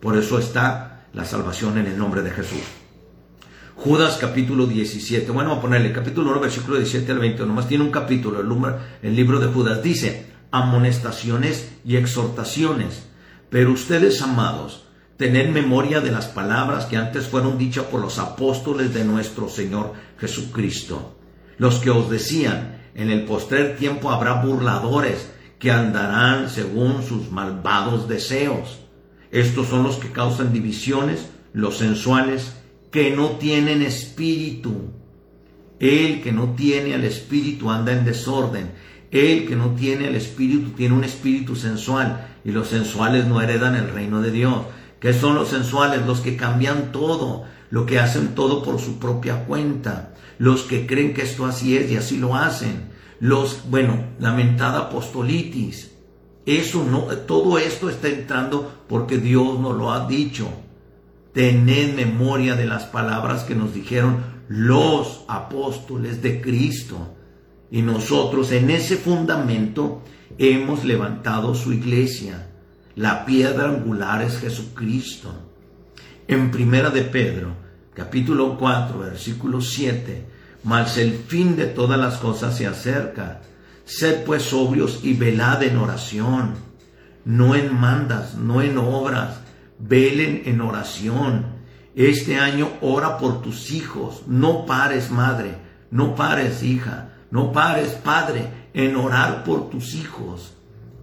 Por 0.00 0.16
eso 0.16 0.38
está 0.38 1.06
la 1.12 1.24
salvación 1.24 1.78
en 1.78 1.86
el 1.86 1.98
nombre 1.98 2.22
de 2.22 2.30
Jesús. 2.30 2.75
Judas 3.76 4.18
capítulo 4.20 4.66
17. 4.66 5.30
Bueno, 5.30 5.50
vamos 5.50 5.58
a 5.58 5.66
ponerle 5.66 5.92
capítulo 5.92 6.30
1, 6.32 6.40
versículo 6.40 6.76
17 6.76 7.12
al 7.12 7.18
20. 7.18 7.46
Nomás 7.46 7.68
tiene 7.68 7.84
un 7.84 7.90
capítulo, 7.90 8.40
el, 8.40 8.74
el 9.02 9.14
libro 9.14 9.38
de 9.38 9.46
Judas. 9.46 9.82
Dice, 9.82 10.26
amonestaciones 10.50 11.72
y 11.84 11.96
exhortaciones. 11.96 13.06
Pero 13.50 13.72
ustedes, 13.72 14.20
amados, 14.22 14.86
tened 15.16 15.50
memoria 15.50 16.00
de 16.00 16.10
las 16.10 16.26
palabras 16.26 16.86
que 16.86 16.96
antes 16.96 17.26
fueron 17.26 17.58
dichas 17.58 17.84
por 17.84 18.00
los 18.00 18.18
apóstoles 18.18 18.92
de 18.92 19.04
nuestro 19.04 19.48
Señor 19.48 19.92
Jesucristo. 20.18 21.16
Los 21.58 21.76
que 21.76 21.90
os 21.90 22.10
decían, 22.10 22.82
en 22.94 23.10
el 23.10 23.24
postrer 23.24 23.76
tiempo 23.76 24.10
habrá 24.10 24.42
burladores 24.42 25.30
que 25.58 25.70
andarán 25.70 26.50
según 26.50 27.02
sus 27.02 27.30
malvados 27.30 28.08
deseos 28.08 28.80
estos 29.30 29.68
son 29.68 29.82
los 29.82 29.96
que 29.96 30.12
causan 30.12 30.52
divisiones, 30.52 31.28
los 31.52 31.78
sensuales, 31.78 32.54
que 32.96 33.10
no 33.10 33.32
tienen 33.32 33.82
espíritu. 33.82 34.72
El 35.78 36.22
que 36.22 36.32
no 36.32 36.54
tiene 36.54 36.94
al 36.94 37.04
espíritu 37.04 37.70
anda 37.70 37.92
en 37.92 38.06
desorden. 38.06 38.70
El 39.10 39.46
que 39.46 39.54
no 39.54 39.72
tiene 39.72 40.06
al 40.06 40.14
espíritu 40.14 40.70
tiene 40.70 40.94
un 40.94 41.04
espíritu 41.04 41.56
sensual 41.56 42.26
y 42.42 42.52
los 42.52 42.68
sensuales 42.68 43.26
no 43.26 43.42
heredan 43.42 43.74
el 43.74 43.90
reino 43.90 44.22
de 44.22 44.30
Dios. 44.30 44.62
¿Qué 44.98 45.12
son 45.12 45.34
los 45.34 45.48
sensuales? 45.48 46.06
Los 46.06 46.22
que 46.22 46.38
cambian 46.38 46.90
todo, 46.90 47.44
lo 47.68 47.84
que 47.84 47.98
hacen 47.98 48.34
todo 48.34 48.62
por 48.62 48.80
su 48.80 48.98
propia 48.98 49.44
cuenta, 49.44 50.14
los 50.38 50.62
que 50.62 50.86
creen 50.86 51.12
que 51.12 51.20
esto 51.20 51.44
así 51.44 51.76
es 51.76 51.90
y 51.90 51.98
así 51.98 52.16
lo 52.16 52.34
hacen. 52.34 52.92
Los, 53.20 53.68
bueno, 53.68 54.06
lamentada 54.18 54.78
apostolitis, 54.78 55.90
eso 56.46 56.82
no, 56.82 57.02
todo 57.26 57.58
esto 57.58 57.90
está 57.90 58.08
entrando 58.08 58.84
porque 58.88 59.18
Dios 59.18 59.60
nos 59.60 59.76
lo 59.76 59.92
ha 59.92 60.08
dicho. 60.08 60.48
Tened 61.36 61.94
memoria 61.94 62.56
de 62.56 62.64
las 62.64 62.84
palabras 62.84 63.44
que 63.44 63.54
nos 63.54 63.74
dijeron 63.74 64.24
los 64.48 65.26
apóstoles 65.28 66.22
de 66.22 66.40
Cristo. 66.40 67.14
Y 67.70 67.82
nosotros 67.82 68.52
en 68.52 68.70
ese 68.70 68.96
fundamento 68.96 70.00
hemos 70.38 70.82
levantado 70.82 71.54
su 71.54 71.74
iglesia. 71.74 72.46
La 72.94 73.26
piedra 73.26 73.68
angular 73.68 74.22
es 74.22 74.38
Jesucristo. 74.38 75.30
En 76.26 76.50
Primera 76.50 76.88
de 76.88 77.02
Pedro, 77.02 77.50
capítulo 77.92 78.56
4, 78.56 78.98
versículo 78.98 79.60
7, 79.60 80.24
mas 80.64 80.96
el 80.96 81.12
fin 81.12 81.54
de 81.54 81.66
todas 81.66 82.00
las 82.00 82.16
cosas 82.16 82.56
se 82.56 82.66
acerca 82.66 83.42
Sed 83.84 84.24
pues 84.24 84.42
sobrios 84.42 85.00
y 85.02 85.12
velad 85.12 85.62
en 85.64 85.76
oración, 85.76 86.54
no 87.26 87.54
en 87.54 87.78
mandas, 87.78 88.36
no 88.36 88.62
en 88.62 88.78
obras, 88.78 89.42
velen 89.78 90.42
en 90.46 90.60
oración. 90.60 91.56
Este 91.94 92.36
año 92.36 92.68
ora 92.80 93.18
por 93.18 93.42
tus 93.42 93.70
hijos, 93.70 94.22
no 94.26 94.66
pares 94.66 95.10
madre, 95.10 95.56
no 95.90 96.14
pares 96.14 96.62
hija, 96.62 97.14
no 97.30 97.52
pares 97.52 97.92
padre 97.92 98.68
en 98.74 98.96
orar 98.96 99.44
por 99.44 99.70
tus 99.70 99.94
hijos. 99.94 100.52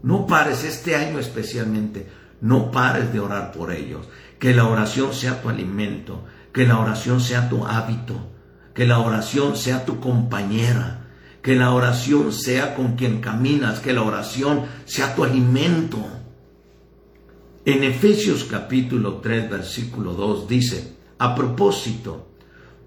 No 0.04 0.28
pares 0.28 0.64
este 0.64 0.96
año 0.96 1.18
especialmente, 1.18 2.08
no 2.42 2.72
pares 2.72 3.12
de 3.14 3.20
orar 3.20 3.52
por 3.52 3.72
ellos. 3.72 4.08
Que 4.38 4.54
la 4.54 4.66
oración 4.66 5.14
sea 5.14 5.42
tu 5.42 5.50
alimento, 5.50 6.26
que 6.52 6.68
la 6.68 6.78
oración 6.78 7.22
sea 7.22 7.50
tu 7.50 7.66
hábito, 7.66 8.30
que 8.74 8.86
la 8.86 9.00
oración 9.00 9.56
sea 9.56 9.86
tu 9.86 10.00
compañera, 10.00 11.00
Que 11.42 11.56
la 11.56 11.72
oración 11.72 12.32
sea 12.32 12.74
con 12.74 12.96
quien 12.96 13.20
caminas, 13.20 13.82
que 13.82 13.92
la 13.92 14.04
oración 14.04 14.62
sea 14.86 15.14
tu 15.14 15.26
alimento. 15.26 16.00
En 17.66 17.86
Efesios 17.86 18.44
capítulo 18.44 19.22
3, 19.22 19.50
versículo 19.50 20.12
2 20.16 20.50
dice, 20.50 20.98
a 21.18 21.34
propósito, 21.34 22.28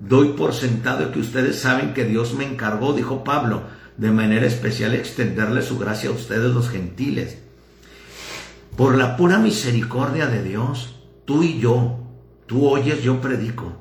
doy 0.01 0.35
por 0.35 0.53
sentado 0.53 1.11
que 1.13 1.19
ustedes 1.19 1.59
saben 1.59 1.95
que 1.95 2.05
Dios 2.05 2.35
me 2.35 2.45
encargó, 2.45 2.93
dijo 2.93 3.25
Pablo, 3.25 3.63
de 3.97 4.11
manera 4.11 4.45
especial 4.45 4.95
extenderle 4.95 5.63
su 5.63 5.79
gracia 5.79 6.11
a 6.11 6.13
ustedes 6.13 6.53
los 6.53 6.69
gentiles. 6.69 7.39
Por 8.77 8.99
la 8.99 9.17
pura 9.17 9.39
misericordia 9.39 10.27
de 10.27 10.43
Dios, 10.43 10.97
tú 11.25 11.43
y 11.43 11.59
yo, 11.59 11.97
tú 12.45 12.69
oyes, 12.69 13.03
yo 13.03 13.23
predico. 13.23 13.73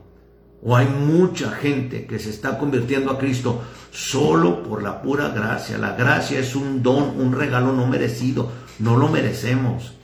O 0.64 0.78
hay 0.78 0.88
mucha 0.88 1.52
gente 1.52 2.06
que 2.06 2.20
se 2.20 2.30
está 2.30 2.58
convirtiendo 2.58 3.12
a 3.12 3.20
Cristo 3.20 3.62
solo 3.92 4.64
por 4.64 4.82
la 4.82 5.02
pura 5.02 5.28
gracia. 5.28 5.78
La 5.78 5.98
gracia 5.98 6.40
es 6.40 6.56
un 6.56 6.82
don, 6.82 7.20
un 7.20 7.34
regalo 7.34 7.74
no 7.74 7.86
merecido. 7.86 8.50
No 8.80 8.96
lo 8.96 9.10
merecemos. 9.10 9.95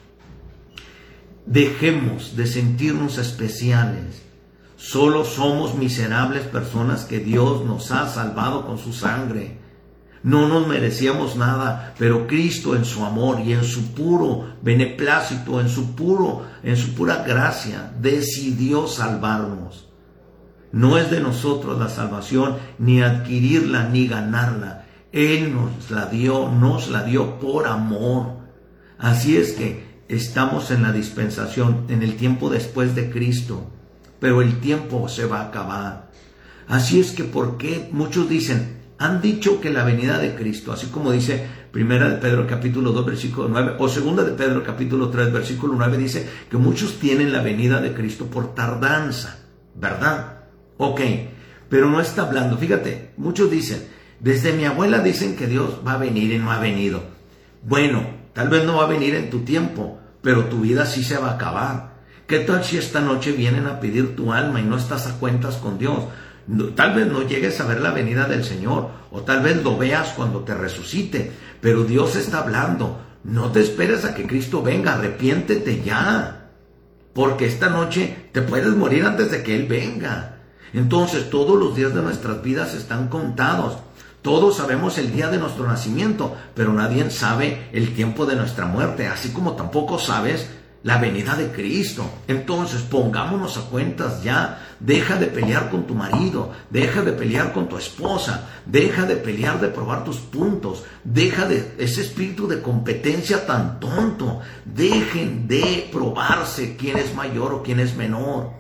Dejemos 1.46 2.36
de 2.36 2.46
sentirnos 2.46 3.18
especiales. 3.18 4.22
Solo 4.78 5.26
somos 5.26 5.76
miserables 5.76 6.44
personas 6.44 7.06
que 7.06 7.20
Dios 7.20 7.66
nos 7.66 7.92
ha 7.92 8.08
salvado 8.08 8.66
con 8.66 8.78
su 8.78 8.94
sangre. 8.94 9.60
No 10.24 10.48
nos 10.48 10.68
merecíamos 10.68 11.36
nada, 11.36 11.96
pero 11.98 12.28
Cristo 12.28 12.76
en 12.76 12.86
su 12.86 13.04
amor 13.04 13.40
y 13.42 13.54
en 13.54 13.64
su 13.64 13.94
puro 13.94 14.54
beneplácito, 14.62 15.60
en 15.60 15.70
su 15.70 15.96
puro, 15.96 16.46
en 16.62 16.78
su 16.78 16.94
pura 16.94 17.24
gracia, 17.24 17.92
decidió 18.00 18.88
salvarnos. 18.88 19.90
No 20.72 20.98
es 20.98 21.10
de 21.10 21.20
nosotros 21.20 21.80
la 21.80 21.90
salvación, 21.90 22.58
ni 22.78 23.02
adquirirla, 23.02 23.90
ni 23.90 24.08
ganarla. 24.08 24.86
Él 25.12 25.54
nos 25.54 25.90
la 25.90 26.06
dio, 26.06 26.50
nos 26.50 26.90
la 26.90 27.04
dio 27.04 27.40
por 27.40 27.68
amor. 27.68 28.38
Así 28.98 29.38
es 29.38 29.54
que 29.54 29.91
estamos 30.16 30.72
en 30.72 30.84
la 30.84 30.92
dispensación, 30.92 31.86
en 31.90 32.04
el 32.04 32.16
tiempo 32.16 32.50
después 32.50 32.96
de 32.96 33.10
Cristo, 33.10 33.70
pero 34.20 34.42
el 34.42 34.60
tiempo 34.60 35.08
se 35.08 35.26
va 35.26 35.42
a 35.42 35.48
acabar. 35.48 36.12
Así 36.68 37.00
es 37.00 37.12
que, 37.12 37.24
¿por 37.24 37.58
qué 37.58 37.90
muchos 37.92 38.30
dicen, 38.30 38.82
han 38.98 39.22
dicho 39.22 39.60
que 39.60 39.72
la 39.72 39.84
venida 39.84 40.20
de 40.20 40.36
Cristo, 40.36 40.72
así 40.72 40.88
como 40.88 41.12
dice 41.12 41.48
Primera 41.72 42.10
de 42.10 42.18
Pedro 42.18 42.46
capítulo 42.46 42.92
2 42.92 43.06
versículo 43.06 43.48
9 43.48 43.76
o 43.80 43.88
Segunda 43.88 44.24
de 44.24 44.34
Pedro 44.34 44.64
capítulo 44.64 45.10
3 45.10 45.32
versículo 45.32 45.74
9 45.76 45.98
dice 45.98 46.30
que 46.50 46.58
muchos 46.58 47.00
tienen 47.00 47.32
la 47.32 47.42
venida 47.42 47.80
de 47.80 47.94
Cristo 47.94 48.26
por 48.26 48.54
tardanza, 48.54 49.40
¿verdad? 49.74 50.44
Ok, 50.78 51.00
pero 51.70 51.90
no 51.90 52.02
está 52.02 52.24
hablando, 52.24 52.58
fíjate, 52.58 53.14
muchos 53.16 53.50
dicen, 53.50 53.88
desde 54.20 54.52
mi 54.52 54.66
abuela 54.66 55.00
dicen 55.00 55.38
que 55.38 55.48
Dios 55.48 55.80
va 55.88 55.94
a 55.94 55.98
venir 55.98 56.34
y 56.34 56.38
no 56.38 56.52
ha 56.52 56.60
venido. 56.60 57.02
Bueno, 57.64 58.06
tal 58.34 58.50
vez 58.50 58.66
no 58.66 58.78
va 58.78 58.84
a 58.84 58.90
venir 58.90 59.16
en 59.16 59.30
tu 59.30 59.40
tiempo, 59.40 60.01
pero 60.22 60.46
tu 60.46 60.62
vida 60.62 60.86
sí 60.86 61.04
se 61.04 61.18
va 61.18 61.32
a 61.32 61.36
acabar. 61.36 61.92
¿Qué 62.28 62.40
tal 62.40 62.64
si 62.64 62.78
esta 62.78 63.02
noche 63.02 63.32
vienen 63.32 63.68
a 63.68 63.80
pedir 63.80 64.16
tu 64.16 64.32
alma 64.32 64.62
y 64.62 64.64
no 64.64 64.78
estás 64.78 65.08
a 65.08 65.18
cuentas 65.20 65.56
con 65.58 65.78
Dios? 65.78 66.04
tal 66.76 66.96
vez 66.96 67.08
no 67.08 67.22
llegues 67.22 67.60
a 67.62 67.66
ver 67.66 67.82
la 67.82 67.92
venida 67.92 68.26
del 68.26 68.44
Señor, 68.44 68.90
o 69.12 69.22
tal 69.22 69.42
vez 69.42 69.64
lo 69.64 69.78
veas 69.78 70.10
cuando 70.10 70.42
te 70.42 70.54
resucite, 70.54 71.32
pero 71.62 71.84
Dios 71.84 72.16
está 72.16 72.40
hablando. 72.40 73.00
No 73.24 73.52
te 73.52 73.62
esperes 73.62 74.04
a 74.06 74.16
que 74.16 74.26
Cristo 74.26 74.64
venga, 74.64 74.96
arrepiéntete 74.96 75.84
ya, 75.84 76.50
porque 77.14 77.46
esta 77.46 77.70
noche 77.70 78.30
te 78.32 78.42
puedes 78.42 78.76
morir 78.76 79.06
antes 79.06 79.32
de 79.32 79.44
que 79.44 79.56
Él 79.56 79.68
venga. 79.68 80.40
Entonces 80.74 81.30
todos 81.30 81.60
los 81.60 81.76
días 81.76 81.94
de 81.94 82.02
nuestras 82.02 82.42
vidas 82.42 82.74
están 82.74 83.10
contados. 83.10 83.78
Todos 84.22 84.58
sabemos 84.58 84.98
el 85.00 85.12
día 85.12 85.30
de 85.30 85.40
nuestro 85.40 85.68
nacimiento, 85.68 86.36
pero 86.54 86.74
nadie 86.74 87.10
sabe 87.10 87.70
el 87.74 87.96
tiempo 87.96 88.28
de 88.28 88.36
nuestra 88.36 88.68
muerte, 88.68 89.08
así 89.08 89.30
como 89.30 89.54
tampoco 89.54 89.98
sabes 89.98 90.48
la 90.84 90.98
venida 90.98 91.36
de 91.36 91.52
Cristo. 91.52 92.06
Entonces 92.28 92.82
pongámonos 92.82 93.58
a 93.58 93.62
cuentas 93.62 94.24
ya. 94.24 94.76
Deja 94.80 95.16
de 95.16 95.28
pelear 95.28 95.70
con 95.70 95.86
tu 95.86 95.94
marido, 95.94 96.52
deja 96.70 97.02
de 97.02 97.12
pelear 97.12 97.54
con 97.54 97.68
tu 97.68 97.78
esposa, 97.78 98.48
deja 98.66 99.06
de 99.06 99.16
pelear 99.16 99.60
de 99.60 99.68
probar 99.68 100.04
tus 100.04 100.18
puntos, 100.18 100.84
deja 101.04 101.48
de 101.48 101.76
ese 101.78 102.02
espíritu 102.02 102.48
de 102.48 102.62
competencia 102.62 103.46
tan 103.46 103.80
tonto. 103.80 104.42
Dejen 104.66 105.48
de 105.48 105.90
probarse 105.92 106.76
quién 106.78 106.98
es 106.98 107.14
mayor 107.16 107.54
o 107.54 107.64
quién 107.64 107.80
es 107.80 107.96
menor. 107.96 108.52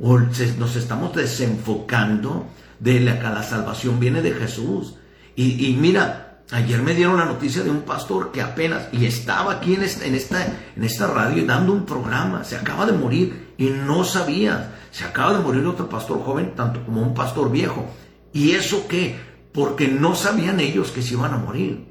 O 0.00 0.18
nos 0.18 0.76
estamos 0.76 1.14
desenfocando 1.14 2.46
de 2.80 3.00
la 3.00 3.14
la 3.14 3.42
salvación 3.42 4.00
viene 4.00 4.22
de 4.22 4.32
Jesús. 4.32 4.94
Y, 5.36 5.66
y 5.66 5.76
mira, 5.76 6.24
Ayer 6.50 6.82
me 6.82 6.94
dieron 6.94 7.16
la 7.16 7.24
noticia 7.24 7.62
de 7.62 7.70
un 7.70 7.82
pastor 7.82 8.30
que 8.30 8.42
apenas, 8.42 8.88
y 8.92 9.06
estaba 9.06 9.52
aquí 9.52 9.74
en 9.74 9.82
esta, 9.82 10.04
en 10.04 10.14
esta, 10.14 10.46
en 10.76 10.84
esta 10.84 11.06
radio 11.06 11.44
dando 11.46 11.72
un 11.72 11.86
programa, 11.86 12.44
se 12.44 12.56
acaba 12.56 12.84
de 12.84 12.92
morir 12.92 13.54
y 13.56 13.64
no 13.70 14.04
sabía. 14.04 14.74
Se 14.90 15.04
acaba 15.04 15.32
de 15.32 15.42
morir 15.42 15.66
otro 15.66 15.88
pastor 15.88 16.22
joven, 16.22 16.54
tanto 16.54 16.84
como 16.84 17.00
un 17.00 17.14
pastor 17.14 17.50
viejo. 17.50 17.86
¿Y 18.32 18.52
eso 18.52 18.86
qué? 18.86 19.18
Porque 19.52 19.88
no 19.88 20.14
sabían 20.14 20.60
ellos 20.60 20.90
que 20.90 21.02
se 21.02 21.14
iban 21.14 21.32
a 21.32 21.38
morir. 21.38 21.90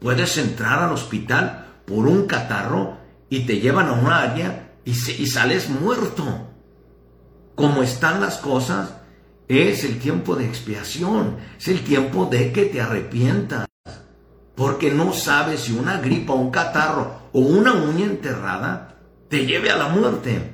Puedes 0.00 0.36
entrar 0.36 0.82
al 0.82 0.92
hospital 0.92 1.66
por 1.86 2.06
un 2.06 2.26
catarro 2.26 2.98
y 3.30 3.46
te 3.46 3.58
llevan 3.58 3.88
a 3.88 3.92
un 3.94 4.06
área 4.06 4.74
y, 4.84 4.90
y 4.90 5.26
sales 5.26 5.70
muerto. 5.70 6.24
Como 7.54 7.82
están 7.82 8.20
las 8.20 8.36
cosas, 8.36 8.94
es 9.48 9.84
el 9.84 9.98
tiempo 9.98 10.36
de 10.36 10.46
expiación, 10.46 11.36
es 11.58 11.68
el 11.68 11.82
tiempo 11.82 12.26
de 12.26 12.52
que 12.52 12.64
te 12.66 12.80
arrepientas 12.80 13.66
porque 14.54 14.90
no 14.90 15.12
sabes 15.12 15.62
si 15.62 15.72
una 15.72 15.98
gripa, 16.00 16.32
un 16.32 16.50
catarro 16.50 17.22
o 17.32 17.40
una 17.40 17.72
uña 17.72 18.04
enterrada 18.04 18.96
te 19.28 19.46
lleve 19.46 19.70
a 19.70 19.76
la 19.76 19.88
muerte. 19.88 20.52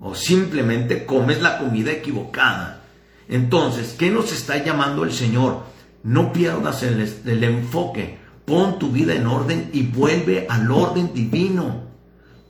O 0.00 0.14
simplemente 0.16 1.06
comes 1.06 1.40
la 1.40 1.58
comida 1.58 1.92
equivocada. 1.92 2.82
Entonces, 3.28 3.94
¿qué 3.96 4.10
nos 4.10 4.32
está 4.32 4.64
llamando 4.64 5.04
el 5.04 5.12
Señor? 5.12 5.62
No 6.02 6.32
pierdas 6.32 6.82
el, 6.82 7.00
el 7.24 7.44
enfoque. 7.44 8.18
Pon 8.44 8.80
tu 8.80 8.90
vida 8.90 9.14
en 9.14 9.28
orden 9.28 9.70
y 9.72 9.82
vuelve 9.82 10.46
al 10.50 10.68
orden 10.72 11.14
divino. 11.14 11.84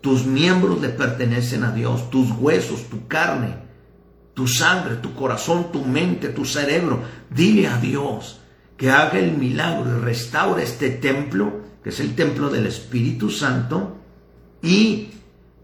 Tus 0.00 0.24
miembros 0.24 0.80
le 0.80 0.88
pertenecen 0.88 1.64
a 1.64 1.72
Dios, 1.72 2.08
tus 2.08 2.30
huesos, 2.32 2.88
tu 2.88 3.06
carne, 3.06 3.54
tu 4.34 4.48
sangre, 4.48 4.96
tu 4.96 5.14
corazón, 5.14 5.72
tu 5.72 5.84
mente, 5.84 6.28
tu 6.28 6.44
cerebro. 6.44 7.02
Dile 7.30 7.68
a 7.68 7.78
Dios, 7.78 8.40
que 8.76 8.90
haga 8.90 9.18
el 9.18 9.32
milagro 9.32 9.98
y 9.98 10.00
restaure 10.00 10.62
este 10.62 10.90
templo, 10.90 11.60
que 11.82 11.90
es 11.90 12.00
el 12.00 12.14
templo 12.14 12.48
del 12.48 12.66
Espíritu 12.66 13.30
Santo, 13.30 13.98
y 14.62 15.10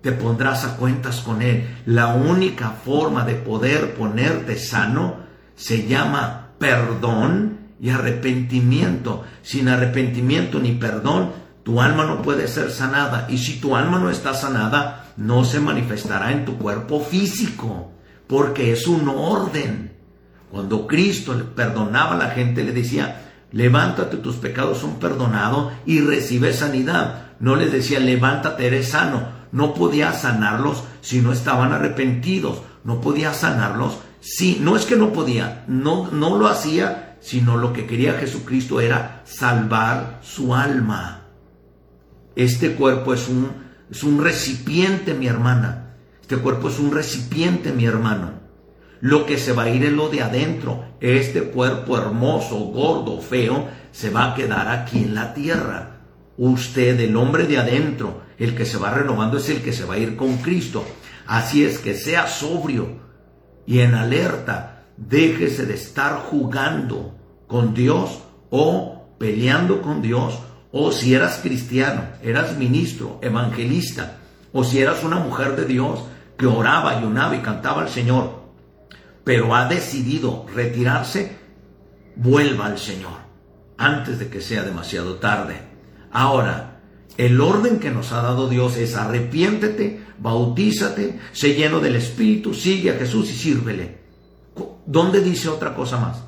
te 0.03 0.13
pondrás 0.13 0.65
a 0.65 0.77
cuentas 0.77 1.21
con 1.21 1.43
Él. 1.43 1.79
La 1.87 2.15
única 2.15 2.71
forma 2.71 3.25
de 3.25 3.35
poder 3.35 3.95
ponerte 3.95 4.59
sano 4.59 5.17
se 5.57 5.87
llama 5.87 6.51
perdón 6.59 7.59
y 7.81 7.91
arrepentimiento. 7.91 9.25
Sin 9.43 9.69
arrepentimiento 9.69 10.59
ni 10.59 10.73
perdón, 10.73 11.33
tu 11.63 11.81
alma 11.81 12.05
no 12.05 12.23
puede 12.23 12.49
ser 12.49 12.71
sanada. 12.71 13.27
Y 13.29 13.39
si 13.39 13.61
tu 13.61 13.77
alma 13.77 13.99
no 13.99 14.11
está 14.11 14.35
sanada, 14.35 15.13
no 15.17 15.45
se 15.45 15.61
manifestará 15.61 16.33
en 16.33 16.45
tu 16.45 16.57
cuerpo 16.59 17.01
físico, 17.01 17.93
porque 18.29 18.73
es 18.73 18.87
un 18.87 19.09
orden. 19.09 19.97
Cuando 20.51 20.87
Cristo 20.87 21.35
perdonaba 21.55 22.15
a 22.15 22.19
la 22.19 22.31
gente, 22.31 22.63
le 22.63 22.73
decía, 22.73 23.33
levántate, 23.51 24.19
tus 24.19 24.37
pecados 24.37 24.79
son 24.79 25.01
perdonados 25.01 25.73
y 25.85 26.01
recibe 26.01 26.53
sanidad. 26.53 27.33
No 27.41 27.57
les 27.57 27.73
decía, 27.73 27.99
levántate, 27.99 28.67
eres 28.67 28.91
sano. 28.91 29.37
No 29.51 29.75
podía 29.75 30.13
sanarlos 30.13 30.85
si 31.01 31.21
no 31.21 31.33
estaban 31.33 31.73
arrepentidos. 31.73 32.63
No 32.85 33.01
podía 33.01 33.35
sanarlos 33.35 33.99
si, 34.21 34.59
no 34.61 34.77
es 34.77 34.85
que 34.85 34.97
no 34.97 35.13
podía, 35.13 35.65
no, 35.69 36.11
no 36.11 36.37
lo 36.37 36.49
hacía, 36.49 37.17
sino 37.21 37.57
lo 37.57 37.73
que 37.73 37.87
quería 37.87 38.15
Jesucristo 38.15 38.81
era 38.81 39.23
salvar 39.25 40.21
su 40.23 40.55
alma. 40.55 41.23
Este 42.35 42.75
cuerpo 42.75 43.15
es 43.15 43.29
un, 43.29 43.51
es 43.91 44.03
un 44.03 44.23
recipiente, 44.23 45.15
mi 45.15 45.27
hermana. 45.27 45.78
Este 46.29 46.43
cuerpo 46.43 46.69
es 46.69 46.79
un 46.79 46.93
recipiente, 46.93 47.73
mi 47.73 47.87
hermano. 47.87 48.33
Lo 49.01 49.25
que 49.25 49.39
se 49.39 49.55
va 49.55 49.63
a 49.63 49.71
ir 49.71 49.83
es 49.87 49.93
lo 49.93 50.11
de 50.11 50.21
adentro. 50.21 50.85
Este 51.01 51.45
cuerpo 51.45 51.97
hermoso, 51.97 52.59
gordo, 52.67 53.23
feo, 53.23 53.67
se 53.93 54.11
va 54.11 54.27
a 54.27 54.35
quedar 54.35 54.69
aquí 54.69 55.05
en 55.05 55.15
la 55.15 55.33
tierra. 55.33 56.01
Usted, 56.37 57.01
el 57.01 57.17
hombre 57.17 57.47
de 57.47 57.57
adentro, 57.57 58.21
el 58.37 58.55
que 58.55 58.67
se 58.67 58.77
va 58.77 58.91
renovando 58.91 59.39
es 59.39 59.49
el 59.49 59.63
que 59.63 59.73
se 59.73 59.87
va 59.87 59.95
a 59.95 59.99
ir 59.99 60.17
con 60.17 60.37
Cristo. 60.37 60.85
Así 61.27 61.65
es 61.65 61.79
que 61.79 61.95
sea 61.95 62.27
sobrio 62.27 62.89
y 63.65 63.79
en 63.81 63.95
alerta. 63.95 64.85
Déjese 64.99 65.65
de 65.65 65.77
estar 65.77 66.17
jugando 66.17 67.15
con 67.47 67.73
Dios 67.73 68.21
o 68.51 69.15
peleando 69.19 69.81
con 69.81 70.03
Dios. 70.03 70.39
O 70.73 70.93
si 70.93 71.15
eras 71.15 71.39
cristiano, 71.43 72.03
eras 72.23 72.59
ministro, 72.59 73.19
evangelista, 73.23 74.19
o 74.53 74.63
si 74.63 74.79
eras 74.81 75.03
una 75.03 75.17
mujer 75.21 75.57
de 75.57 75.65
Dios 75.65 76.01
que 76.39 76.47
oraba 76.47 77.01
y 77.01 77.05
unaba 77.05 77.37
y 77.37 77.41
cantaba 77.41 77.83
al 77.83 77.89
Señor, 77.89 78.45
pero 79.25 79.55
ha 79.55 79.67
decidido 79.69 80.47
retirarse, 80.55 81.37
vuelva 82.17 82.67
al 82.67 82.79
Señor. 82.79 83.29
antes 83.79 84.19
de 84.19 84.29
que 84.29 84.41
sea 84.41 84.65
demasiado 84.65 85.15
tarde. 85.15 85.61
Ahora, 86.11 86.81
el 87.17 87.41
orden 87.41 87.79
que 87.79 87.91
nos 87.91 88.13
ha 88.13 88.23
dado 88.23 88.49
Dios 88.49 88.77
es 88.77 88.97
arrepiéntete, 88.97 90.05
bautízate, 90.19 91.19
sé 91.33 91.55
lleno 91.55 91.81
del 91.81 91.97
Espíritu, 91.97 92.55
sigue 92.55 92.91
a 92.91 92.99
Jesús 92.99 93.31
y 93.31 93.35
sírvele. 93.35 93.99
¿Dónde 94.85 95.21
dice 95.21 95.49
otra 95.49 95.75
cosa 95.75 95.99
más? 95.99 96.25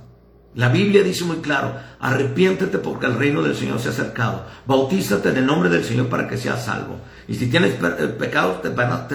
La 0.55 0.69
Biblia 0.69 1.05
dice 1.05 1.25
muy 1.25 1.37
claro, 1.37 1.75
arrepiéntete 2.01 2.79
porque 2.79 3.07
el 3.07 3.15
reino 3.15 3.41
del 3.41 3.55
Señor 3.55 3.79
se 3.79 3.89
ha 3.89 3.93
acercado. 3.93 4.47
Bautízate 4.67 5.29
en 5.29 5.37
el 5.37 5.47
nombre 5.47 5.71
del 5.71 5.85
Señor 5.85 6.09
para 6.09 6.27
que 6.27 6.37
seas 6.37 6.65
salvo. 6.65 6.97
Y 7.29 7.37
si 7.37 7.47
tienes 7.47 7.75
eh, 7.75 8.07
pecados, 8.19 8.59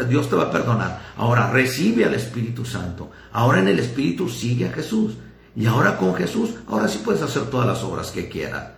Dios 0.08 0.30
te 0.30 0.36
va 0.38 0.44
a 0.44 0.52
perdonar. 0.52 1.02
Ahora 1.18 1.52
recibe 1.52 2.06
al 2.06 2.14
Espíritu 2.14 2.64
Santo. 2.64 3.12
Ahora 3.34 3.60
en 3.60 3.68
el 3.68 3.80
Espíritu 3.80 4.30
sigue 4.30 4.70
a 4.70 4.72
Jesús. 4.72 5.16
Y 5.58 5.66
ahora 5.66 5.98
con 5.98 6.16
Jesús, 6.16 6.52
ahora 6.68 6.88
sí 6.88 7.02
puedes 7.04 7.22
hacer 7.22 7.44
todas 7.50 7.68
las 7.68 7.84
obras 7.84 8.12
que 8.12 8.30
quieras. 8.30 8.70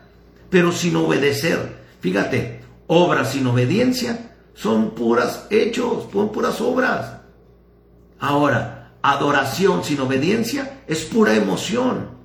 Pero 0.49 0.71
sin 0.71 0.95
obedecer. 0.95 1.85
Fíjate, 1.99 2.63
obras 2.87 3.33
sin 3.33 3.45
obediencia 3.45 4.31
son 4.55 4.95
puras 4.95 5.45
hechos, 5.51 6.07
son 6.11 6.31
puras 6.31 6.59
obras. 6.59 7.17
Ahora, 8.19 8.93
adoración 9.03 9.83
sin 9.83 9.99
obediencia 9.99 10.81
es 10.87 11.05
pura 11.05 11.35
emoción. 11.35 12.16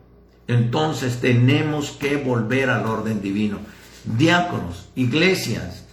Entonces 0.46 1.20
tenemos 1.20 1.92
que 1.92 2.16
volver 2.16 2.70
al 2.70 2.86
orden 2.86 3.22
divino. 3.22 3.58
Diáconos, 4.04 4.88
iglesias, 4.96 5.86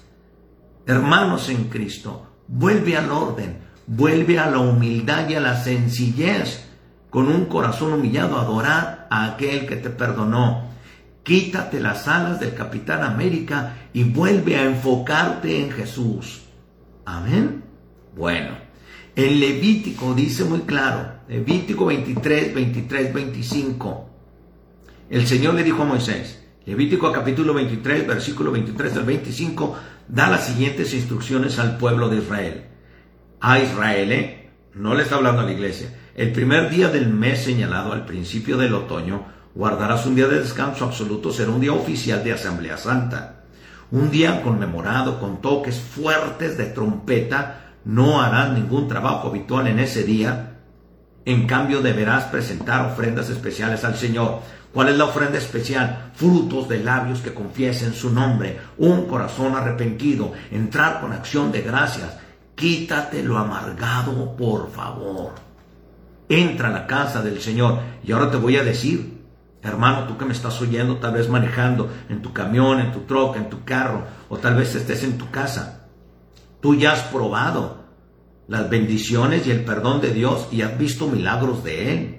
hermanos 0.85 1.49
en 1.49 1.65
Cristo, 1.65 2.27
vuelve 2.47 2.97
al 2.97 3.11
orden, 3.11 3.59
vuelve 3.85 4.39
a 4.39 4.49
la 4.49 4.59
humildad 4.59 5.29
y 5.29 5.35
a 5.35 5.39
la 5.39 5.61
sencillez, 5.61 6.65
con 7.09 7.27
un 7.27 7.45
corazón 7.45 7.93
humillado, 7.93 8.39
adorar 8.39 9.07
a 9.09 9.25
aquel 9.25 9.67
que 9.67 9.75
te 9.75 9.89
perdonó. 9.89 10.69
Quítate 11.23 11.79
las 11.79 12.07
alas 12.07 12.39
del 12.39 12.55
Capitán 12.55 13.03
América 13.03 13.77
y 13.93 14.03
vuelve 14.03 14.55
a 14.57 14.65
enfocarte 14.65 15.63
en 15.63 15.71
Jesús. 15.71 16.41
Amén. 17.05 17.63
Bueno, 18.15 18.57
el 19.15 19.39
Levítico 19.39 20.13
dice 20.13 20.43
muy 20.43 20.61
claro, 20.61 21.19
Levítico 21.27 21.85
23, 21.85 22.53
23, 22.53 23.13
25 23.13 24.08
el 25.09 25.27
Señor 25.27 25.55
le 25.55 25.63
dijo 25.63 25.83
a 25.83 25.85
Moisés, 25.85 26.43
Levítico 26.65 27.11
capítulo 27.11 27.53
23, 27.53 28.05
versículo 28.05 28.51
23 28.51 28.97
al 28.97 29.05
25, 29.05 29.75
da 30.07 30.29
las 30.29 30.45
siguientes 30.45 30.93
instrucciones 30.93 31.57
al 31.57 31.77
pueblo 31.77 32.09
de 32.09 32.17
Israel. 32.17 32.65
A 33.41 33.59
Israel, 33.59 34.11
¿eh? 34.11 34.51
no 34.75 34.93
le 34.93 35.03
está 35.03 35.15
hablando 35.15 35.41
a 35.41 35.45
la 35.45 35.51
iglesia, 35.51 35.95
el 36.15 36.31
primer 36.31 36.69
día 36.69 36.89
del 36.89 37.07
mes 37.07 37.43
señalado 37.43 37.93
al 37.93 38.05
principio 38.05 38.57
del 38.57 38.73
otoño, 38.75 39.25
guardarás 39.55 40.05
un 40.05 40.15
día 40.15 40.27
de 40.27 40.39
descanso 40.39 40.85
absoluto, 40.85 41.31
será 41.31 41.49
un 41.51 41.61
día 41.61 41.73
oficial 41.73 42.23
de 42.23 42.33
Asamblea 42.33 42.77
Santa. 42.77 43.45
Un 43.91 44.11
día 44.11 44.43
conmemorado 44.43 45.19
con 45.19 45.41
toques 45.41 45.79
fuertes 45.79 46.57
de 46.57 46.65
trompeta, 46.65 47.73
no 47.85 48.21
harás 48.21 48.51
ningún 48.51 48.87
trabajo 48.87 49.29
habitual 49.29 49.67
en 49.67 49.79
ese 49.79 50.03
día. 50.03 50.57
En 51.25 51.47
cambio 51.47 51.81
deberás 51.81 52.25
presentar 52.25 52.85
ofrendas 52.85 53.29
especiales 53.29 53.83
al 53.83 53.95
Señor 53.95 54.41
¿Cuál 54.73 54.89
es 54.89 54.97
la 54.97 55.05
ofrenda 55.05 55.37
especial? 55.39 56.11
Frutos 56.13 56.69
de 56.69 56.83
labios 56.83 57.21
que 57.21 57.33
confiesen 57.33 57.93
su 57.93 58.11
nombre, 58.11 58.59
un 58.77 59.07
corazón 59.07 59.55
arrepentido, 59.55 60.33
entrar 60.51 61.01
con 61.01 61.11
acción 61.11 61.51
de 61.51 61.61
gracias. 61.61 62.17
Quítate 62.53 63.23
lo 63.23 63.37
amargado, 63.37 64.35
por 64.35 64.69
favor. 64.71 65.33
Entra 66.27 66.67
a 66.67 66.71
la 66.71 66.85
casa 66.85 67.23
del 67.23 67.41
Señor. 67.41 67.79
Y 68.03 68.11
ahora 68.11 68.29
te 68.29 68.37
voy 68.37 68.57
a 68.57 68.63
decir, 68.63 69.23
hermano, 69.63 70.05
tú 70.05 70.17
que 70.17 70.25
me 70.25 70.33
estás 70.33 70.61
oyendo, 70.61 70.97
tal 70.97 71.13
vez 71.13 71.29
manejando 71.29 71.89
en 72.07 72.21
tu 72.21 72.31
camión, 72.31 72.79
en 72.79 72.91
tu 72.91 73.01
troca, 73.01 73.39
en 73.39 73.49
tu 73.49 73.63
carro, 73.63 74.03
o 74.29 74.37
tal 74.37 74.55
vez 74.55 74.75
estés 74.75 75.03
en 75.03 75.17
tu 75.17 75.31
casa. 75.31 75.87
Tú 76.61 76.75
ya 76.75 76.91
has 76.91 77.01
probado 77.03 77.85
las 78.47 78.69
bendiciones 78.69 79.47
y 79.47 79.51
el 79.51 79.65
perdón 79.65 79.99
de 80.01 80.11
Dios 80.11 80.47
y 80.51 80.61
has 80.61 80.77
visto 80.77 81.07
milagros 81.07 81.63
de 81.63 81.93
Él 81.93 82.18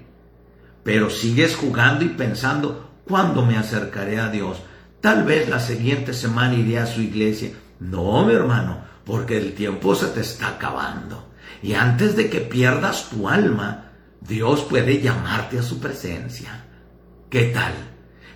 pero 0.90 1.08
sigues 1.08 1.54
jugando 1.54 2.04
y 2.04 2.08
pensando, 2.08 2.90
¿cuándo 3.06 3.46
me 3.46 3.56
acercaré 3.56 4.18
a 4.18 4.28
Dios? 4.28 4.60
Tal 5.00 5.22
vez 5.22 5.48
la 5.48 5.60
siguiente 5.60 6.12
semana 6.12 6.54
iré 6.54 6.80
a 6.80 6.86
su 6.86 7.00
iglesia. 7.00 7.52
No, 7.78 8.26
mi 8.26 8.34
hermano, 8.34 8.80
porque 9.04 9.38
el 9.38 9.52
tiempo 9.54 9.94
se 9.94 10.08
te 10.08 10.22
está 10.22 10.48
acabando. 10.48 11.30
Y 11.62 11.74
antes 11.74 12.16
de 12.16 12.28
que 12.28 12.40
pierdas 12.40 13.08
tu 13.08 13.28
alma, 13.28 13.92
Dios 14.20 14.62
puede 14.62 15.00
llamarte 15.00 15.60
a 15.60 15.62
su 15.62 15.78
presencia. 15.78 16.64
¿Qué 17.30 17.52
tal? 17.54 17.72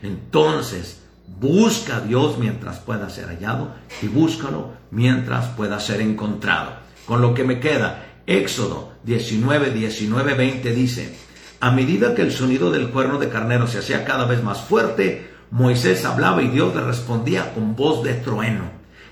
Entonces, 0.01 1.03
busca 1.27 1.97
a 1.97 2.01
Dios 2.03 2.39
mientras 2.39 2.79
pueda 2.79 3.11
ser 3.11 3.31
hallado 3.31 3.75
y 4.01 4.07
búscalo 4.07 4.75
mientras 4.93 5.47
pueda 5.57 5.81
ser 5.81 6.01
encontrado. 6.01 6.75
Con 7.05 7.21
lo 7.21 7.35
que 7.35 7.43
me 7.43 7.59
queda, 7.59 8.21
Éxodo 8.29 8.93
19, 9.03 9.71
19, 9.73 10.35
20 10.35 10.73
dice, 10.73 11.24
a 11.65 11.71
medida 11.71 12.15
que 12.15 12.21
el 12.21 12.31
sonido 12.31 12.71
del 12.71 12.91
cuerno 12.91 13.19
de 13.19 13.31
carnero 13.31 13.67
se 13.67 13.79
hacía 13.79 14.05
cada 14.05 14.27
vez 14.27 14.43
más 14.43 14.61
fuerte, 14.61 15.31
Moisés 15.51 16.05
hablaba 16.05 16.43
y 16.43 16.49
Dios 16.49 16.75
le 16.75 16.83
respondía 16.83 17.55
con 17.55 17.75
voz 17.75 18.05
de 18.05 18.13
trueno. 18.13 18.65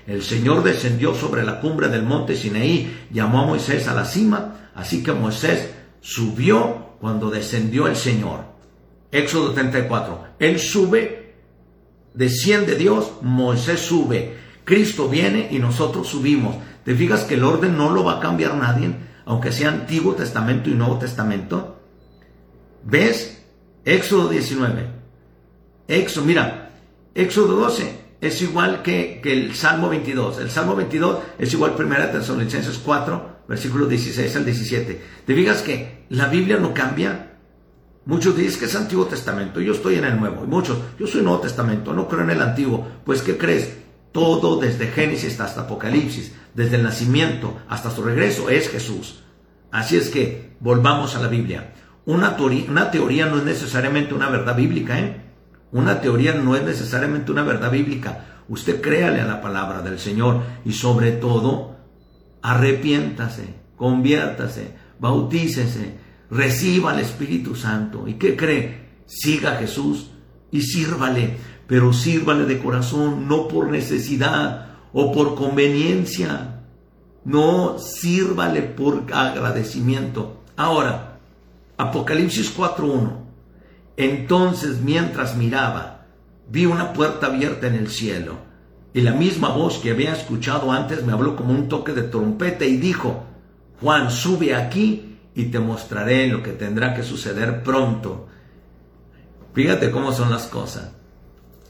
El 0.05 0.21
Señor 0.21 0.61
descendió 0.61 1.15
sobre 1.15 1.43
la 1.43 1.59
cumbre 1.59 1.87
del 1.87 2.03
monte 2.03 2.35
Sinaí, 2.35 3.07
llamó 3.11 3.41
a 3.41 3.47
Moisés 3.47 3.87
a 3.87 3.95
la 3.95 4.05
cima, 4.05 4.69
así 4.75 5.01
que 5.01 5.13
Moisés 5.13 5.71
subió 5.99 6.89
cuando 7.01 7.31
descendió 7.31 7.87
el 7.87 7.95
Señor. 7.95 8.41
Éxodo 9.11 9.53
34. 9.53 10.35
Él 10.37 10.59
sube, 10.59 11.33
desciende 12.13 12.75
Dios, 12.75 13.13
Moisés 13.23 13.79
sube. 13.79 14.37
Cristo 14.63 15.09
viene 15.09 15.47
y 15.49 15.57
nosotros 15.57 16.07
subimos. 16.07 16.57
¿Te 16.85 16.93
fijas 16.93 17.23
que 17.23 17.33
el 17.33 17.45
orden 17.45 17.75
no 17.75 17.89
lo 17.89 18.03
va 18.03 18.17
a 18.17 18.19
cambiar 18.19 18.53
nadie, 18.53 18.93
aunque 19.25 19.51
sea 19.51 19.69
Antiguo 19.69 20.13
Testamento 20.13 20.69
y 20.69 20.75
Nuevo 20.75 20.99
Testamento? 20.99 21.72
¿Ves? 22.85 23.41
Éxodo 23.85 24.29
19. 24.29 24.87
Éxodo, 25.87 26.25
mira, 26.25 26.71
Éxodo 27.15 27.55
12 27.55 28.03
es 28.21 28.41
igual 28.41 28.81
que, 28.81 29.19
que, 29.21 29.33
el 29.33 29.55
Salmo 29.55 29.89
22. 29.89 30.39
El 30.39 30.49
Salmo 30.49 30.75
22 30.75 31.19
es 31.37 31.53
igual 31.53 31.73
a 31.77 31.81
1 31.81 31.95
Tesalonicenses 32.11 32.77
4, 32.77 33.29
versículos 33.47 33.89
16 33.89 34.35
al 34.35 34.45
17. 34.45 35.01
¿Te 35.25 35.35
fijas 35.35 35.61
que 35.61 36.05
la 36.09 36.27
Biblia 36.27 36.57
no 36.57 36.73
cambia? 36.73 37.33
Muchos 38.05 38.35
dicen 38.35 38.59
que 38.59 38.65
es 38.65 38.75
Antiguo 38.75 39.05
Testamento, 39.05 39.61
yo 39.61 39.73
estoy 39.73 39.95
en 39.95 40.05
el 40.05 40.19
Nuevo. 40.19 40.43
Y 40.43 40.47
muchos, 40.47 40.77
yo 40.99 41.07
soy 41.07 41.21
Nuevo 41.21 41.39
Testamento, 41.39 41.93
no 41.93 42.07
creo 42.07 42.23
en 42.23 42.31
el 42.31 42.41
Antiguo. 42.41 42.85
Pues, 43.05 43.21
¿qué 43.21 43.37
crees? 43.37 43.77
Todo 44.11 44.59
desde 44.59 44.87
Génesis 44.87 45.39
hasta 45.39 45.61
Apocalipsis, 45.61 46.33
desde 46.53 46.75
el 46.75 46.83
nacimiento 46.83 47.57
hasta 47.69 47.91
su 47.91 48.03
regreso, 48.03 48.49
es 48.49 48.69
Jesús. 48.69 49.23
Así 49.71 49.97
es 49.97 50.09
que 50.09 50.51
volvamos 50.59 51.15
a 51.15 51.21
la 51.21 51.27
Biblia. 51.27 51.73
Una 52.05 52.35
teoría, 52.91 53.27
no 53.27 53.37
es 53.37 53.43
necesariamente 53.43 54.13
una 54.13 54.29
verdad 54.29 54.55
bíblica, 54.55 54.99
¿eh? 54.99 55.21
Una 55.71 56.01
teoría 56.01 56.33
no 56.33 56.55
es 56.55 56.63
necesariamente 56.63 57.31
una 57.31 57.43
verdad 57.43 57.71
bíblica. 57.71 58.43
Usted 58.49 58.81
créale 58.81 59.21
a 59.21 59.25
la 59.25 59.41
palabra 59.41 59.81
del 59.81 59.99
Señor 59.99 60.41
y 60.65 60.73
sobre 60.73 61.13
todo, 61.13 61.77
arrepiéntase, 62.41 63.55
conviértase, 63.77 64.75
bautícese, 64.99 65.97
reciba 66.29 66.91
al 66.91 66.99
Espíritu 66.99 67.55
Santo. 67.55 68.07
¿Y 68.07 68.15
qué 68.15 68.35
cree? 68.35 68.89
Siga 69.05 69.53
a 69.53 69.55
Jesús 69.55 70.11
y 70.51 70.61
sírvale, 70.61 71.37
pero 71.67 71.93
sírvale 71.93 72.45
de 72.45 72.59
corazón, 72.59 73.27
no 73.27 73.47
por 73.47 73.69
necesidad 73.69 74.75
o 74.91 75.11
por 75.11 75.35
conveniencia. 75.35 76.65
No, 77.23 77.79
sírvale 77.79 78.61
por 78.61 79.05
agradecimiento. 79.13 80.43
Ahora, 80.57 81.12
Apocalipsis 81.83 82.55
4.1. 82.57 83.23
Entonces 83.97 84.81
mientras 84.81 85.35
miraba, 85.35 86.05
vi 86.49 86.65
una 86.65 86.93
puerta 86.93 87.27
abierta 87.27 87.67
en 87.67 87.75
el 87.75 87.89
cielo, 87.89 88.37
y 88.93 89.01
la 89.01 89.13
misma 89.13 89.49
voz 89.49 89.79
que 89.79 89.91
había 89.91 90.13
escuchado 90.13 90.71
antes 90.71 91.03
me 91.03 91.13
habló 91.13 91.35
como 91.35 91.53
un 91.53 91.67
toque 91.67 91.93
de 91.93 92.03
trompeta 92.03 92.65
y 92.65 92.77
dijo, 92.77 93.23
Juan, 93.81 94.11
sube 94.11 94.55
aquí 94.55 95.17
y 95.35 95.45
te 95.45 95.59
mostraré 95.59 96.27
lo 96.27 96.43
que 96.43 96.51
tendrá 96.51 96.93
que 96.93 97.03
suceder 97.03 97.63
pronto. 97.63 98.27
Fíjate 99.53 99.91
cómo 99.91 100.11
son 100.11 100.29
las 100.29 100.45
cosas. 100.45 100.91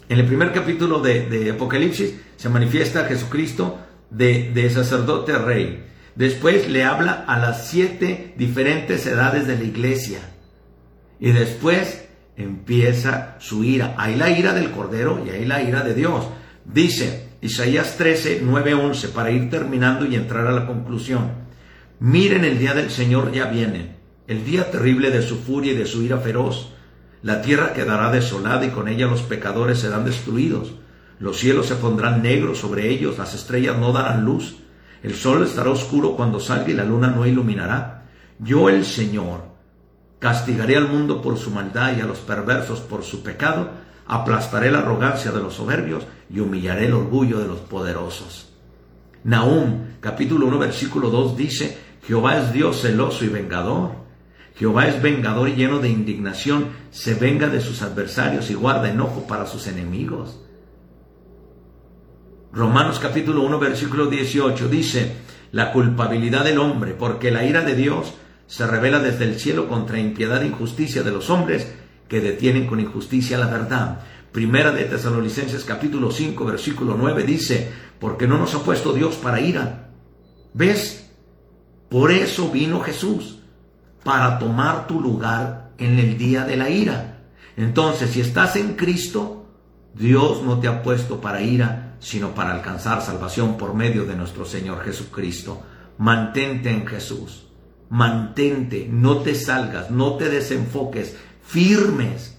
En 0.09 0.19
el 0.19 0.25
primer 0.25 0.51
capítulo 0.51 0.99
de, 0.99 1.51
Apocalipsis 1.51 2.13
se 2.35 2.49
manifiesta 2.49 3.05
Jesucristo 3.05 3.79
de, 4.09 4.51
de 4.53 4.69
sacerdote 4.69 5.37
rey. 5.37 5.92
Después 6.15 6.69
le 6.69 6.83
habla 6.83 7.25
a 7.27 7.39
las 7.39 7.67
siete 7.67 8.33
diferentes 8.37 9.05
edades 9.07 9.47
de 9.47 9.57
la 9.57 9.63
iglesia. 9.63 10.19
Y 11.19 11.31
después 11.31 12.05
empieza 12.37 13.35
su 13.39 13.63
ira. 13.63 13.95
Hay 13.97 14.15
la 14.15 14.29
ira 14.29 14.53
del 14.53 14.71
Cordero 14.71 15.23
y 15.25 15.29
hay 15.29 15.45
la 15.45 15.61
ira 15.61 15.81
de 15.81 15.93
Dios. 15.93 16.25
Dice 16.65 17.29
Isaías 17.41 17.97
13, 17.97 18.41
9, 18.43 18.73
11, 18.73 19.09
para 19.09 19.31
ir 19.31 19.49
terminando 19.49 20.05
y 20.05 20.15
entrar 20.15 20.47
a 20.47 20.51
la 20.51 20.65
conclusión. 20.65 21.31
Miren, 21.99 22.45
el 22.45 22.59
día 22.59 22.73
del 22.73 22.89
Señor 22.89 23.31
ya 23.31 23.45
viene, 23.45 23.95
el 24.27 24.45
día 24.45 24.71
terrible 24.71 25.11
de 25.11 25.21
su 25.21 25.37
furia 25.37 25.73
y 25.73 25.75
de 25.75 25.85
su 25.85 26.03
ira 26.03 26.19
feroz. 26.19 26.73
La 27.21 27.41
tierra 27.41 27.73
quedará 27.73 28.11
desolada 28.11 28.65
y 28.65 28.69
con 28.69 28.87
ella 28.87 29.07
los 29.07 29.21
pecadores 29.21 29.79
serán 29.79 30.05
destruidos. 30.05 30.73
Los 31.19 31.37
cielos 31.37 31.67
se 31.67 31.75
pondrán 31.75 32.21
negros 32.21 32.59
sobre 32.59 32.89
ellos, 32.89 33.17
las 33.17 33.33
estrellas 33.33 33.77
no 33.77 33.93
darán 33.93 34.25
luz. 34.25 34.57
El 35.03 35.15
sol 35.15 35.43
estará 35.43 35.69
oscuro 35.69 36.15
cuando 36.15 36.39
salga 36.39 36.69
y 36.69 36.73
la 36.73 36.85
luna 36.85 37.09
no 37.09 37.27
iluminará. 37.27 38.05
Yo 38.39 38.69
el 38.69 38.85
Señor 38.85 39.43
castigaré 40.19 40.77
al 40.77 40.87
mundo 40.87 41.21
por 41.21 41.37
su 41.37 41.51
maldad 41.51 41.97
y 41.97 41.99
a 41.99 42.05
los 42.05 42.19
perversos 42.19 42.79
por 42.79 43.03
su 43.03 43.21
pecado, 43.21 43.71
aplastaré 44.07 44.71
la 44.71 44.79
arrogancia 44.79 45.31
de 45.33 45.41
los 45.41 45.55
soberbios 45.55 46.05
y 46.29 46.39
humillaré 46.39 46.85
el 46.85 46.93
orgullo 46.93 47.39
de 47.39 47.47
los 47.47 47.59
poderosos. 47.59 48.53
Nahum 49.25 49.97
capítulo 49.99 50.47
1 50.47 50.59
versículo 50.59 51.09
2 51.09 51.35
dice, 51.35 51.77
Jehová 52.07 52.37
es 52.37 52.53
Dios 52.53 52.81
celoso 52.81 53.25
y 53.25 53.27
vengador. 53.27 53.91
Jehová 54.55 54.87
es 54.87 55.01
vengador 55.01 55.49
y 55.49 55.55
lleno 55.55 55.79
de 55.79 55.89
indignación, 55.89 56.69
se 56.91 57.15
venga 57.15 57.49
de 57.49 57.59
sus 57.59 57.81
adversarios 57.81 58.49
y 58.49 58.53
guarda 58.53 58.89
enojo 58.89 59.27
para 59.27 59.45
sus 59.45 59.67
enemigos. 59.67 60.39
Romanos 62.53 62.99
capítulo 62.99 63.41
1 63.41 63.57
versículo 63.57 64.05
18 64.05 64.69
dice, 64.69 65.15
la 65.51 65.71
culpabilidad 65.71 66.43
del 66.43 66.59
hombre, 66.59 66.93
porque 66.93 67.31
la 67.31 67.43
ira 67.43 67.61
de 67.61 67.73
Dios 67.73 68.13
se 68.45 68.67
revela 68.67 68.99
desde 68.99 69.23
el 69.23 69.39
cielo 69.39 69.67
contra 69.67 69.97
impiedad 69.97 70.43
e 70.43 70.47
injusticia 70.47 71.01
de 71.01 71.09
los 71.09 71.31
hombres 71.31 71.73
que 72.07 72.21
detienen 72.21 72.67
con 72.67 72.79
injusticia 72.79 73.39
la 73.39 73.47
verdad. 73.47 74.01
Primera 74.31 74.71
de 74.71 74.83
Tesalonicenses 74.83 75.63
capítulo 75.63 76.11
5 76.11 76.45
versículo 76.45 76.95
9 76.95 77.23
dice, 77.23 77.71
porque 77.97 78.27
no 78.27 78.37
nos 78.37 78.53
ha 78.53 78.59
puesto 78.59 78.93
Dios 78.93 79.15
para 79.15 79.41
ira. 79.41 79.89
¿Ves? 80.53 81.09
Por 81.89 82.11
eso 82.11 82.51
vino 82.51 82.81
Jesús, 82.81 83.39
para 84.03 84.37
tomar 84.37 84.85
tu 84.85 85.01
lugar 85.01 85.71
en 85.79 85.97
el 85.97 86.19
día 86.19 86.45
de 86.45 86.57
la 86.57 86.69
ira. 86.69 87.23
Entonces, 87.57 88.11
si 88.11 88.21
estás 88.21 88.55
en 88.57 88.75
Cristo, 88.75 89.47
Dios 89.95 90.43
no 90.43 90.59
te 90.59 90.67
ha 90.67 90.83
puesto 90.83 91.19
para 91.19 91.41
ira, 91.41 91.92
sino 92.03 92.35
para 92.35 92.53
alcanzar 92.53 93.01
salvación 93.01 93.55
por 93.55 93.73
medio 93.73 94.03
de 94.03 94.15
nuestro 94.15 94.43
Señor 94.43 94.83
Jesucristo. 94.83 95.63
Mantente 95.97 96.69
en 96.69 96.85
Jesús. 96.85 97.47
Mantente, 97.89 98.89
no 98.91 99.19
te 99.19 99.33
salgas, 99.35 99.89
no 99.89 100.17
te 100.17 100.29
desenfoques, 100.29 101.15
firmes. 101.41 102.37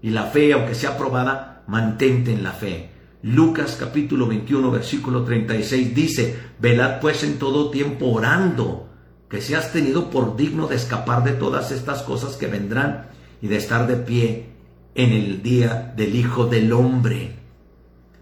Y 0.00 0.10
la 0.10 0.24
fe, 0.24 0.54
aunque 0.54 0.74
sea 0.74 0.96
probada, 0.96 1.62
mantente 1.66 2.32
en 2.32 2.42
la 2.42 2.52
fe. 2.52 2.90
Lucas 3.22 3.76
capítulo 3.78 4.26
21, 4.26 4.70
versículo 4.70 5.24
36 5.24 5.94
dice, 5.94 6.38
velad 6.58 7.00
pues 7.00 7.22
en 7.22 7.38
todo 7.38 7.70
tiempo 7.70 8.06
orando, 8.06 8.88
que 9.28 9.42
seas 9.42 9.72
tenido 9.72 10.08
por 10.10 10.36
digno 10.36 10.68
de 10.68 10.76
escapar 10.76 11.22
de 11.22 11.32
todas 11.32 11.70
estas 11.70 12.02
cosas 12.02 12.36
que 12.36 12.46
vendrán 12.46 13.08
y 13.42 13.48
de 13.48 13.56
estar 13.56 13.86
de 13.86 13.96
pie 13.96 14.46
en 14.94 15.12
el 15.12 15.42
día 15.42 15.92
del 15.96 16.14
Hijo 16.14 16.46
del 16.46 16.72
Hombre. 16.72 17.35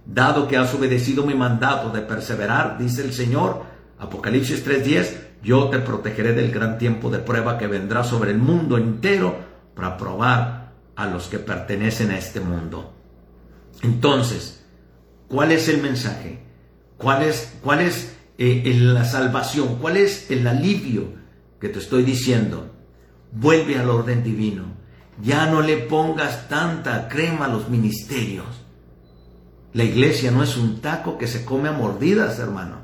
Dado 0.07 0.47
que 0.49 0.57
has 0.57 0.75
obedecido 0.75 1.25
mi 1.25 1.35
mandato 1.35 1.91
de 1.91 2.03
perseverar, 2.03 2.77
dice 2.79 3.03
el 3.03 3.13
Señor, 3.13 3.63
Apocalipsis 3.99 4.65
3:10, 4.65 5.25
yo 5.43 5.69
te 5.71 5.79
protegeré 5.79 6.33
del 6.33 6.51
gran 6.51 6.79
tiempo 6.79 7.11
de 7.11 7.19
prueba 7.19 7.57
que 7.57 7.67
vendrá 7.67 8.05
sobre 8.05 8.31
el 8.31 8.39
mundo 8.39 8.77
entero 8.77 9.37
para 9.75 9.97
probar 9.97 10.73
a 10.97 11.07
los 11.07 11.29
que 11.29 11.39
pertenecen 11.39 12.11
a 12.11 12.19
este 12.19 12.41
mundo. 12.41 12.93
Entonces, 13.83 14.65
¿cuál 15.29 15.53
es 15.53 15.69
el 15.69 15.83
mensaje? 15.83 16.41
¿Cuál 16.97 17.23
es, 17.23 17.55
cuál 17.63 17.81
es 17.81 18.15
eh, 18.39 18.63
la 18.81 19.05
salvación? 19.05 19.77
¿Cuál 19.81 19.97
es 19.97 20.31
el 20.31 20.47
alivio 20.47 21.09
que 21.61 21.69
te 21.69 21.79
estoy 21.79 22.05
diciendo? 22.05 22.71
Vuelve 23.33 23.79
al 23.79 23.91
orden 23.91 24.23
divino. 24.23 24.65
Ya 25.23 25.47
no 25.47 25.61
le 25.61 25.77
pongas 25.77 26.49
tanta 26.49 27.09
crema 27.09 27.47
a 27.47 27.49
los 27.49 27.69
ministerios. 27.69 28.64
La 29.75 29.83
iglesia 29.83 30.31
no 30.31 30.45
es 30.45 30.57
un 30.57 30.81
taco 30.81 31.19
que 31.19 31.27
se 31.27 31.45
come 31.45 31.69
a 31.69 31.73
mordidas, 31.73 32.39
hermano. 32.39 32.77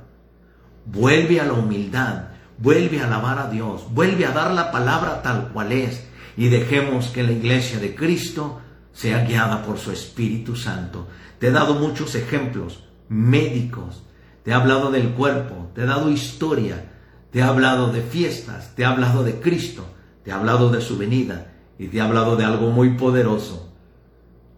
Vuelve 0.86 1.41
a 1.41 1.45
la 1.45 1.53
humildad, 1.53 2.24
vuelve 2.59 3.01
a 3.01 3.07
alabar 3.07 3.38
a 3.38 3.49
Dios, 3.49 3.82
vuelve 3.93 4.26
a 4.26 4.32
dar 4.32 4.51
la 4.51 4.72
palabra 4.72 5.22
tal 5.22 5.51
cual 5.53 5.70
es 5.70 6.05
y 6.36 6.49
dejemos 6.49 7.07
que 7.09 7.22
la 7.22 7.30
iglesia 7.30 7.78
de 7.78 7.95
Cristo 7.95 8.61
sea 8.93 9.24
guiada 9.24 9.62
por 9.62 9.78
su 9.78 9.93
Espíritu 9.93 10.57
Santo. 10.57 11.07
Te 11.38 11.49
he 11.49 11.51
dado 11.53 11.74
muchos 11.74 12.16
ejemplos 12.16 12.82
médicos, 13.09 14.03
te 14.43 14.51
he 14.51 14.55
hablado 14.55 14.91
del 14.91 15.11
cuerpo, 15.11 15.70
te 15.76 15.82
he 15.82 15.86
dado 15.86 16.11
historia, 16.11 16.91
te 17.30 17.38
he 17.38 17.43
hablado 17.43 17.93
de 17.93 18.03
fiestas, 18.03 18.74
te 18.74 18.82
he 18.82 18.84
hablado 18.84 19.22
de 19.22 19.34
Cristo, 19.34 19.84
te 20.24 20.30
he 20.30 20.32
hablado 20.32 20.70
de 20.70 20.80
su 20.80 20.99
venida 20.99 21.53
y 21.78 21.86
te 21.86 21.99
he 21.99 22.01
hablado 22.01 22.34
de 22.34 22.45
algo 22.45 22.70
muy 22.70 22.95
poderoso. 22.95 23.72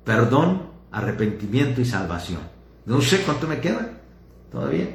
Perdón, 0.04 0.71
arrepentimiento 0.92 1.80
y 1.80 1.84
salvación. 1.84 2.40
No 2.84 3.00
sé 3.00 3.22
cuánto 3.22 3.46
me 3.46 3.60
queda 3.60 4.00
todavía. 4.50 4.88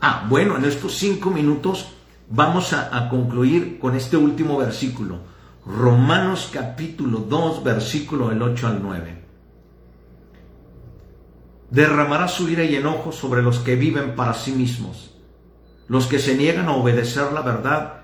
Ah, 0.00 0.26
bueno, 0.28 0.56
en 0.56 0.64
estos 0.64 0.94
cinco 0.94 1.30
minutos 1.30 1.92
vamos 2.28 2.72
a, 2.72 3.08
concluir 3.08 3.78
con 3.78 3.96
este 3.96 4.16
último 4.16 4.56
versículo. 4.58 5.18
Romanos 5.66 6.50
capítulo 6.52 7.18
2, 7.18 7.62
versículo 7.64 8.28
del 8.28 8.42
8 8.42 8.66
al 8.66 8.82
9. 8.82 9.24
Derramará 11.70 12.28
su 12.28 12.48
ira 12.48 12.64
y 12.64 12.76
enojo 12.76 13.12
sobre 13.12 13.42
los 13.42 13.60
que 13.60 13.76
viven 13.76 14.16
para 14.16 14.34
sí 14.34 14.52
mismos, 14.52 15.14
los 15.86 16.06
que 16.06 16.18
se 16.18 16.36
niegan 16.36 16.68
a 16.68 16.72
obedecer 16.72 17.32
la 17.32 17.42
verdad 17.42 18.00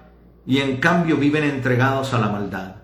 y 0.46 0.58
en 0.58 0.76
cambio 0.76 1.16
viven 1.16 1.42
entregados 1.42 2.14
a 2.14 2.18
la 2.18 2.28
maldad. 2.28 2.76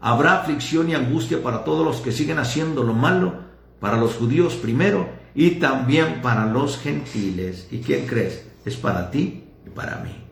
Habrá 0.00 0.40
aflicción 0.40 0.90
y 0.90 0.94
angustia 0.94 1.42
para 1.42 1.64
todos 1.64 1.84
los 1.84 2.00
que 2.00 2.12
siguen 2.12 2.38
haciendo 2.38 2.82
lo 2.82 2.94
malo, 2.94 3.44
para 3.84 3.98
los 3.98 4.14
judíos 4.14 4.54
primero 4.54 5.10
y 5.34 5.56
también 5.56 6.22
para 6.22 6.46
los 6.46 6.78
gentiles. 6.78 7.68
¿Y 7.70 7.80
quién 7.80 8.06
crees? 8.06 8.46
Es 8.64 8.76
para 8.78 9.10
ti 9.10 9.44
y 9.66 9.68
para 9.68 9.98
mí. 9.98 10.24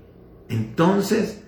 Entonces, 0.49 1.45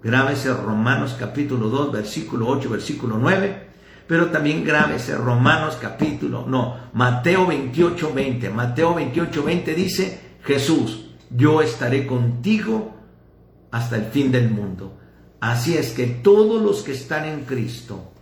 grábese 0.00 0.54
Romanos 0.54 1.16
capítulo 1.18 1.68
2, 1.68 1.90
versículo 1.90 2.46
8, 2.46 2.70
versículo 2.70 3.18
9, 3.18 3.70
pero 4.06 4.26
también 4.26 4.64
grábese 4.64 5.16
Romanos 5.16 5.76
capítulo, 5.82 6.46
no, 6.46 6.76
Mateo 6.92 7.44
28, 7.44 8.12
20. 8.14 8.50
Mateo 8.50 8.94
28, 8.94 9.42
20 9.42 9.74
dice, 9.74 10.20
Jesús, 10.44 11.10
yo 11.28 11.60
estaré 11.60 12.06
contigo 12.06 12.94
hasta 13.72 13.96
el 13.96 14.04
fin 14.04 14.30
del 14.30 14.48
mundo. 14.48 14.96
Así 15.40 15.76
es 15.76 15.90
que 15.90 16.06
todos 16.06 16.62
los 16.62 16.82
que 16.82 16.92
están 16.92 17.24
en 17.24 17.40
Cristo, 17.40 18.12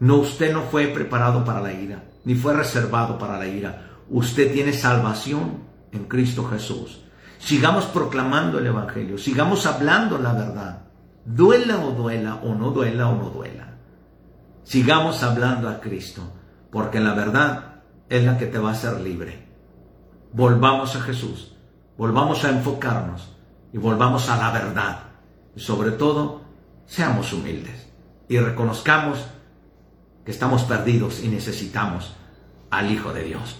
no, 0.00 0.16
usted 0.16 0.52
no 0.52 0.62
fue 0.62 0.86
preparado 0.88 1.44
para 1.44 1.60
la 1.60 1.72
ira, 1.72 2.04
ni 2.24 2.34
fue 2.34 2.54
reservado 2.54 3.18
para 3.18 3.38
la 3.38 3.46
ira. 3.46 3.90
Usted 4.08 4.50
tiene 4.52 4.72
salvación 4.72 5.64
en 5.92 6.04
Cristo 6.04 6.44
Jesús. 6.46 7.02
Sigamos 7.38 7.84
proclamando 7.84 8.58
el 8.58 8.66
Evangelio, 8.66 9.18
sigamos 9.18 9.66
hablando 9.66 10.18
la 10.18 10.32
verdad. 10.32 10.82
Duela 11.24 11.78
o 11.78 11.90
duela, 11.92 12.36
o 12.36 12.54
no 12.54 12.70
duela 12.70 13.08
o 13.08 13.14
no 13.14 13.28
duela. 13.28 13.74
Sigamos 14.64 15.22
hablando 15.22 15.68
a 15.68 15.80
Cristo, 15.80 16.22
porque 16.70 16.98
la 16.98 17.12
verdad 17.12 17.82
es 18.08 18.24
la 18.24 18.38
que 18.38 18.46
te 18.46 18.58
va 18.58 18.70
a 18.70 18.72
hacer 18.72 19.00
libre. 19.00 19.48
Volvamos 20.32 20.96
a 20.96 21.00
Jesús, 21.02 21.56
volvamos 21.98 22.44
a 22.44 22.50
enfocarnos 22.50 23.36
y 23.72 23.78
volvamos 23.78 24.30
a 24.30 24.38
la 24.38 24.50
verdad. 24.50 24.98
Y 25.54 25.60
sobre 25.60 25.90
todo, 25.90 26.40
seamos 26.86 27.32
humildes 27.34 27.90
y 28.28 28.38
reconozcamos 28.38 29.26
que 30.24 30.30
estamos 30.30 30.64
perdidos 30.64 31.22
y 31.22 31.28
necesitamos 31.28 32.14
al 32.70 32.90
Hijo 32.90 33.12
de 33.12 33.24
Dios. 33.24 33.56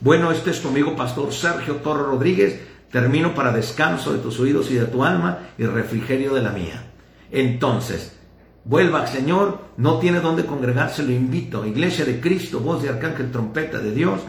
Bueno, 0.00 0.30
este 0.30 0.50
es 0.50 0.60
tu 0.60 0.68
amigo 0.68 0.94
Pastor 0.94 1.32
Sergio 1.32 1.76
Torre 1.76 2.04
Rodríguez. 2.04 2.60
Termino 2.90 3.34
para 3.34 3.52
descanso 3.52 4.12
de 4.12 4.18
tus 4.18 4.38
oídos 4.38 4.70
y 4.70 4.74
de 4.74 4.86
tu 4.86 5.04
alma 5.04 5.38
y 5.58 5.64
refrigerio 5.64 6.34
de 6.34 6.42
la 6.42 6.50
mía. 6.50 6.92
Entonces, 7.30 8.16
vuelva 8.64 9.06
Señor, 9.06 9.64
no 9.76 9.98
tiene 9.98 10.20
dónde 10.20 10.46
congregarse, 10.46 11.02
lo 11.02 11.12
invito. 11.12 11.66
Iglesia 11.66 12.04
de 12.04 12.20
Cristo, 12.20 12.60
voz 12.60 12.82
de 12.82 12.90
Arcángel, 12.90 13.32
trompeta 13.32 13.78
de 13.78 13.92
Dios. 13.92 14.20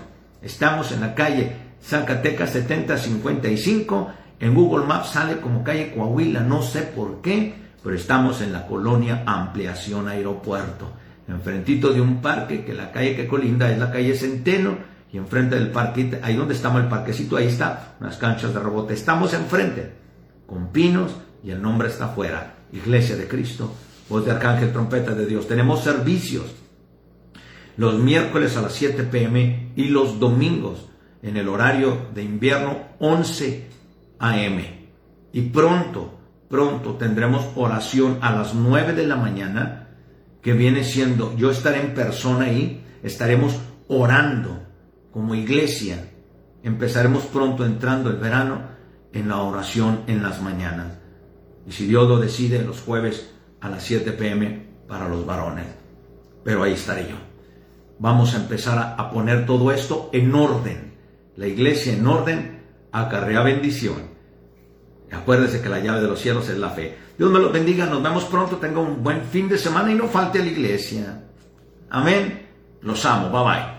Estamos 0.41 0.91
en 0.91 1.01
la 1.01 1.13
calle 1.13 1.55
Zacatecas 1.83 2.51
7055. 2.51 4.11
En 4.39 4.53
Google 4.53 4.85
Maps 4.85 5.09
sale 5.09 5.39
como 5.39 5.63
calle 5.63 5.93
Coahuila, 5.93 6.41
no 6.41 6.61
sé 6.61 6.81
por 6.81 7.21
qué, 7.21 7.55
pero 7.83 7.95
estamos 7.95 8.41
en 8.41 8.53
la 8.53 8.67
colonia 8.67 9.23
Ampliación 9.25 10.07
Aeropuerto. 10.07 10.91
Enfrentito 11.27 11.91
de 11.91 12.01
un 12.01 12.21
parque, 12.21 12.63
que 12.63 12.73
la 12.73 12.91
calle 12.91 13.15
que 13.15 13.27
colinda 13.27 13.71
es 13.71 13.77
la 13.77 13.91
calle 13.91 14.15
Centeno 14.15 14.77
y 15.11 15.17
enfrente 15.17 15.55
del 15.55 15.71
parque, 15.71 16.19
ahí 16.21 16.35
donde 16.35 16.53
estamos 16.53 16.81
el 16.81 16.87
parquecito, 16.87 17.37
ahí 17.37 17.47
está, 17.47 17.95
unas 17.99 18.17
canchas 18.17 18.53
de 18.53 18.59
rebote. 18.59 18.93
Estamos 18.93 19.33
enfrente, 19.33 19.93
con 20.45 20.71
pinos 20.71 21.11
y 21.43 21.51
el 21.51 21.61
nombre 21.61 21.89
está 21.89 22.05
afuera. 22.05 22.55
Iglesia 22.71 23.15
de 23.15 23.27
Cristo, 23.27 23.73
voz 24.09 24.25
de 24.25 24.31
Arcángel, 24.31 24.71
trompeta 24.71 25.13
de 25.13 25.25
Dios. 25.25 25.47
Tenemos 25.47 25.83
servicios 25.83 26.45
los 27.77 27.99
miércoles 27.99 28.57
a 28.57 28.61
las 28.61 28.73
7 28.73 29.03
pm 29.03 29.71
y 29.75 29.85
los 29.85 30.19
domingos 30.19 30.89
en 31.21 31.37
el 31.37 31.47
horario 31.47 32.07
de 32.13 32.23
invierno 32.23 32.79
11 32.99 33.67
am. 34.19 34.59
Y 35.31 35.41
pronto, 35.41 36.19
pronto 36.49 36.95
tendremos 36.95 37.45
oración 37.55 38.17
a 38.21 38.33
las 38.33 38.55
9 38.55 38.93
de 38.93 39.07
la 39.07 39.15
mañana 39.15 39.86
que 40.47 40.53
viene 40.53 40.85
siendo, 40.85 41.35
yo 41.35 41.51
estaré 41.51 41.81
en 41.81 41.93
persona 41.93 42.45
ahí, 42.45 42.81
estaremos 43.03 43.59
orando 43.89 44.63
como 45.11 45.35
iglesia. 45.35 46.09
Empezaremos 46.63 47.25
pronto 47.25 47.65
entrando 47.65 48.09
el 48.09 48.15
verano 48.15 48.61
en 49.11 49.27
la 49.27 49.41
oración 49.41 50.03
en 50.07 50.23
las 50.23 50.41
mañanas. 50.41 50.99
Y 51.67 51.73
si 51.73 51.85
Dios 51.85 52.07
lo 52.07 52.19
decide, 52.19 52.63
los 52.63 52.79
jueves 52.79 53.29
a 53.59 53.67
las 53.67 53.83
7 53.83 54.13
pm 54.13 54.65
para 54.87 55.09
los 55.09 55.25
varones. 55.25 55.65
Pero 56.45 56.63
ahí 56.63 56.71
estaré 56.71 57.09
yo. 57.09 57.17
Vamos 57.99 58.33
a 58.33 58.37
empezar 58.37 58.95
a, 58.97 59.11
poner 59.11 59.45
todo 59.45 59.73
esto 59.73 60.09
en 60.13 60.33
orden. 60.33 60.93
La 61.35 61.47
iglesia 61.47 61.91
en 61.91 62.07
orden 62.07 62.61
acarrea 62.93 63.43
bendición. 63.43 64.16
Acuérdese 65.11 65.61
que 65.61 65.69
la 65.69 65.79
llave 65.79 66.01
de 66.01 66.07
los 66.07 66.19
cielos 66.19 66.49
es 66.49 66.57
la 66.57 66.69
fe. 66.69 66.97
Dios 67.17 67.31
me 67.31 67.39
lo 67.39 67.51
bendiga, 67.51 67.85
nos 67.85 68.03
vemos 68.03 68.25
pronto, 68.25 68.57
tenga 68.57 68.79
un 68.79 69.03
buen 69.03 69.23
fin 69.23 69.47
de 69.47 69.57
semana 69.57 69.91
y 69.91 69.95
no 69.95 70.07
falte 70.07 70.39
a 70.39 70.43
la 70.43 70.51
iglesia. 70.51 71.23
Amén. 71.89 72.47
Los 72.81 73.05
amo, 73.05 73.29
bye 73.29 73.43
bye. 73.43 73.76